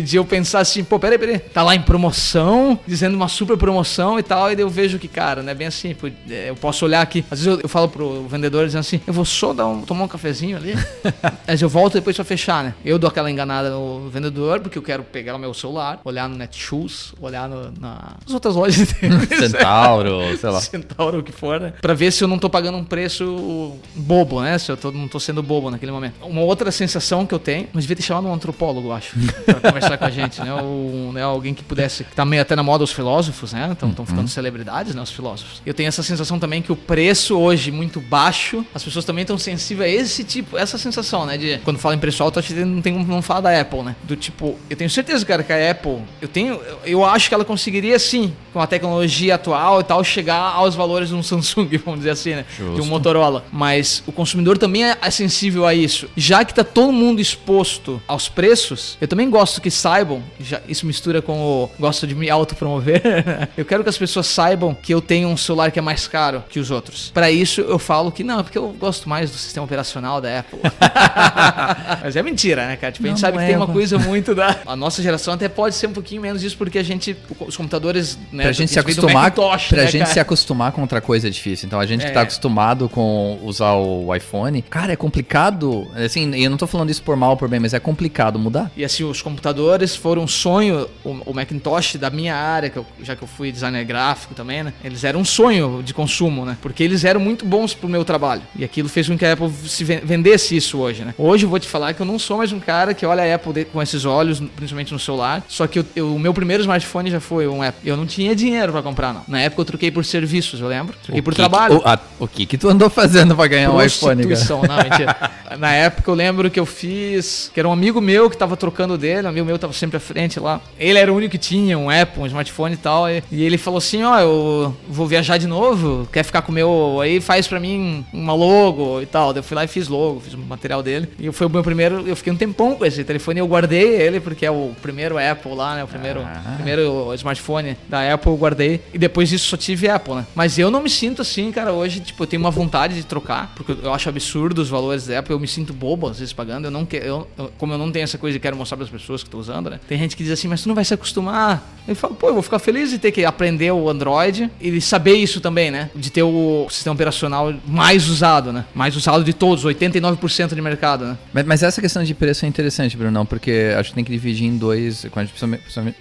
e 0.00 0.02
de 0.02 0.16
eu 0.16 0.24
pensar 0.24 0.60
assim, 0.60 0.82
pô, 0.82 0.98
peraí, 0.98 1.18
peraí, 1.18 1.38
tá 1.38 1.62
lá 1.62 1.74
em 1.74 1.82
promoção, 1.82 2.78
dizendo 2.86 3.14
uma 3.14 3.28
super 3.28 3.56
promoção 3.56 4.18
e 4.18 4.22
tal, 4.22 4.50
e 4.50 4.56
daí 4.56 4.64
eu 4.64 4.70
vejo 4.70 4.98
que, 4.98 5.06
cara, 5.06 5.42
não 5.42 5.50
é 5.50 5.54
bem 5.54 5.66
assim, 5.66 5.94
é, 6.30 6.48
eu 6.48 6.56
posso 6.56 6.84
olhar 6.86 7.02
aqui, 7.02 7.24
às 7.30 7.40
vezes 7.40 7.46
eu, 7.46 7.60
eu 7.62 7.68
falo 7.68 7.88
pro 7.88 8.26
vendedor 8.26 8.64
dizendo 8.64 8.80
assim, 8.80 9.00
eu 9.06 9.12
vou 9.12 9.24
só 9.24 9.52
dar 9.52 9.66
um, 9.66 9.82
tomar 9.82 10.04
um 10.04 10.08
cafezinho 10.08 10.56
ali, 10.56 10.74
mas 11.46 11.60
eu 11.60 11.68
volto 11.68 11.94
depois 11.94 12.16
pra 12.16 12.24
fechar, 12.24 12.64
né? 12.64 12.74
Eu 12.84 12.98
dou 12.98 13.08
aquela 13.08 13.30
enganada 13.30 13.70
no 13.70 14.08
vendedor, 14.08 14.60
porque 14.60 14.78
eu 14.78 14.82
quero 14.82 15.04
pegar 15.04 15.36
o 15.36 15.38
meu 15.38 15.52
celular, 15.52 16.00
olhar 16.04 16.28
no 16.28 16.36
Netshoes, 16.36 17.12
olhar 17.20 17.48
no, 17.48 17.72
na, 17.78 18.16
nas 18.24 18.34
outras 18.34 18.54
lojas 18.54 18.88
Centauro, 19.28 20.36
sei 20.38 20.50
lá. 20.50 20.60
Centauro, 20.60 21.18
o 21.18 21.22
que 21.22 21.32
for, 21.32 21.60
né? 21.60 21.72
Pra 21.80 21.94
ver 21.94 22.10
se 22.10 22.24
eu 22.24 22.28
não 22.28 22.38
tô 22.38 22.48
pagando 22.48 22.78
um 22.78 22.84
preço 22.84 23.76
bobo, 23.94 24.40
né? 24.40 24.58
Se 24.58 24.70
eu 24.70 24.76
tô, 24.76 24.90
não 24.90 25.08
tô 25.08 25.20
sendo 25.20 25.42
bobo 25.42 25.70
naquele 25.70 25.92
momento. 25.92 26.14
Uma 26.22 26.42
outra 26.42 26.70
sensação 26.70 27.26
que 27.26 27.34
eu 27.34 27.38
tenho, 27.38 27.68
mas 27.72 27.84
devia 27.84 27.96
ter 27.96 28.02
chamado 28.02 28.26
um 28.26 28.34
antropólogo, 28.34 28.92
acho, 28.92 29.16
pra 29.44 29.54
conversar 29.70 29.89
com 29.96 30.04
a 30.04 30.10
gente, 30.10 30.40
né? 30.40 30.52
Ou, 30.54 31.12
né? 31.12 31.22
Alguém 31.22 31.54
que 31.54 31.62
pudesse, 31.62 32.04
que 32.04 32.14
tá 32.14 32.24
meio 32.24 32.42
até 32.42 32.54
na 32.56 32.62
moda 32.62 32.84
os 32.84 32.92
filósofos, 32.92 33.52
né? 33.52 33.70
Estão 33.72 33.88
uhum. 33.96 34.06
ficando 34.06 34.28
celebridades, 34.28 34.94
né? 34.94 35.02
Os 35.02 35.10
filósofos. 35.10 35.62
Eu 35.64 35.74
tenho 35.74 35.88
essa 35.88 36.02
sensação 36.02 36.38
também 36.38 36.62
que 36.62 36.72
o 36.72 36.76
preço 36.76 37.38
hoje 37.38 37.70
muito 37.70 38.00
baixo, 38.00 38.64
as 38.74 38.82
pessoas 38.82 39.04
também 39.04 39.22
estão 39.22 39.38
sensíveis 39.38 39.90
a 39.90 40.02
esse 40.02 40.24
tipo, 40.24 40.56
essa 40.56 40.78
sensação, 40.78 41.26
né? 41.26 41.36
De 41.36 41.58
quando 41.64 41.78
fala 41.78 41.94
em 41.94 41.98
preço 41.98 42.22
alto, 42.22 42.40
não 42.64 42.82
tem 42.82 42.92
não 42.92 43.22
falar 43.22 43.40
da 43.40 43.60
Apple, 43.60 43.82
né? 43.82 43.96
Do 44.02 44.16
tipo, 44.16 44.58
eu 44.68 44.76
tenho 44.76 44.90
certeza, 44.90 45.24
cara, 45.24 45.42
que 45.42 45.52
a 45.52 45.70
Apple, 45.70 45.98
eu 46.20 46.28
tenho, 46.28 46.60
eu 46.84 47.04
acho 47.04 47.28
que 47.28 47.34
ela 47.34 47.44
conseguiria 47.44 47.98
sim, 47.98 48.32
com 48.52 48.60
a 48.60 48.66
tecnologia 48.66 49.34
atual 49.34 49.80
e 49.80 49.84
tal, 49.84 50.02
chegar 50.02 50.38
aos 50.38 50.74
valores 50.74 51.08
de 51.08 51.14
um 51.14 51.22
Samsung, 51.30 51.68
vamos 51.84 52.00
dizer 52.00 52.10
assim, 52.10 52.34
né? 52.34 52.44
Justo. 52.56 52.74
De 52.74 52.80
um 52.80 52.86
Motorola. 52.86 53.44
Mas 53.52 54.02
o 54.06 54.12
consumidor 54.12 54.58
também 54.58 54.84
é 54.84 55.10
sensível 55.10 55.66
a 55.66 55.74
isso. 55.74 56.08
Já 56.16 56.44
que 56.44 56.54
tá 56.54 56.64
todo 56.64 56.92
mundo 56.92 57.20
exposto 57.20 58.02
aos 58.06 58.28
preços, 58.28 58.96
eu 59.00 59.08
também 59.08 59.28
gosto 59.30 59.60
que 59.60 59.69
saibam, 59.70 60.22
já, 60.40 60.60
isso 60.68 60.86
mistura 60.86 61.22
com 61.22 61.40
o 61.40 61.70
gosto 61.78 62.06
de 62.06 62.14
me 62.14 62.28
autopromover. 62.30 63.02
eu 63.56 63.64
quero 63.64 63.82
que 63.82 63.88
as 63.88 63.98
pessoas 63.98 64.26
saibam 64.26 64.74
que 64.74 64.92
eu 64.92 65.00
tenho 65.00 65.28
um 65.28 65.36
celular 65.36 65.70
que 65.70 65.78
é 65.78 65.82
mais 65.82 66.06
caro 66.06 66.42
que 66.48 66.58
os 66.58 66.70
outros. 66.70 67.10
Para 67.12 67.30
isso 67.30 67.60
eu 67.60 67.78
falo 67.78 68.10
que 68.10 68.24
não, 68.24 68.42
porque 68.42 68.58
eu 68.58 68.68
gosto 68.78 69.08
mais 69.08 69.30
do 69.30 69.36
sistema 69.36 69.64
operacional 69.64 70.20
da 70.20 70.40
Apple. 70.40 70.58
Mas 72.02 72.16
é 72.16 72.22
mentira, 72.22 72.66
né, 72.66 72.76
cara? 72.76 72.92
Tipo, 72.92 73.04
não, 73.04 73.12
a 73.12 73.14
gente 73.14 73.20
sabe 73.20 73.38
que 73.38 73.44
é, 73.44 73.46
tem 73.48 73.56
uma 73.56 73.66
coisa 73.66 73.98
muito 73.98 74.34
da. 74.34 74.60
A 74.66 74.76
nossa 74.76 75.02
geração 75.02 75.34
até 75.34 75.48
pode 75.48 75.74
ser 75.74 75.86
um 75.86 75.92
pouquinho 75.92 76.22
menos 76.22 76.40
disso, 76.40 76.56
porque 76.56 76.78
a 76.78 76.82
gente. 76.82 77.16
Os 77.40 77.56
computadores. 77.56 78.18
Né, 78.32 78.44
pra 78.44 78.52
gente 78.52 78.70
se 78.70 78.78
acostumar. 78.78 79.32
pra 79.32 79.56
né, 79.72 79.86
gente 79.86 80.00
cara? 80.00 80.12
se 80.12 80.20
acostumar 80.20 80.72
com 80.72 80.80
outra 80.82 81.00
coisa 81.00 81.28
é 81.28 81.30
difícil. 81.30 81.66
Então 81.66 81.78
a 81.78 81.86
gente 81.86 82.04
é. 82.04 82.08
que 82.08 82.14
tá 82.14 82.22
acostumado 82.22 82.88
com 82.88 83.38
usar 83.42 83.74
o 83.74 84.14
iPhone, 84.14 84.62
cara, 84.62 84.92
é 84.92 84.96
complicado. 84.96 85.88
Assim, 85.94 86.34
eu 86.36 86.50
não 86.50 86.56
tô 86.56 86.66
falando 86.66 86.90
isso 86.90 87.02
por 87.02 87.16
mal 87.16 87.30
ou 87.30 87.36
por 87.36 87.48
bem, 87.48 87.60
mas 87.60 87.74
é 87.74 87.80
complicado 87.80 88.38
mudar. 88.38 88.70
E 88.76 88.84
assim, 88.84 89.04
os 89.04 89.22
computadores 89.22 89.59
foram 89.96 90.22
um 90.22 90.28
sonho, 90.28 90.88
o, 91.04 91.10
o 91.26 91.34
Macintosh 91.34 91.96
da 91.96 92.10
minha 92.10 92.34
área, 92.34 92.70
que 92.70 92.78
eu, 92.78 92.86
já 93.02 93.16
que 93.16 93.22
eu 93.22 93.28
fui 93.28 93.50
designer 93.50 93.84
gráfico 93.84 94.34
também, 94.34 94.62
né? 94.62 94.72
Eles 94.84 95.04
eram 95.04 95.20
um 95.20 95.24
sonho 95.24 95.82
de 95.82 95.94
consumo, 95.94 96.44
né? 96.44 96.56
Porque 96.60 96.82
eles 96.82 97.04
eram 97.04 97.20
muito 97.20 97.44
bons 97.44 97.74
pro 97.74 97.88
meu 97.88 98.04
trabalho. 98.04 98.42
E 98.56 98.64
aquilo 98.64 98.88
fez 98.88 99.08
com 99.08 99.16
que 99.16 99.24
a 99.24 99.32
Apple 99.32 99.50
se 99.66 99.84
vendesse 99.84 100.56
isso 100.56 100.78
hoje, 100.78 101.04
né? 101.04 101.14
Hoje 101.16 101.44
eu 101.46 101.50
vou 101.50 101.58
te 101.58 101.68
falar 101.68 101.94
que 101.94 102.00
eu 102.00 102.06
não 102.06 102.18
sou 102.18 102.38
mais 102.38 102.52
um 102.52 102.60
cara 102.60 102.94
que 102.94 103.04
olha 103.06 103.22
a 103.22 103.34
Apple 103.34 103.64
com 103.66 103.82
esses 103.82 104.04
olhos, 104.04 104.40
principalmente 104.40 104.92
no 104.92 104.98
celular. 104.98 105.44
Só 105.48 105.66
que 105.66 105.80
eu, 105.80 105.84
eu, 105.94 106.14
o 106.14 106.18
meu 106.18 106.34
primeiro 106.34 106.62
smartphone 106.62 107.10
já 107.10 107.20
foi 107.20 107.46
um 107.46 107.62
Apple. 107.62 107.88
Eu 107.88 107.96
não 107.96 108.06
tinha 108.06 108.34
dinheiro 108.34 108.72
para 108.72 108.82
comprar, 108.82 109.12
não. 109.12 109.22
Na 109.26 109.40
época 109.40 109.62
eu 109.62 109.66
troquei 109.66 109.90
por 109.90 110.04
serviços, 110.04 110.60
eu 110.60 110.68
lembro. 110.68 110.94
Troquei 111.02 111.20
o 111.20 111.24
por 111.24 111.34
trabalho. 111.34 111.80
Que, 111.80 111.86
o, 111.86 111.88
a, 111.88 111.98
o 112.20 112.28
que 112.28 112.46
que 112.46 112.58
tu 112.58 112.68
andou 112.68 112.90
fazendo 112.90 113.34
para 113.34 113.46
ganhar 113.46 113.70
um 113.70 113.82
iPhone, 113.82 114.26
cara? 114.26 114.68
Não, 114.68 114.76
mentira. 114.76 115.30
Na 115.58 115.72
época 115.72 116.10
eu 116.10 116.14
lembro 116.14 116.50
que 116.50 116.60
eu 116.60 116.66
fiz, 116.66 117.50
que 117.52 117.58
era 117.58 117.68
um 117.68 117.72
amigo 117.72 118.00
meu 118.00 118.30
que 118.30 118.36
tava 118.36 118.56
trocando 118.56 118.96
dele, 118.96 119.26
um 119.26 119.30
amigo 119.30 119.46
meu 119.50 119.58
tava 119.58 119.72
sempre 119.72 119.96
à 119.96 120.00
frente 120.00 120.38
lá. 120.38 120.60
Ele 120.78 120.98
era 120.98 121.12
o 121.12 121.16
único 121.16 121.32
que 121.32 121.38
tinha 121.38 121.76
um 121.76 121.90
Apple, 121.90 122.22
um 122.22 122.26
smartphone 122.26 122.74
e 122.74 122.78
tal. 122.78 123.10
E, 123.10 123.22
e 123.30 123.42
ele 123.42 123.58
falou 123.58 123.78
assim: 123.78 124.02
Ó, 124.02 124.14
oh, 124.14 124.18
eu 124.18 124.76
vou 124.88 125.06
viajar 125.06 125.38
de 125.38 125.46
novo, 125.46 126.08
quer 126.12 126.22
ficar 126.22 126.42
com 126.42 126.52
o 126.52 126.54
meu. 126.54 127.00
Aí 127.00 127.20
faz 127.20 127.48
pra 127.48 127.58
mim 127.58 128.04
uma 128.12 128.32
logo 128.32 129.02
e 129.02 129.06
tal. 129.06 129.34
Eu 129.34 129.42
fui 129.42 129.54
lá 129.54 129.64
e 129.64 129.68
fiz 129.68 129.88
logo, 129.88 130.20
fiz 130.20 130.34
o 130.34 130.38
material 130.38 130.82
dele. 130.82 131.08
E 131.18 131.30
foi 131.32 131.46
o 131.46 131.50
meu 131.50 131.62
primeiro. 131.62 132.06
Eu 132.06 132.14
fiquei 132.14 132.32
um 132.32 132.36
tempão 132.36 132.74
com 132.76 132.84
esse 132.84 133.02
telefone 133.02 133.40
eu 133.40 133.48
guardei 133.48 134.00
ele, 134.00 134.20
porque 134.20 134.46
é 134.46 134.50
o 134.50 134.72
primeiro 134.80 135.18
Apple 135.18 135.54
lá, 135.54 135.74
né? 135.74 135.84
O 135.84 135.88
primeiro, 135.88 136.20
ah. 136.20 136.52
primeiro 136.54 137.12
smartphone 137.14 137.76
da 137.88 138.14
Apple 138.14 138.30
eu 138.30 138.36
guardei. 138.36 138.80
E 138.94 138.98
depois 138.98 139.28
disso 139.28 139.48
só 139.48 139.56
tive 139.56 139.88
Apple, 139.88 140.14
né? 140.14 140.26
Mas 140.34 140.58
eu 140.58 140.70
não 140.70 140.82
me 140.82 140.90
sinto 140.90 141.22
assim, 141.22 141.50
cara, 141.50 141.72
hoje. 141.72 142.00
Tipo, 142.00 142.22
eu 142.22 142.26
tenho 142.26 142.40
uma 142.40 142.50
vontade 142.50 142.94
de 142.94 143.04
trocar, 143.04 143.52
porque 143.56 143.72
eu 143.82 143.92
acho 143.92 144.08
absurdo 144.08 144.60
os 144.60 144.68
valores 144.68 145.06
da 145.06 145.18
Apple. 145.18 145.32
Eu 145.32 145.40
me 145.40 145.48
sinto 145.48 145.72
bobo 145.72 146.08
às 146.08 146.18
vezes 146.18 146.32
pagando. 146.32 146.66
Eu 146.66 146.70
não 146.70 146.84
quero. 146.84 147.04
Eu, 147.04 147.28
eu, 147.36 147.52
como 147.58 147.72
eu 147.72 147.78
não 147.78 147.90
tenho 147.90 148.04
essa 148.04 148.18
coisa 148.18 148.36
e 148.36 148.40
quero 148.40 148.56
mostrar 148.56 148.76
para 148.76 148.84
as 148.84 148.90
pessoas 148.90 149.22
que 149.22 149.28
estão 149.28 149.39
usando, 149.40 149.70
né? 149.70 149.80
Tem 149.88 149.98
gente 149.98 150.16
que 150.16 150.22
diz 150.22 150.32
assim, 150.32 150.48
mas 150.48 150.62
tu 150.62 150.68
não 150.68 150.74
vai 150.74 150.84
se 150.84 150.94
acostumar. 150.94 151.80
Eu 151.88 151.96
falo, 151.96 152.14
pô, 152.14 152.28
eu 152.28 152.34
vou 152.34 152.42
ficar 152.42 152.58
feliz 152.58 152.90
de 152.90 152.98
ter 152.98 153.10
que 153.10 153.24
aprender 153.24 153.72
o 153.72 153.88
Android 153.88 154.50
e 154.60 154.80
saber 154.80 155.14
isso 155.14 155.40
também, 155.40 155.70
né? 155.70 155.90
De 155.94 156.10
ter 156.10 156.22
o 156.22 156.66
sistema 156.70 156.94
operacional 156.94 157.52
mais 157.66 158.08
usado, 158.08 158.52
né? 158.52 158.64
Mais 158.74 158.94
usado 158.94 159.24
de 159.24 159.32
todos, 159.32 159.64
89% 159.64 160.54
de 160.54 160.62
mercado, 160.62 161.04
né? 161.04 161.18
Mas, 161.32 161.46
mas, 161.46 161.62
essa 161.62 161.80
questão 161.80 162.04
de 162.04 162.14
preço 162.14 162.44
é 162.44 162.48
interessante, 162.48 162.96
Brunão, 162.96 163.26
porque 163.26 163.74
acho 163.76 163.90
que 163.90 163.94
tem 163.94 164.04
que 164.04 164.12
dividir 164.12 164.46
em 164.46 164.56
dois, 164.56 165.06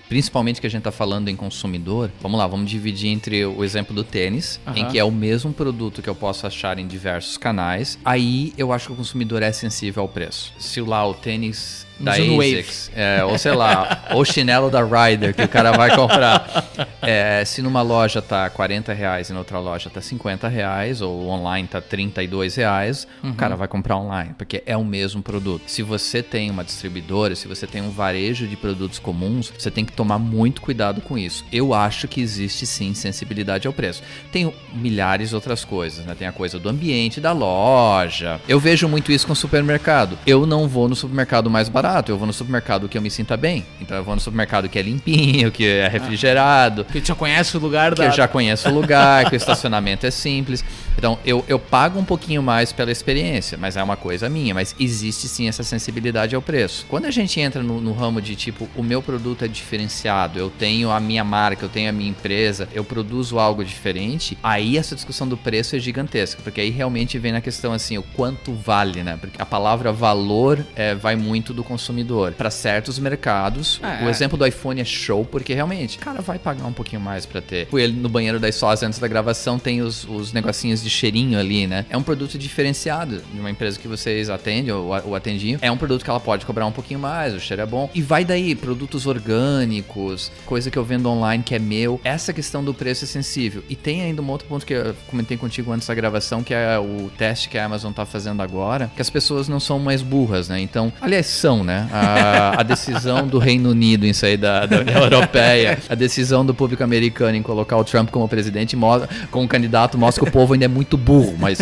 principalmente 0.08 0.62
que 0.62 0.68
a 0.68 0.70
gente 0.70 0.80
está 0.80 0.92
falando 0.92 1.28
em 1.28 1.36
consumidor. 1.36 2.12
Vamos 2.22 2.38
lá, 2.38 2.46
vamos 2.46 2.70
dividir 2.70 3.10
entre 3.10 3.46
o 3.46 3.64
exemplo 3.64 3.96
do 3.96 4.04
tênis, 4.04 4.60
uhum. 4.68 4.74
em 4.76 4.86
que 4.86 5.00
é 5.00 5.04
o 5.04 5.12
mesmo 5.12 5.52
produto 5.54 6.02
que 6.02 6.10
eu 6.10 6.16
posso 6.16 6.46
achar 6.46 6.78
em 6.78 6.88
diversos 6.88 7.38
canais. 7.38 7.98
Aí 8.06 8.54
eu 8.58 8.72
acho 8.72 8.88
que 8.88 8.94
o 8.94 8.96
consumidor 8.96 9.42
é 9.42 9.52
sensível 9.52 10.04
ao 10.04 10.10
preço. 10.10 10.54
Se 10.60 10.82
lá 10.82 11.08
o 11.08 11.14
tênis 11.14 11.89
da 12.00 12.14
ASICS, 12.14 12.92
é, 12.96 13.24
ou 13.24 13.38
sei 13.38 13.52
lá, 13.52 14.06
ou 14.12 14.24
chinelo 14.24 14.70
da 14.70 14.82
Ryder 14.84 15.36
que 15.36 15.44
o 15.44 15.48
cara 15.48 15.72
vai 15.74 15.94
comprar. 15.94 16.70
É, 17.02 17.44
se 17.46 17.62
numa 17.62 17.82
loja 17.82 18.22
tá 18.22 18.50
40 18.50 18.94
reais 18.94 19.30
e 19.30 19.34
na 19.34 19.40
outra 19.40 19.60
loja 19.60 19.90
tá 19.90 20.02
50 20.02 20.48
reais, 20.48 21.02
ou 21.02 21.28
online 21.28 21.68
tá 21.68 21.82
32 21.82 22.56
reais, 22.56 23.08
uhum. 23.22 23.32
o 23.32 23.36
cara 23.36 23.56
vai 23.56 23.68
comprar 23.68 23.98
online, 23.98 24.34
porque 24.38 24.64
é 24.66 24.78
o 24.78 24.86
mesmo 24.86 25.22
produto. 25.22 25.64
Se 25.68 25.84
você 25.84 26.24
tem 26.24 26.50
uma 26.50 26.64
distribuidora, 26.64 27.36
se 27.36 27.48
você 27.48 27.68
tem 27.68 27.82
um 27.82 27.90
varejo 27.90 28.48
de 28.48 28.56
produtos 28.56 29.00
comuns, 29.00 29.52
você 29.58 29.70
tem 29.70 29.84
que 29.84 29.92
tomar 29.92 30.20
muito 30.20 30.62
cuidado 30.62 31.02
com 31.02 31.18
isso. 31.18 31.46
Eu 31.52 31.74
acho 31.74 32.08
que 32.08 32.22
existe 32.22 32.66
sim 32.66 32.94
sensibilidade 32.94 33.68
ao 33.68 33.74
preço. 33.74 34.02
Tem 34.32 34.54
milhares 34.74 35.30
de 35.30 35.36
outras 35.36 35.66
coisas, 35.66 36.06
né? 36.06 36.16
Tem 36.18 36.28
a 36.28 36.32
coisa 36.32 36.58
do 36.58 36.70
ambiente 36.70 37.20
da 37.20 37.34
loja. 37.34 38.40
Eu 38.48 38.60
vejo 38.60 38.88
muito 38.88 39.12
isso 39.12 39.28
com 39.28 39.34
o 39.34 39.36
supermercado. 39.36 40.18
Eu 40.26 40.46
não 40.46 40.68
vou 40.68 40.88
no 40.88 40.96
supermercado 40.96 41.50
mais 41.50 41.68
barato 41.68 41.89
barato. 41.90 42.12
Eu 42.12 42.18
vou 42.18 42.28
no 42.28 42.34
supermercado 42.34 42.88
que 42.88 42.98
eu 42.98 43.02
me 43.02 43.10
sinta 43.10 43.36
bem. 43.36 43.66
Então 43.82 43.98
eu 43.98 44.04
vou 44.04 44.16
no 44.16 44.22
supermercado 44.22 44.70
que 44.70 44.78
é 44.78 44.82
limpinho, 44.82 45.52
que 45.52 45.66
é 45.66 45.88
refrigerado. 45.88 46.86
Que 46.86 47.04
já 47.04 47.16
conhece 47.16 47.58
o 47.58 47.60
lugar 47.60 47.96
da. 47.96 48.04
Que 48.04 48.10
eu 48.10 48.16
já 48.16 48.28
conheço 48.28 48.70
o 48.70 48.74
lugar, 48.74 49.30
que 49.30 49.36
o 49.36 49.38
estacionamento 49.38 50.06
é 50.06 50.12
simples. 50.12 50.64
Então 50.98 51.18
eu, 51.26 51.44
eu 51.48 51.60
pago 51.60 52.00
um 52.00 52.06
pouquinho 52.06 52.44
mais 52.44 52.72
pela 52.72 52.92
experiência, 52.92 53.58
mas 53.58 53.76
é 53.76 53.84
uma 53.84 53.98
coisa 53.98 54.30
minha. 54.30 54.54
Mas 54.54 54.76
existe 54.80 55.28
sim 55.28 55.48
essa 55.48 55.64
sensibilidade 55.64 56.36
ao 56.36 56.42
preço. 56.42 56.86
Quando 56.88 57.06
a 57.06 57.12
gente 57.12 57.40
entra 57.40 57.64
no, 57.64 57.82
no 57.82 57.94
ramo 57.94 58.22
de 58.22 58.36
tipo, 58.36 58.70
o 58.76 58.84
meu 58.84 59.02
produto 59.02 59.44
é 59.44 59.48
diferenciado, 59.48 60.38
eu 60.38 60.50
tenho 60.50 60.92
a 60.92 61.00
minha 61.00 61.24
marca, 61.24 61.66
eu 61.66 61.70
tenho 61.70 61.90
a 61.90 61.94
minha 61.94 62.10
empresa, 62.10 62.68
eu 62.74 62.84
produzo 62.84 63.40
algo 63.40 63.64
diferente, 63.64 64.38
aí 64.44 64.78
essa 64.78 64.96
discussão 64.96 65.28
do 65.28 65.38
preço 65.38 65.76
é 65.76 65.80
gigantesca. 65.80 66.42
Porque 66.44 66.62
aí 66.62 66.70
realmente 66.70 67.18
vem 67.18 67.32
na 67.32 67.42
questão 67.42 67.74
assim, 67.74 67.98
o 67.98 68.04
quanto 68.04 68.54
vale, 68.54 69.04
né? 69.04 69.18
Porque 69.20 69.42
a 69.42 69.46
palavra 69.46 69.92
valor 69.92 70.66
é, 70.76 70.94
vai 70.96 71.16
muito 71.16 71.54
do 71.54 71.64
conceito 71.64 71.79
consumidor. 71.80 72.34
Para 72.34 72.50
certos 72.52 73.00
mercados, 73.00 73.80
É. 73.82 74.06
o 74.06 74.10
exemplo 74.10 74.38
do 74.38 74.46
iPhone 74.46 74.82
é 74.82 74.86
show, 74.86 75.24
porque 75.26 75.54
realmente, 75.54 75.98
o 75.98 76.02
cara 76.02 76.22
vai 76.22 76.38
pagar 76.38 76.66
um 76.66 76.74
pouquinho 76.74 77.02
mais 77.02 77.26
para 77.26 77.42
ter. 77.42 77.68
Fui 77.68 77.84
ali 77.84 77.94
no 77.94 78.10
banheiro 78.10 78.40
da 78.40 78.52
Sós 78.52 78.84
antes 78.84 79.00
da 79.00 79.08
gravação, 79.08 79.58
tem 79.58 79.82
os, 79.82 80.04
os 80.06 80.34
negocinhos 80.34 80.84
de 80.84 80.90
cheirinho 80.90 81.40
ali, 81.40 81.66
né? 81.68 81.86
É 81.90 81.96
um 81.98 82.04
produto 82.04 82.38
diferenciado 82.38 83.22
de 83.34 83.40
uma 83.40 83.50
empresa 83.50 83.80
que 83.80 83.88
vocês 83.88 84.30
atendem 84.30 84.74
ou, 84.74 84.88
ou 85.06 85.16
atendiam. 85.16 85.60
É 85.62 85.72
um 85.72 85.78
produto 85.78 86.04
que 86.04 86.10
ela 86.10 86.20
pode 86.20 86.46
cobrar 86.46 86.66
um 86.66 86.72
pouquinho 86.72 87.00
mais, 87.00 87.34
o 87.34 87.40
cheiro 87.40 87.62
é 87.62 87.66
bom. 87.66 87.90
E 87.94 88.02
vai 88.02 88.26
daí, 88.26 88.56
produtos 88.56 89.06
orgânicos, 89.06 90.32
coisa 90.46 90.70
que 90.70 90.78
eu 90.78 90.84
vendo 90.84 91.10
online 91.10 91.44
que 91.44 91.56
é 91.56 91.60
meu. 91.60 92.00
Essa 92.04 92.34
questão 92.34 92.64
do 92.64 92.74
preço 92.74 93.06
é 93.06 93.08
sensível. 93.08 93.64
E 93.70 93.76
tem 93.76 94.02
ainda 94.02 94.22
um 94.22 94.30
outro 94.30 94.48
ponto 94.48 94.66
que 94.66 94.74
eu 94.74 94.96
comentei 95.08 95.38
contigo 95.38 95.72
antes 95.72 95.88
da 95.88 95.94
gravação, 95.96 96.44
que 96.44 96.54
é 96.54 96.78
o 96.78 97.10
teste 97.18 97.48
que 97.50 97.58
a 97.58 97.66
Amazon 97.66 97.92
tá 97.94 98.06
fazendo 98.06 98.42
agora, 98.42 98.92
que 98.96 99.02
as 99.02 99.10
pessoas 99.10 99.48
não 99.48 99.60
são 99.60 99.80
mais 99.80 100.02
burras, 100.02 100.50
né? 100.50 100.60
Então, 100.60 100.92
aliás, 101.00 101.28
são, 101.28 101.64
né? 101.64 101.69
A, 101.92 102.60
a 102.60 102.64
decisão 102.64 103.28
do 103.28 103.38
Reino 103.40 103.70
Unido 103.72 104.06
em 104.06 104.14
sair 104.14 104.38
da, 104.38 104.66
da 104.66 104.80
União 104.80 105.02
Europeia, 105.04 105.78
a 105.90 105.96
decisão 105.96 106.46
do 106.46 106.54
público 106.54 106.84
americano 106.84 107.36
em 107.36 107.42
colocar 107.44 107.78
o 107.78 107.84
Trump 107.84 108.10
como 108.10 108.28
presidente, 108.28 108.76
mo- 108.76 109.02
como 109.32 109.48
candidato, 109.48 109.98
mostra 109.98 110.24
que 110.24 110.30
o 110.30 110.32
povo 110.32 110.54
ainda 110.54 110.66
é 110.66 110.68
muito 110.68 110.98
burro. 110.98 111.36
Mas 111.40 111.60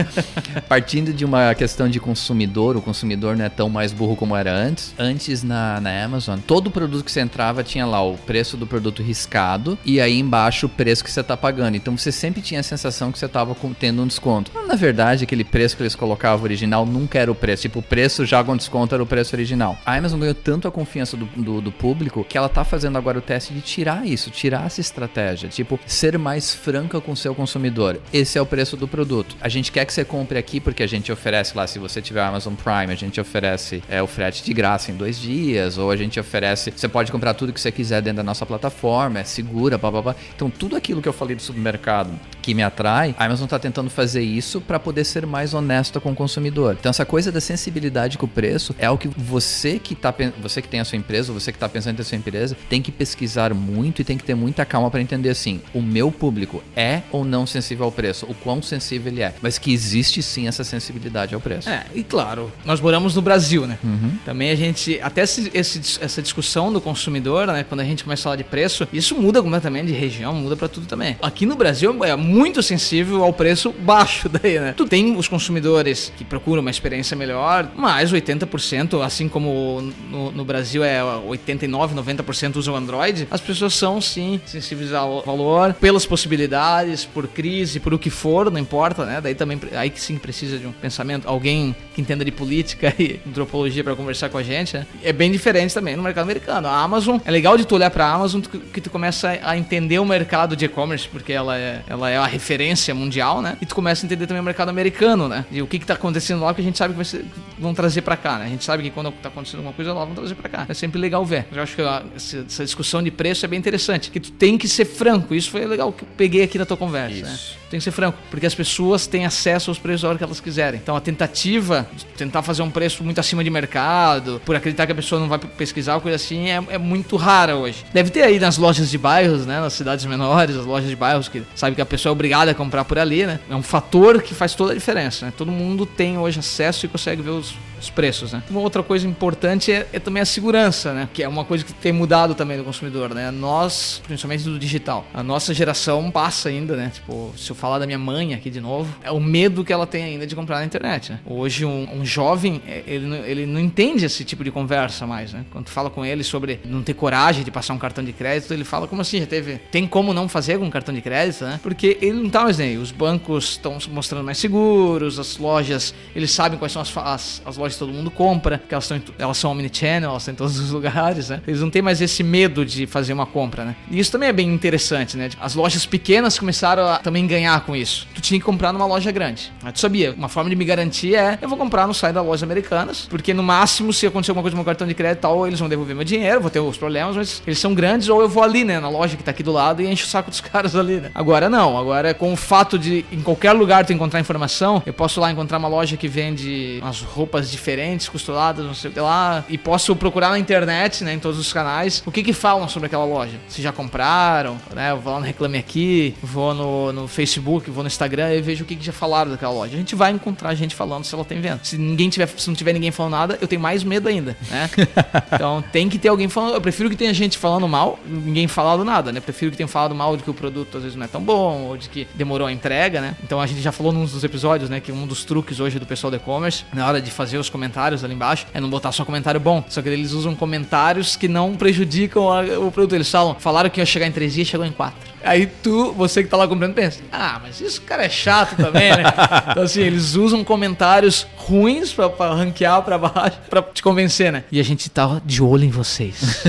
partindo 0.67 1.13
de 1.13 1.25
uma 1.25 1.53
questão 1.55 1.87
de 1.89 1.99
consumidor, 1.99 2.75
o 2.77 2.81
consumidor 2.81 3.35
não 3.37 3.45
é 3.45 3.49
tão 3.49 3.69
mais 3.69 3.91
burro 3.91 4.15
como 4.15 4.35
era 4.35 4.51
antes. 4.53 4.93
Antes 4.97 5.43
na, 5.43 5.79
na 5.81 6.03
Amazon, 6.03 6.39
todo 6.45 6.71
produto 6.71 7.03
que 7.03 7.11
você 7.11 7.21
entrava 7.21 7.63
tinha 7.63 7.85
lá 7.85 8.01
o 8.01 8.15
preço 8.17 8.57
do 8.57 8.65
produto 8.67 9.01
riscado 9.01 9.77
e 9.85 9.99
aí 9.99 10.19
embaixo 10.19 10.65
o 10.65 10.69
preço 10.69 11.03
que 11.03 11.11
você 11.11 11.23
tá 11.23 11.35
pagando. 11.37 11.75
Então 11.75 11.97
você 11.97 12.11
sempre 12.11 12.41
tinha 12.41 12.59
a 12.59 12.63
sensação 12.63 13.11
que 13.11 13.19
você 13.19 13.27
tava 13.27 13.53
com- 13.55 13.73
tendo 13.73 14.01
um 14.01 14.07
desconto. 14.07 14.51
Mas, 14.53 14.67
na 14.67 14.75
verdade, 14.75 15.23
aquele 15.23 15.43
preço 15.43 15.75
que 15.77 15.83
eles 15.83 15.95
colocavam 15.95 16.43
original 16.43 16.85
nunca 16.85 17.19
era 17.19 17.31
o 17.31 17.35
preço. 17.35 17.63
Tipo, 17.63 17.79
o 17.79 17.83
preço 17.83 18.25
já 18.25 18.43
com 18.43 18.55
desconto 18.55 18.93
era 18.93 19.03
o 19.03 19.05
preço 19.05 19.35
original. 19.35 19.77
A 19.87 19.95
Amazon 19.95 20.19
ganhou 20.19 20.35
tanto 20.35 20.67
a 20.67 20.71
confiança 20.71 21.15
do, 21.15 21.25
do, 21.27 21.61
do 21.61 21.71
público 21.71 22.21
que 22.21 22.37
ela 22.37 22.49
tá 22.49 22.65
fazendo 22.65 22.97
agora 22.97 23.19
o 23.19 23.21
teste 23.21 23.53
de 23.53 23.61
tirar 23.61 24.05
isso, 24.05 24.29
tirar 24.29 24.65
essa 24.65 24.81
estratégia. 24.81 25.47
Tipo, 25.47 25.79
ser 25.85 26.17
mais 26.17 26.53
franca 26.53 26.99
com 26.99 27.13
o 27.13 27.15
seu 27.15 27.33
consumidor. 27.33 27.97
Esse 28.11 28.37
é 28.37 28.41
o 28.41 28.45
preço 28.45 28.75
do 28.75 28.85
produto. 28.85 29.37
A 29.39 29.47
gente 29.47 29.71
quer 29.71 29.85
que 29.85 29.93
você 29.93 30.03
compre 30.03 30.37
aqui 30.37 30.59
porque 30.59 30.83
a 30.83 30.87
gente 30.87 31.09
oferece 31.09 31.55
lá, 31.55 31.65
se 31.65 31.79
você 31.79 32.01
tiver 32.01 32.21
Amazon 32.21 32.53
Prime, 32.53 32.91
a 32.91 32.97
gente 32.97 33.21
oferece 33.21 33.81
é, 33.87 34.01
o 34.01 34.07
frete 34.07 34.43
de 34.43 34.53
graça 34.53 34.91
em 34.91 34.93
dois 34.93 35.17
dias, 35.17 35.77
ou 35.77 35.89
a 35.89 35.95
gente 35.95 36.19
oferece, 36.19 36.69
você 36.75 36.89
pode 36.89 37.09
comprar 37.09 37.33
tudo 37.33 37.53
que 37.53 37.61
você 37.61 37.71
quiser 37.71 38.01
dentro 38.01 38.17
da 38.17 38.23
nossa 38.23 38.45
plataforma, 38.45 39.19
é 39.19 39.23
segura, 39.23 39.77
blá 39.77 39.89
blá 39.89 40.01
blá. 40.01 40.15
Então, 40.35 40.49
tudo 40.49 40.75
aquilo 40.75 41.01
que 41.01 41.07
eu 41.07 41.13
falei 41.13 41.33
do 41.33 41.41
supermercado 41.41 42.11
que 42.41 42.53
me 42.53 42.61
atrai, 42.61 43.15
a 43.17 43.23
Amazon 43.23 43.47
tá 43.47 43.57
tentando 43.57 43.89
fazer 43.89 44.21
isso 44.21 44.59
para 44.59 44.79
poder 44.79 45.05
ser 45.05 45.25
mais 45.25 45.53
honesta 45.53 46.01
com 46.01 46.11
o 46.11 46.15
consumidor. 46.15 46.75
Então, 46.77 46.89
essa 46.89 47.05
coisa 47.05 47.31
da 47.31 47.39
sensibilidade 47.39 48.17
com 48.17 48.25
o 48.25 48.29
preço 48.29 48.75
é 48.77 48.89
o 48.89 48.97
que 48.97 49.07
você 49.07 49.76
que 49.79 49.95
tá, 49.95 50.13
você 50.41 50.61
que 50.61 50.67
tem 50.67 50.79
a 50.79 50.85
sua 50.85 50.97
empresa, 50.97 51.31
ou 51.31 51.39
você 51.39 51.51
que 51.51 51.57
tá 51.59 51.67
pensando 51.69 51.93
em 51.93 51.95
ter 51.97 52.01
a 52.01 52.05
sua 52.05 52.17
empresa, 52.17 52.57
tem 52.69 52.81
que 52.81 52.91
pesquisar 52.91 53.53
muito 53.53 54.01
e 54.01 54.05
tem 54.05 54.17
que 54.17 54.23
ter 54.23 54.35
muita 54.35 54.65
calma 54.65 54.89
para 54.91 55.01
entender 55.01 55.29
assim, 55.29 55.61
o 55.73 55.81
meu 55.81 56.11
público 56.11 56.63
é 56.75 57.01
ou 57.11 57.23
não 57.25 57.45
sensível 57.45 57.85
ao 57.85 57.91
preço, 57.91 58.25
o 58.29 58.33
quão 58.33 58.61
sensível 58.61 59.11
ele 59.11 59.21
é, 59.21 59.33
mas 59.41 59.57
que 59.57 59.71
existe 59.73 60.21
sim 60.21 60.47
essa 60.47 60.63
sensibilidade 60.63 61.33
ao 61.35 61.41
preço. 61.41 61.69
É, 61.69 61.85
e 61.93 62.03
claro, 62.03 62.51
nós 62.65 62.79
moramos 62.81 63.15
no 63.15 63.21
Brasil, 63.21 63.65
né? 63.67 63.77
Também 64.25 64.49
a 64.51 64.55
gente, 64.55 64.99
até 65.01 65.21
esse- 65.23 65.51
esse- 65.53 65.99
essa 66.01 66.21
discussão 66.21 66.71
do 66.71 66.79
consumidor, 66.81 67.47
né? 67.47 67.63
Quando 67.67 67.81
a 67.81 67.83
gente 67.85 68.03
começa 68.03 68.21
a 68.21 68.23
falar 68.25 68.35
de 68.35 68.43
preço, 68.43 68.87
isso 68.91 69.15
muda 69.15 69.41
completamente 69.41 69.87
de 69.87 69.93
região, 69.93 70.33
muda 70.33 70.55
pra 70.55 70.67
tudo 70.67 70.85
também. 70.87 71.15
Aqui 71.21 71.45
no 71.45 71.55
Brasil 71.55 72.03
é 72.03 72.15
muito 72.15 72.61
sensível 72.63 73.23
ao 73.23 73.33
preço 73.33 73.71
baixo 73.71 74.27
daí, 74.29 74.59
né? 74.59 74.73
Tu 74.75 74.85
tem 74.85 75.15
os 75.15 75.27
consumidores 75.27 76.11
que 76.17 76.23
procuram 76.23 76.61
uma 76.61 76.71
experiência 76.71 77.15
melhor, 77.15 77.69
mas 77.75 78.11
80%, 78.11 79.01
assim 79.03 79.27
como 79.27 79.49
no, 79.81 80.31
no 80.31 80.45
Brasil 80.45 80.83
é 80.83 81.03
89, 81.03 81.95
90% 81.95 82.55
usam 82.55 82.75
Android, 82.75 83.27
as 83.29 83.41
pessoas 83.41 83.73
são 83.73 83.99
sim 84.01 84.39
sensíveis 84.45 84.93
ao 84.93 85.23
valor, 85.23 85.73
pelas 85.73 86.05
possibilidades, 86.05 87.05
por 87.05 87.27
crise, 87.27 87.79
por 87.79 87.93
o 87.93 87.99
que 87.99 88.09
for, 88.09 88.51
não 88.51 88.59
importa, 88.59 89.05
né? 89.05 89.21
Daí 89.21 89.35
também 89.35 89.59
aí 89.73 89.89
que 89.89 89.99
sim 89.99 90.17
precisa 90.17 90.57
de 90.57 90.67
um 90.67 90.71
pensamento, 90.71 91.27
alguém 91.27 91.75
que 91.93 92.01
entenda 92.01 92.23
de 92.23 92.31
política 92.31 92.93
e 92.99 93.19
antropologia 93.27 93.83
para 93.83 93.95
conversar 93.95 94.29
com 94.29 94.37
a 94.37 94.43
gente, 94.43 94.75
né? 94.75 94.85
É 95.03 95.11
bem 95.11 95.31
diferente 95.31 95.73
também 95.73 95.95
no 95.95 96.03
mercado 96.03 96.23
americano. 96.23 96.67
A 96.67 96.81
Amazon, 96.81 97.17
é 97.25 97.31
legal 97.31 97.57
de 97.57 97.65
tu 97.65 97.75
olhar 97.75 97.89
para 97.89 98.05
a 98.05 98.13
Amazon 98.13 98.41
que 98.41 98.81
tu 98.81 98.89
começa 98.89 99.39
a 99.41 99.57
entender 99.57 99.99
o 99.99 100.05
mercado 100.05 100.55
de 100.55 100.65
e-commerce, 100.65 101.07
porque 101.07 101.33
ela 101.33 101.57
é, 101.57 101.81
ela 101.87 102.09
é 102.09 102.17
a 102.17 102.25
referência 102.25 102.93
mundial, 102.93 103.41
né? 103.41 103.57
E 103.61 103.65
tu 103.65 103.75
começa 103.75 104.05
a 104.05 104.05
entender 104.05 104.27
também 104.27 104.41
o 104.41 104.45
mercado 104.45 104.69
americano, 104.69 105.27
né? 105.27 105.45
E 105.51 105.61
o 105.61 105.67
que 105.67 105.79
que 105.79 105.85
tá 105.85 105.93
acontecendo 105.93 106.43
lá 106.43 106.53
que 106.53 106.61
a 106.61 106.63
gente 106.63 106.77
sabe 106.77 106.93
que 106.93 107.03
ser, 107.03 107.25
vão 107.57 107.73
trazer 107.73 108.01
para 108.01 108.15
cá, 108.15 108.37
né? 108.37 108.45
A 108.45 108.49
gente 108.49 108.63
sabe 108.63 108.83
que 108.83 108.89
quando 108.89 109.11
tá 109.11 109.29
acontecendo 109.29 109.56
alguma 109.59 109.73
coisa 109.73 109.93
lá, 109.93 110.05
vão 110.05 110.15
trazer 110.15 110.35
para 110.35 110.49
cá. 110.49 110.65
É 110.69 110.73
sempre 110.73 110.99
legal 110.99 111.25
ver. 111.25 111.45
Eu 111.51 111.61
acho 111.61 111.75
que 111.75 111.81
a- 111.81 112.03
essa, 112.15 112.63
discussão 112.63 113.01
de 113.03 113.11
preço 113.11 113.45
é 113.45 113.47
bem 113.47 113.59
interessante, 113.59 114.09
que 114.11 114.19
tu 114.19 114.31
tem 114.31 114.57
que 114.57 114.67
ser 114.67 114.85
franco. 114.85 115.33
Isso 115.35 115.49
foi 115.49 115.65
legal 115.65 115.91
que 115.91 116.03
eu 116.03 116.07
peguei 116.17 116.43
aqui 116.43 116.57
na 116.57 116.65
tua 116.65 116.77
conversa, 116.77 117.25
né? 117.25 117.39
Tem 117.69 117.79
que 117.79 117.83
ser 117.83 117.91
franco, 117.91 118.17
porque 118.29 118.45
as 118.45 118.55
pessoas 118.55 119.07
têm 119.07 119.25
acesso 119.25 119.69
aos 119.69 119.77
preços 119.77 120.05
a 120.05 120.09
hora 120.09 120.17
que 120.17 120.23
elas 120.23 120.39
quiserem. 120.39 120.79
Então 120.81 120.95
a 120.95 121.01
tentativa 121.01 121.87
de 121.95 122.05
tentar 122.05 122.41
fazer 122.41 122.61
um 122.61 122.71
preço 122.71 123.03
muito 123.03 123.19
acima 123.19 123.43
de 123.43 123.49
mercado, 123.49 124.41
por 124.45 124.55
acreditar 124.55 124.85
que 124.85 124.91
a 124.91 124.95
pessoa 124.95 125.19
não 125.19 125.27
vai 125.27 125.37
pesquisar 125.39 125.95
ou 125.95 126.01
coisa 126.01 126.15
assim, 126.15 126.49
é, 126.49 126.63
é 126.69 126.77
muito 126.77 127.15
rara 127.15 127.55
hoje. 127.55 127.85
Deve 127.93 128.09
ter 128.09 128.23
aí 128.23 128.39
nas 128.39 128.57
lojas 128.57 128.89
de 128.89 128.97
bairros, 128.97 129.45
né? 129.45 129.59
Nas 129.59 129.73
cidades 129.73 130.05
menores, 130.05 130.55
as 130.55 130.65
lojas 130.65 130.89
de 130.89 130.95
bairros 130.95 131.27
que 131.27 131.43
sabe 131.55 131.75
que 131.75 131.81
a 131.81 131.85
pessoa 131.85 132.11
é 132.11 132.13
obrigada 132.13 132.51
a 132.51 132.55
comprar 132.55 132.85
por 132.85 132.97
ali, 132.97 133.25
né? 133.25 133.39
É 133.49 133.55
um 133.55 133.63
fator 133.63 134.21
que 134.21 134.33
faz 134.33 134.55
toda 134.55 134.71
a 134.71 134.75
diferença, 134.75 135.25
né? 135.25 135.33
Todo 135.35 135.51
mundo 135.51 135.85
tem 135.85 136.17
hoje 136.17 136.39
acesso 136.39 136.85
e 136.85 136.89
consegue 136.89 137.21
ver 137.21 137.31
os, 137.31 137.55
os 137.79 137.89
preços, 137.89 138.31
né? 138.31 138.41
Uma 138.49 138.61
outra 138.61 138.81
coisa 138.81 139.07
importante 139.07 139.71
é, 139.71 139.87
é 139.91 139.99
também 139.99 140.21
a 140.21 140.25
segurança, 140.25 140.93
né? 140.93 141.09
Que 141.13 141.23
é 141.23 141.27
uma 141.27 141.43
coisa 141.43 141.63
que 141.63 141.73
tem 141.73 141.91
mudado 141.91 142.33
também 142.33 142.57
do 142.57 142.63
consumidor, 142.63 143.13
né? 143.13 143.31
Nós, 143.31 144.01
principalmente 144.05 144.43
do 144.43 144.57
digital, 144.57 145.05
a 145.13 145.21
nossa 145.21 145.53
geração 145.53 146.09
passa 146.09 146.49
ainda, 146.49 146.75
né? 146.75 146.91
Tipo, 146.93 147.33
se 147.37 147.51
eu 147.51 147.55
falar 147.57 147.79
da 147.79 147.85
minha 147.85 147.97
mãe 147.97 148.33
aqui 148.33 148.49
de 148.49 148.61
novo, 148.61 148.93
é 149.03 149.11
o 149.11 149.19
medo 149.19 149.63
que 149.63 149.73
ela 149.73 149.85
tem 149.85 150.03
ainda 150.03 150.25
de 150.25 150.35
comprar 150.35 150.59
na 150.59 150.65
internet, 150.65 151.11
né? 151.11 151.19
Hoje 151.25 151.65
um, 151.65 151.87
um 151.93 152.05
jovem, 152.05 152.61
é, 152.67 152.83
ele, 152.87 153.13
ele 153.25 153.45
não 153.45 153.59
entende 153.59 154.05
esse 154.05 154.23
tipo 154.23 154.43
de 154.43 154.51
conversa 154.51 155.05
mais, 155.05 155.33
né? 155.33 155.45
Quando 155.51 155.65
tu 155.65 155.71
fala 155.71 155.89
com 155.89 156.05
ele 156.05 156.23
sobre 156.23 156.59
não 156.63 156.81
ter 156.81 156.93
coragem 156.93 157.43
de 157.43 157.51
passar 157.51 157.73
um 157.73 157.77
cartão 157.77 158.03
de 158.03 158.13
crédito, 158.13 158.53
ele 158.53 158.63
fala 158.63 158.87
como 158.87 159.01
assim, 159.01 159.19
já 159.19 159.25
teve, 159.25 159.57
tem 159.71 159.87
como 159.87 160.13
não 160.13 160.29
fazer 160.29 160.57
com 160.59 160.65
um 160.65 160.69
cartão 160.69 160.93
de 160.93 161.01
crédito, 161.01 161.43
né? 161.43 161.59
Porque 161.61 161.97
ele 162.01 162.21
não 162.21 162.29
tá 162.29 162.43
mais 162.43 162.57
nem 162.57 162.69
aí. 162.69 162.77
Os 162.77 162.91
bancos 162.91 163.51
estão 163.51 163.79
se 163.79 163.89
mostrando 163.89 164.23
mais 164.23 164.37
seguros, 164.37 165.19
as 165.19 165.37
lojas, 165.37 165.93
eles 166.15 166.31
sabem 166.31 166.57
quais 166.57 166.71
são 166.71 166.81
as, 166.81 166.95
as, 166.95 167.41
as 167.45 167.57
lojas 167.57 167.73
que 167.73 167.79
todo 167.79 167.93
mundo 167.93 168.11
compra, 168.11 168.61
que 168.67 168.73
elas, 168.73 168.89
estão 168.89 169.01
elas 169.17 169.37
são 169.37 169.51
omnichannel, 169.51 170.11
elas 170.11 170.23
estão 170.23 170.33
em 170.33 170.37
todos 170.37 170.59
os 170.59 170.69
lugares, 170.71 171.29
né? 171.29 171.41
Eles 171.47 171.61
não 171.61 171.69
têm 171.69 171.81
mais 171.81 172.01
esse 172.01 172.23
medo 172.23 172.65
de 172.65 172.85
fazer 172.85 173.13
uma 173.13 173.25
compra, 173.25 173.65
né? 173.65 173.75
E 173.89 173.99
isso 173.99 174.11
também 174.11 174.29
é 174.29 174.33
bem 174.33 174.47
interessante, 174.53 175.17
né? 175.17 175.29
As 175.39 175.55
lojas 175.55 175.85
pequenas 175.85 176.37
começaram 176.37 176.87
a 176.87 176.97
também 176.99 177.25
ganhar 177.25 177.46
com 177.61 177.75
isso. 177.75 178.07
Tu 178.13 178.21
tinha 178.21 178.39
que 178.39 178.45
comprar 178.45 178.73
numa 178.73 178.85
loja 178.85 179.11
grande. 179.11 179.51
Aí 179.63 179.71
Tu 179.71 179.79
sabia, 179.79 180.13
uma 180.17 180.29
forma 180.29 180.49
de 180.49 180.55
me 180.55 180.65
garantir 180.65 181.15
é 181.15 181.37
eu 181.41 181.47
vou 181.47 181.57
comprar 181.57 181.87
no 181.87 181.93
site 181.93 182.13
das 182.13 182.25
lojas 182.25 182.43
americanas, 182.43 183.07
porque 183.09 183.33
no 183.33 183.43
máximo, 183.43 183.93
se 183.93 184.05
acontecer 184.05 184.31
alguma 184.31 184.43
coisa 184.43 184.55
com 184.55 184.61
o 184.61 184.63
meu 184.63 184.65
cartão 184.65 184.87
de 184.87 184.93
crédito 184.93 185.21
tal, 185.21 185.45
eles 185.47 185.59
vão 185.59 185.69
devolver 185.69 185.95
meu 185.95 186.03
dinheiro, 186.03 186.41
vou 186.41 186.49
ter 186.49 186.59
os 186.59 186.77
problemas, 186.77 187.15
mas 187.15 187.41
eles 187.45 187.59
são 187.59 187.73
grandes, 187.73 188.09
ou 188.09 188.21
eu 188.21 188.29
vou 188.29 188.43
ali, 188.43 188.63
né, 188.63 188.79
na 188.79 188.89
loja 188.89 189.15
que 189.15 189.23
tá 189.23 189.31
aqui 189.31 189.43
do 189.43 189.51
lado 189.51 189.81
e 189.81 189.87
encho 189.87 190.05
o 190.05 190.09
saco 190.09 190.29
dos 190.29 190.41
caras 190.41 190.75
ali, 190.75 190.99
né? 190.99 191.11
Agora 191.13 191.49
não, 191.49 191.77
agora 191.77 192.13
com 192.13 192.33
o 192.33 192.35
fato 192.35 192.77
de 192.77 193.05
em 193.11 193.21
qualquer 193.21 193.53
lugar 193.53 193.85
tu 193.85 193.93
encontrar 193.93 194.19
informação, 194.19 194.81
eu 194.85 194.93
posso 194.93 195.19
lá 195.19 195.31
encontrar 195.31 195.57
uma 195.57 195.67
loja 195.67 195.97
que 195.97 196.07
vende 196.07 196.79
umas 196.81 197.01
roupas 197.01 197.51
diferentes, 197.51 198.09
costuradas, 198.09 198.65
não 198.65 198.73
sei 198.73 198.89
o 198.89 198.93
que 198.93 198.99
lá, 198.99 199.43
e 199.49 199.57
posso 199.57 199.95
procurar 199.95 200.29
na 200.29 200.39
internet, 200.39 201.03
né, 201.03 201.13
em 201.13 201.19
todos 201.19 201.39
os 201.39 201.51
canais, 201.53 202.03
o 202.05 202.11
que 202.11 202.23
que 202.23 202.33
falam 202.33 202.67
sobre 202.67 202.87
aquela 202.87 203.05
loja. 203.05 203.37
Se 203.47 203.61
já 203.61 203.71
compraram, 203.71 204.57
né, 204.73 204.91
eu 204.91 204.99
vou 204.99 205.13
lá 205.13 205.19
no 205.19 205.25
Reclame 205.25 205.57
Aqui, 205.57 206.15
vou 206.21 206.53
no, 206.53 206.93
no 206.93 207.07
Facebook, 207.07 207.36
vou 207.39 207.83
no 207.83 207.87
Instagram 207.87 208.33
e 208.33 208.41
vejo 208.41 208.63
o 208.63 208.67
que 208.67 208.75
que 208.75 208.85
já 208.85 208.91
falaram 208.91 209.31
daquela 209.31 209.53
loja. 209.53 209.75
A 209.75 209.77
gente 209.77 209.95
vai 209.95 210.11
encontrar 210.11 210.53
gente 210.55 210.75
falando 210.75 211.03
se 211.03 211.13
ela 211.13 211.23
tem 211.23 211.39
venda. 211.39 211.59
Se 211.63 211.77
ninguém 211.77 212.09
tiver, 212.09 212.27
se 212.27 212.47
não 212.47 212.55
tiver 212.55 212.73
ninguém 212.73 212.91
falando 212.91 213.11
nada, 213.11 213.37
eu 213.41 213.47
tenho 213.47 213.61
mais 213.61 213.83
medo 213.83 214.09
ainda, 214.09 214.35
né? 214.49 214.69
então 215.31 215.63
tem 215.71 215.87
que 215.87 215.97
ter 215.97 216.07
alguém 216.07 216.27
falando. 216.27 216.55
Eu 216.55 216.61
prefiro 216.61 216.89
que 216.89 216.95
tenha 216.95 217.13
gente 217.13 217.37
falando 217.37 217.67
mal, 217.67 217.99
ninguém 218.05 218.47
falando 218.47 218.83
nada, 218.83 219.11
né? 219.11 219.19
Prefiro 219.19 219.51
que 219.51 219.57
tenha 219.57 219.67
falado 219.67 219.93
mal 219.93 220.17
de 220.17 220.23
que 220.23 220.29
o 220.29 220.33
produto 220.33 220.77
às 220.77 220.83
vezes 220.83 220.97
não 220.97 221.05
é 221.05 221.07
tão 221.07 221.21
bom 221.21 221.63
ou 221.63 221.77
de 221.77 221.89
que 221.89 222.07
demorou 222.15 222.47
a 222.47 222.51
entrega, 222.51 223.01
né? 223.01 223.15
Então 223.23 223.39
a 223.39 223.47
gente 223.47 223.61
já 223.61 223.71
falou 223.71 223.91
num 223.91 224.05
dos 224.05 224.23
episódios, 224.23 224.69
né, 224.69 224.79
que 224.79 224.91
um 224.91 225.05
dos 225.05 225.23
truques 225.23 225.59
hoje 225.59 225.79
do 225.79 225.85
pessoal 225.85 226.11
do 226.11 226.17
e-commerce, 226.17 226.65
na 226.73 226.87
hora 226.87 227.01
de 227.01 227.11
fazer 227.11 227.37
os 227.37 227.49
comentários 227.49 228.03
ali 228.03 228.13
embaixo, 228.13 228.47
é 228.53 228.59
não 228.59 228.69
botar 228.69 228.91
só 228.91 229.03
comentário 229.05 229.39
bom. 229.39 229.63
Só 229.69 229.81
que 229.81 229.89
eles 229.89 230.11
usam 230.11 230.35
comentários 230.35 231.15
que 231.15 231.27
não 231.27 231.55
prejudicam 231.55 232.23
o 232.65 232.71
produto. 232.71 232.95
Eles 232.95 233.09
falam, 233.09 233.35
falaram 233.35 233.69
que 233.69 233.79
ia 233.79 233.85
chegar 233.85 234.07
em 234.07 234.11
três 234.11 234.33
dias, 234.33 234.47
chegou 234.47 234.65
em 234.65 234.71
quatro. 234.71 234.97
Aí 235.27 235.45
tu, 235.45 235.91
você 235.91 236.23
que 236.23 236.29
tá 236.29 236.37
lá 236.37 236.47
comprando, 236.47 236.73
pensa, 236.73 237.01
ah, 237.11 237.39
mas 237.43 237.59
isso 237.59 237.81
cara 237.81 238.05
é 238.05 238.09
chato 238.09 238.55
também, 238.55 238.91
né? 238.91 239.03
então 239.51 239.63
assim, 239.63 239.81
eles 239.81 240.15
usam 240.15 240.43
comentários 240.43 241.27
ruins 241.35 241.91
pra, 241.91 242.09
pra 242.09 242.33
ranquear 242.33 242.81
pra 242.81 242.97
baixo, 242.97 243.37
pra 243.49 243.61
te 243.61 243.83
convencer, 243.83 244.31
né? 244.31 244.43
E 244.51 244.59
a 244.59 244.63
gente 244.63 244.89
tá 244.89 245.21
de 245.25 245.43
olho 245.43 245.63
em 245.63 245.69
vocês. 245.69 246.43